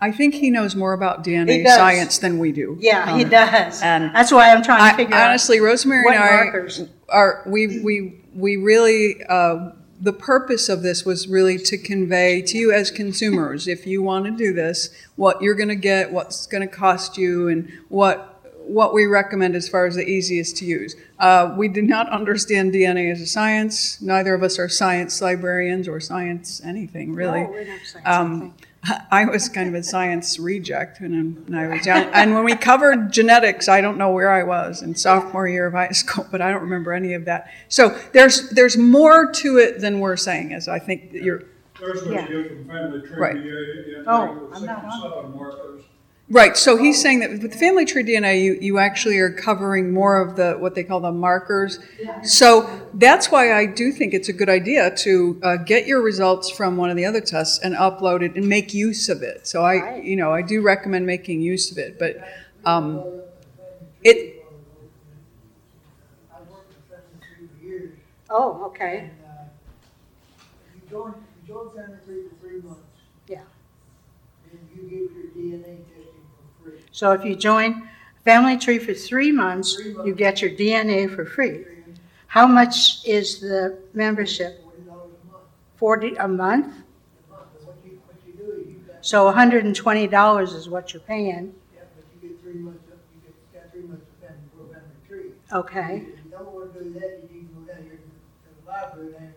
I 0.00 0.12
think 0.12 0.34
he 0.34 0.50
knows 0.50 0.76
more 0.76 0.92
about 0.92 1.24
DNA 1.24 1.64
science 1.66 2.18
than 2.18 2.38
we 2.38 2.52
do. 2.52 2.76
Yeah, 2.80 3.16
he 3.16 3.24
Um, 3.24 3.30
does. 3.30 3.80
and 3.82 4.14
That's 4.14 4.30
why 4.30 4.52
I'm 4.52 4.62
trying 4.62 4.80
to 4.80 4.94
I, 4.94 4.96
figure 4.96 5.14
out. 5.16 5.28
honestly, 5.30 5.58
Rosemary 5.60 6.04
and 6.14 6.22
I 6.22 6.30
markers. 6.44 6.82
are 7.08 7.42
we 7.46 7.80
we 7.80 8.20
we 8.34 8.56
really 8.56 9.24
uh, 9.28 9.70
the 9.98 10.12
purpose 10.12 10.68
of 10.68 10.82
this 10.82 11.06
was 11.06 11.26
really 11.26 11.56
to 11.56 11.78
convey 11.78 12.42
to 12.42 12.58
you 12.58 12.70
as 12.72 12.90
consumers, 12.90 13.66
if 13.66 13.86
you 13.86 14.02
want 14.02 14.26
to 14.26 14.30
do 14.30 14.52
this, 14.52 14.90
what 15.16 15.40
you're 15.40 15.54
going 15.54 15.70
to 15.70 15.74
get, 15.74 16.12
what's 16.12 16.46
going 16.46 16.60
to 16.60 16.74
cost 16.74 17.16
you, 17.16 17.48
and 17.48 17.72
what 17.88 18.34
what 18.66 18.92
we 18.92 19.06
recommend 19.06 19.54
as 19.54 19.68
far 19.68 19.86
as 19.86 19.94
the 19.94 20.04
easiest 20.06 20.56
to 20.58 20.64
use. 20.66 20.94
Uh, 21.20 21.54
we 21.56 21.68
do 21.68 21.80
not 21.80 22.10
understand 22.10 22.74
DNA 22.74 23.10
as 23.10 23.20
a 23.22 23.26
science. 23.26 24.02
Neither 24.02 24.34
of 24.34 24.42
us 24.42 24.58
are 24.58 24.68
science 24.68 25.22
librarians 25.22 25.88
or 25.88 26.00
science 26.00 26.60
anything 26.62 27.14
really. 27.14 27.40
Oh, 27.40 27.50
we're 27.50 27.64
not 27.64 27.78
saying 27.86 28.04
Um, 28.04 28.28
something. 28.40 28.54
I 29.10 29.24
was 29.24 29.48
kind 29.48 29.68
of 29.68 29.74
a 29.74 29.82
science 29.82 30.38
reject 30.38 31.00
when, 31.00 31.34
when 31.46 31.54
I 31.58 31.66
was 31.66 31.86
young. 31.86 32.04
And 32.12 32.34
when 32.34 32.44
we 32.44 32.54
covered 32.56 33.12
genetics, 33.12 33.68
I 33.68 33.80
don't 33.80 33.98
know 33.98 34.10
where 34.10 34.30
I 34.30 34.42
was 34.42 34.82
in 34.82 34.94
sophomore 34.94 35.48
year 35.48 35.66
of 35.66 35.72
high 35.74 35.90
school, 35.90 36.26
but 36.30 36.40
I 36.40 36.50
don't 36.50 36.62
remember 36.62 36.92
any 36.92 37.14
of 37.14 37.24
that. 37.26 37.50
So 37.68 37.90
there's 38.12 38.50
there's 38.50 38.76
more 38.76 39.30
to 39.32 39.58
it 39.58 39.80
than 39.80 40.00
we're 40.00 40.16
saying, 40.16 40.52
as 40.52 40.68
I 40.68 40.78
think 40.78 41.12
that 41.12 41.22
you're 41.22 41.42
There's 41.80 42.02
what 42.02 42.12
Yeah. 42.14 42.28
you 42.28 42.42
get 42.42 42.52
from 42.52 42.68
family 42.68 43.00
tree 43.06 43.16
Right. 43.18 43.36
DNA, 43.36 43.98
and 43.98 44.08
Oh, 44.08 44.50
I'm 44.54 44.64
not 44.66 44.84
on 44.84 45.36
markers. 45.36 45.82
Right. 46.28 46.56
So 46.56 46.76
he's 46.76 47.00
saying 47.00 47.20
that 47.20 47.30
with 47.30 47.54
family 47.54 47.84
tree 47.84 48.02
DNA, 48.02 48.42
you, 48.42 48.58
you 48.60 48.78
actually 48.78 49.18
are 49.18 49.30
covering 49.30 49.92
more 49.92 50.20
of 50.20 50.36
the 50.36 50.54
what 50.54 50.74
they 50.74 50.84
call 50.84 51.00
the 51.00 51.12
markers. 51.12 51.78
So 52.22 52.68
that's 52.94 53.30
why 53.30 53.52
I 53.54 53.66
do 53.66 53.92
think 53.92 54.12
it's 54.14 54.28
a 54.28 54.32
good 54.32 54.48
idea 54.48 54.94
to 54.98 55.40
uh, 55.42 55.56
get 55.58 55.86
your 55.86 56.02
results 56.02 56.50
from 56.50 56.76
one 56.76 56.90
of 56.90 56.96
the 56.96 57.04
other 57.04 57.20
tests 57.20 57.58
and 57.62 57.74
upload 57.74 58.22
it 58.22 58.34
and 58.36 58.48
make 58.48 58.74
use 58.74 59.08
of 59.08 59.22
it. 59.22 59.46
So 59.46 59.62
I, 59.62 59.96
you 59.96 60.16
know, 60.16 60.32
I 60.32 60.42
do 60.42 60.62
recommend 60.62 61.06
making 61.06 61.40
use 61.40 61.70
of 61.70 61.78
it, 61.78 61.98
but 61.98 62.16
um, 62.64 63.04
it. 64.04 64.44
I 66.32 66.40
worked 66.50 66.72
in 66.72 66.82
Family 66.88 67.18
Tree 67.20 67.48
for 67.58 67.64
years, 67.64 67.98
Oh, 68.30 68.64
okay, 68.66 68.98
and, 68.98 69.10
uh, 69.24 69.44
if 70.74 70.82
you 70.82 70.88
join, 70.90 71.10
if 71.12 71.48
you 71.48 71.54
join 71.54 71.70
Family 71.70 71.98
Tree 72.04 72.22
for 72.28 72.46
three 72.46 72.60
months. 72.60 72.80
Yeah. 73.28 73.42
And 74.50 74.60
you 74.74 74.82
get 74.88 75.14
your 75.14 75.26
DNA 75.34 75.60
testing 75.60 75.74
for 75.74 75.84
free. 75.84 75.85
So 76.96 77.12
if 77.12 77.24
you 77.24 77.36
join 77.36 77.88
Family 78.24 78.56
Tree 78.58 78.78
for 78.78 78.94
three 78.94 79.32
months, 79.32 79.92
you 80.02 80.14
get 80.14 80.42
your 80.42 80.50
DNA 80.50 81.08
for 81.08 81.24
free. 81.26 81.66
How 82.28 82.46
much 82.46 83.06
is 83.06 83.40
the 83.40 83.78
membership? 83.94 84.64
Forty 85.76 86.14
a 86.16 86.26
month, 86.28 86.82
Forty 87.76 87.94
a 87.94 87.98
month? 87.98 89.24
a 92.60 92.60
month, 92.60 92.82
but 98.92 99.04
what 99.20 99.35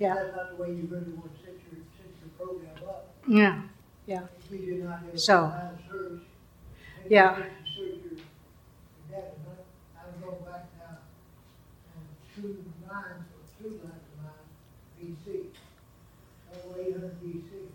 Yeah. 0.00 0.14
That's 0.14 0.34
not 0.36 0.56
the 0.56 0.62
way 0.62 0.68
you 0.70 0.88
really 0.90 1.12
wanna 1.12 1.30
set 1.44 1.52
your, 1.70 1.84
set 1.94 2.10
your 2.18 2.30
program 2.38 2.88
up. 2.88 3.14
Yeah, 3.28 4.22
If 4.48 4.50
you 4.50 4.74
do 4.74 4.82
not 4.84 5.00
have 5.02 5.20
So- 5.20 5.36
online 5.44 5.78
search. 5.88 6.22
Yeah. 7.08 7.36
Search 7.36 7.44
your, 7.76 7.86
your 7.86 7.98
data, 9.10 9.26
but 9.44 9.64
I'm 9.98 10.20
going 10.22 10.42
back 10.44 10.64
now, 10.80 10.98
on 11.94 12.02
two 12.34 12.64
lines, 12.88 13.26
or 13.36 13.62
two 13.62 13.68
lines 13.84 14.06
of 14.08 14.24
mine, 14.24 14.48
BC. 14.98 15.46
Eight 16.80 16.92
hundred 16.92 17.20
BC. 17.22 17.68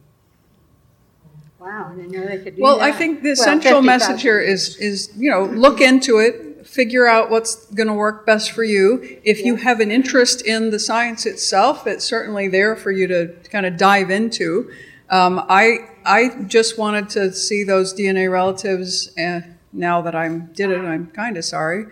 wow, 1.60 1.92
I 1.92 1.96
didn't 1.96 2.12
know 2.12 2.26
they 2.26 2.38
could 2.38 2.44
do 2.44 2.52
that. 2.52 2.62
Well, 2.62 2.82
I 2.82 2.92
think 2.92 3.22
the 3.22 3.30
Well, 3.30 3.36
central 3.36 3.82
50,000. 3.82 3.86
message 3.86 4.22
here 4.24 4.40
is, 4.40 4.76
is, 4.78 5.12
you 5.16 5.30
know, 5.30 5.44
look 5.46 5.80
into 5.80 6.18
it, 6.20 6.42
figure 6.76 7.08
out 7.08 7.30
what's 7.30 7.68
going 7.68 7.88
to 7.88 7.94
work 7.94 8.26
best 8.26 8.52
for 8.52 8.66
you. 8.66 9.18
If 9.24 9.46
you 9.46 9.56
have 9.56 9.80
an 9.80 9.92
interest 9.92 10.46
in 10.46 10.72
the 10.72 10.80
science 10.80 11.26
itself, 11.26 11.88
it's 11.88 12.04
certainly 12.04 12.50
there 12.50 12.76
for 12.76 12.92
you 12.92 13.08
to 13.08 13.34
kind 13.50 13.66
of 13.66 13.78
dive 13.78 14.12
into. 14.12 14.70
Um, 15.10 15.46
I, 15.48 15.88
I 16.04 16.44
just 16.48 16.78
wanted 16.78 17.10
to 17.12 17.32
see 17.32 17.64
those 17.64 17.94
DNA 17.94 18.30
relatives, 18.30 19.14
and 19.16 19.56
now 19.72 20.02
that 20.02 20.16
I'm, 20.16 20.48
did 20.48 20.70
it, 20.70 20.80
I'm 20.80 21.08
kind 21.08 21.38
of 21.38 21.46
sorry. 21.46 21.86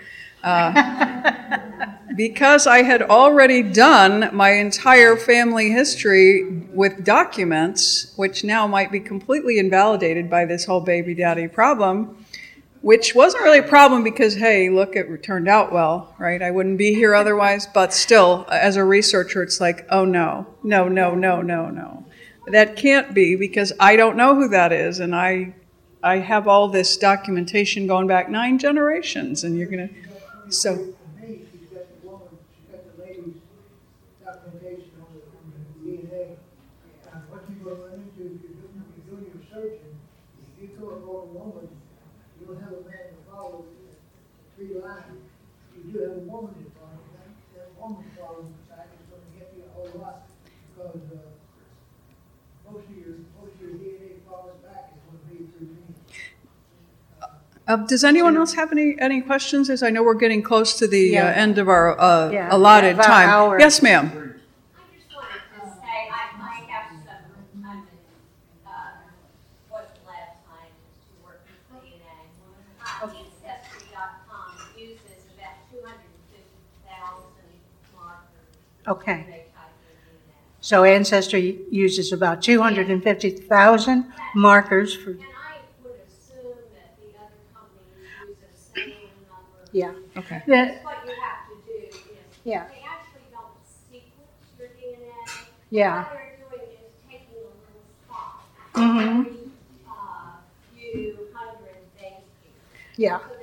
Uh, 0.43 1.31
because 2.17 2.67
I 2.67 2.83
had 2.83 3.03
already 3.03 3.63
done 3.63 4.29
my 4.33 4.49
entire 4.49 5.15
family 5.15 5.69
history 5.69 6.43
with 6.73 7.05
documents, 7.05 8.11
which 8.17 8.43
now 8.43 8.67
might 8.67 8.91
be 8.91 8.99
completely 8.99 9.59
invalidated 9.59 10.29
by 10.29 10.43
this 10.43 10.65
whole 10.65 10.81
baby 10.81 11.15
daddy 11.15 11.47
problem, 11.47 12.22
which 12.83 13.15
wasn't 13.15 13.41
really 13.41 13.59
a 13.59 13.63
problem 13.63 14.03
because, 14.03 14.35
hey, 14.35 14.69
look, 14.69 14.97
it 14.97 15.23
turned 15.23 15.47
out 15.47 15.71
well, 15.71 16.13
right? 16.19 16.41
I 16.41 16.51
wouldn't 16.51 16.77
be 16.77 16.93
here 16.93 17.15
otherwise, 17.15 17.65
but 17.65 17.93
still, 17.93 18.45
as 18.51 18.75
a 18.75 18.83
researcher, 18.83 19.41
it's 19.41 19.61
like, 19.61 19.87
oh 19.89 20.03
no, 20.03 20.45
no, 20.63 20.89
no, 20.89 21.15
no, 21.15 21.41
no, 21.41 21.69
no. 21.69 22.05
That 22.47 22.75
can't 22.75 23.13
be 23.13 23.37
because 23.37 23.71
I 23.79 23.95
don't 23.95 24.17
know 24.17 24.35
who 24.35 24.49
that 24.49 24.73
is, 24.73 24.99
and 24.99 25.15
I, 25.15 25.53
I 26.03 26.17
have 26.17 26.45
all 26.45 26.67
this 26.67 26.97
documentation 26.97 27.87
going 27.87 28.05
back 28.05 28.29
nine 28.29 28.59
generations, 28.59 29.45
and 29.45 29.57
you're 29.57 29.69
gonna, 29.69 29.89
so. 30.49 30.75
For 30.75 31.25
me, 31.25 31.39
she's 31.53 31.69
got 31.69 31.85
the 32.01 32.05
woman, 32.09 32.27
she's 32.51 32.75
got 32.75 32.97
the 32.97 33.01
lady's 33.01 33.39
documentation 34.25 34.91
on 34.99 35.07
the, 35.15 35.21
on 35.39 35.53
the 35.55 35.89
DNA. 35.89 36.35
And 37.13 37.23
what 37.29 37.43
you 37.47 37.55
gonna 37.63 37.75
run 37.77 37.93
into, 37.93 38.35
if 38.35 38.41
you're 38.43 38.59
doing, 38.59 38.83
if 38.83 39.07
you're 39.07 39.15
doing 39.15 39.31
your 39.31 39.43
searching, 39.47 39.95
if 40.57 40.69
you 40.69 40.77
go 40.77 40.95
and 40.95 41.05
go 41.05 41.11
to 41.11 41.17
a 41.17 41.25
woman, 41.31 41.69
you 42.43 42.47
don't 42.47 42.61
have 42.61 42.73
a 42.73 42.81
man 42.89 43.07
to 43.07 43.31
follow 43.31 43.63
the 43.63 43.95
three 44.57 44.75
lines. 44.81 45.23
Woman 46.09 46.53
to 46.53 46.69
follow, 46.75 46.99
that, 47.15 47.29
that 47.55 47.67
woman 47.79 48.03
following 48.19 48.53
beside 48.59 48.87
is 48.91 49.03
gonna 49.09 49.29
get 49.39 49.53
you 49.55 49.63
a 49.63 49.71
whole 49.73 50.01
lot, 50.01 50.27
because, 50.75 51.01
uh, 51.11 52.71
most 52.71 52.85
of 52.89 52.97
your, 52.97 53.15
most 53.39 53.53
of 53.55 53.61
your 53.61 53.71
DNA 53.79 54.19
back 54.63 54.91
is 54.93 54.99
gonna 55.07 55.23
be 55.29 55.45
through 55.57 55.67
me. 55.67 55.77
Uh, 57.67 57.77
Does 57.77 58.03
anyone 58.03 58.35
else 58.35 58.53
have 58.55 58.71
any, 58.73 58.95
any 58.99 59.21
questions, 59.21 59.69
as 59.69 59.81
I 59.81 59.89
know 59.89 60.03
we're 60.03 60.15
getting 60.15 60.41
close 60.43 60.77
to 60.79 60.87
the 60.87 61.17
uh, 61.17 61.25
end 61.31 61.57
of 61.57 61.69
our 61.69 61.97
uh, 61.99 62.29
Yeah, 62.31 62.49
allotted 62.53 62.95
about 62.95 63.05
time? 63.05 63.59
Yes, 63.59 63.81
ma'am. 63.81 64.07
I 64.07 64.09
just 64.11 65.15
wanted 65.15 65.29
to 65.55 65.69
say, 65.79 66.09
I, 66.11 66.35
I 66.35 66.55
have 66.67 66.91
some, 66.91 67.63
I'm, 67.65 67.87
uh, 68.67 68.71
was 69.71 69.85
the 69.95 70.03
last 70.09 70.43
time 70.43 70.71
to 70.75 71.23
work 71.23 71.39
with 71.47 71.81
DNA. 71.81 72.27
Uh, 72.83 73.07
Ancestry.com 73.07 74.51
uses 74.77 75.23
about 75.31 75.55
two 75.71 75.79
hundred 75.79 76.03
and 76.03 76.23
fifty 76.35 76.59
thousand 76.83 77.47
markers. 77.95 78.59
Okay. 78.87 79.23
They 79.27 79.31
type 79.31 79.31
in 79.31 79.31
DNA. 79.31 79.43
So 80.61 80.83
Ancestry 80.83 81.59
uses 81.71 82.11
about 82.11 82.41
250,000 82.41 84.11
markers 84.35 84.95
for, 84.95 85.11
And 85.11 85.21
I 85.21 85.23
would 85.83 85.93
assume 86.07 86.55
that 86.73 86.97
the 86.99 87.07
other 87.19 87.39
companies 87.53 88.27
use 88.27 88.37
the 88.75 88.81
same 88.81 88.93
number. 89.29 89.69
yeah. 89.71 89.93
Okay. 90.19 90.41
The- 90.45 90.51
That's 90.51 90.83
what 90.85 90.97
you 91.05 91.11
have 91.21 91.47
to 91.49 91.55
do 91.65 91.73
is, 91.87 91.95
Yeah. 92.43 92.65
they 92.69 92.83
actually 92.85 93.27
don't 93.31 93.53
sequence 93.89 94.31
your 94.59 94.69
DNA. 94.69 95.47
Yeah. 95.69 96.05
What 103.17 103.29
they're 103.29 103.39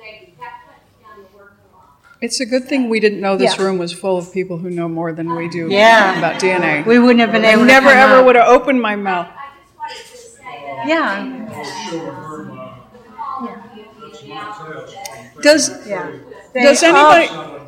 It's 2.21 2.39
a 2.39 2.45
good 2.45 2.65
thing 2.65 2.87
we 2.89 2.99
didn't 2.99 3.19
know 3.19 3.35
this 3.35 3.57
Yeah. 3.57 3.63
room 3.65 3.77
was 3.79 3.91
full 3.91 4.17
of 4.17 4.31
people 4.31 4.57
who 4.59 4.69
know 4.69 4.87
more 4.87 5.11
than 5.11 5.35
we 5.35 5.49
do 5.49 5.67
Yeah. 5.69 6.17
about 6.19 6.39
DNA. 6.39 6.83
We 6.85 6.99
wouldn't 6.99 7.19
have 7.19 7.31
been 7.31 7.43
I 7.43 7.51
able 7.53 7.61
to 7.61 7.67
never, 7.67 7.89
come 7.89 7.97
ever 7.97 8.13
out. 8.17 8.25
would 8.25 8.35
have 8.35 8.47
opened 8.47 8.79
my 8.81 8.95
mouth. 8.95 9.27
I 9.27 9.39
just 9.49 9.75
wanted 9.79 9.95
to 9.95 10.17
say 10.17 10.63
that. 10.77 10.87
Yeah. 10.87 11.23
think 11.23 11.49
that, 11.49 11.65
Sure, 11.89 11.99
uh, 12.11 12.13
her, 12.13 12.51
all 13.19 13.47
of 13.47 13.59
you, 13.75 13.85
the 13.99 14.31
analysis 14.31 14.93
that 15.35 15.41
Does, 15.41 15.87
Yeah. 15.87 16.11
does 16.53 16.81
They 16.81 16.87
anybody, 16.87 17.27
solid 17.27 17.61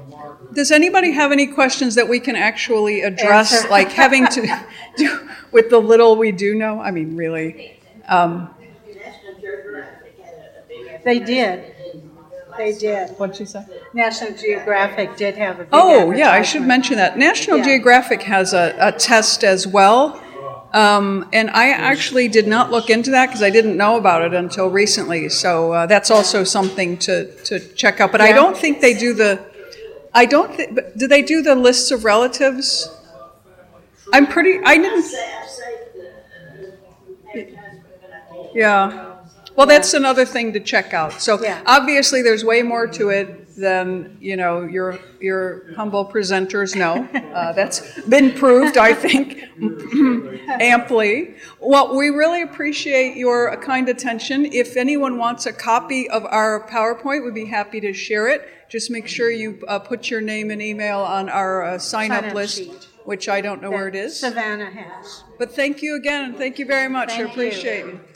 does 0.54 0.72
anybody 0.72 1.12
have 1.14 1.32
any 1.32 1.48
questions 1.48 1.96
that 1.96 2.08
we 2.08 2.20
can 2.20 2.36
actually 2.36 3.02
address, 3.02 3.52
Answer. 3.56 3.70
like 3.70 3.92
having 3.92 4.28
to 4.28 4.48
do 4.98 5.20
with 5.52 5.72
the 5.72 5.80
little 5.80 6.16
we 6.16 6.32
do 6.32 6.54
know? 6.54 6.80
I 6.80 6.92
mean, 6.92 7.16
really. 7.18 7.80
Um, 8.08 8.50
They 11.04 11.20
did. 11.20 11.73
They 12.58 12.74
did. 12.74 13.12
What'd 13.18 13.36
she 13.36 13.46
say? 13.46 13.66
National 13.94 14.38
Geographic 14.38 15.16
did 15.18 15.36
have 15.36 15.56
a 15.56 15.64
big 15.64 15.70
Oh, 15.72 16.12
yeah, 16.12 16.32
I 16.32 16.42
should 16.42 16.62
mention 16.64 16.98
that. 16.98 17.18
National 17.18 17.58
Yeah. 17.58 17.66
Geographic 17.66 18.24
has 18.24 18.54
a, 18.54 18.76
a 18.80 18.92
test 18.92 19.44
as 19.44 19.66
well. 19.66 20.22
Um, 20.74 21.30
and 21.32 21.52
I 21.52 21.70
actually 21.70 22.28
did 22.28 22.48
not 22.48 22.72
look 22.72 22.90
into 22.90 23.12
that 23.12 23.28
because 23.28 23.44
I 23.44 23.52
didn't 23.52 23.78
know 23.78 23.96
about 23.98 24.24
it 24.24 24.34
until 24.34 24.70
recently. 24.70 25.30
So 25.30 25.72
uh, 25.72 25.86
that's 25.86 26.10
also 26.10 26.44
something 26.44 26.98
to, 27.00 27.32
to 27.44 27.60
check 27.60 28.00
out. 28.00 28.12
But 28.12 28.22
I 28.22 28.32
don't 28.32 28.58
think 28.58 28.82
they 28.82 28.96
do 28.96 29.14
the, 29.14 29.40
I 30.14 30.26
don't 30.26 30.54
think, 30.56 30.80
do 30.98 31.08
they 31.08 31.22
do 31.22 31.44
the 31.44 31.56
lists 31.56 31.92
of 31.92 32.04
relatives? 32.04 32.90
I'm 34.12 34.28
pretty, 34.28 34.60
I 34.64 34.78
didn't, 34.78 35.06
yeah. 38.54 39.13
Well, 39.56 39.68
that's 39.68 39.94
another 39.94 40.26
thing 40.26 40.54
to 40.54 40.60
check 40.60 40.94
out. 40.94 41.22
So 41.22 41.42
Yeah. 41.42 41.62
obviously, 41.66 42.22
there's 42.22 42.44
way 42.44 42.64
more 42.64 42.88
to 42.88 43.10
it 43.10 43.56
than, 43.56 44.18
you 44.20 44.36
know, 44.36 44.64
your, 44.64 44.98
your 45.22 45.74
humble 45.76 46.06
presenters 46.06 46.76
know. 46.76 47.08
Uh, 47.34 47.52
That's 47.52 48.00
been 48.04 48.32
proved, 48.32 48.78
I 48.78 48.94
think, 48.94 49.44
amply. 50.62 51.36
Well, 51.60 51.96
we 51.96 52.10
really 52.10 52.42
appreciate 52.44 53.18
your 53.18 53.56
kind 53.58 53.90
attention. 53.90 54.46
If 54.46 54.78
anyone 54.78 55.18
wants 55.18 55.46
a 55.48 55.54
copy 55.54 56.08
of 56.10 56.26
our 56.26 56.68
PowerPoint, 56.68 57.26
we'd 57.26 57.34
be 57.34 57.46
happy 57.46 57.80
to 57.82 57.92
share 57.94 58.28
it. 58.28 58.48
Just 58.70 58.92
make 58.92 59.08
sure 59.08 59.32
you 59.32 59.64
uh, 59.68 59.80
put 59.80 60.10
your 60.12 60.22
name 60.22 60.52
and 60.52 60.62
email 60.62 61.00
on 61.00 61.28
our 61.30 61.64
uh, 61.64 61.78
sign-up 61.80 62.34
list, 62.36 62.58
sheet. 62.58 62.88
which 63.06 63.28
I 63.30 63.42
don't 63.42 63.62
know 63.62 63.72
where 63.72 63.88
it 63.88 63.96
is. 63.96 64.20
Savannah 64.20 64.70
has. 64.72 65.24
But 65.40 65.56
thank 65.56 65.82
you 65.82 65.96
again, 65.96 66.26
and 66.26 66.38
thank 66.38 66.60
you 66.60 66.66
very 66.66 66.90
much. 66.90 67.10
I 67.12 67.18
Thank 67.18 67.36
you. 67.36 67.44
appreciate 67.44 67.86
it. 67.88 68.13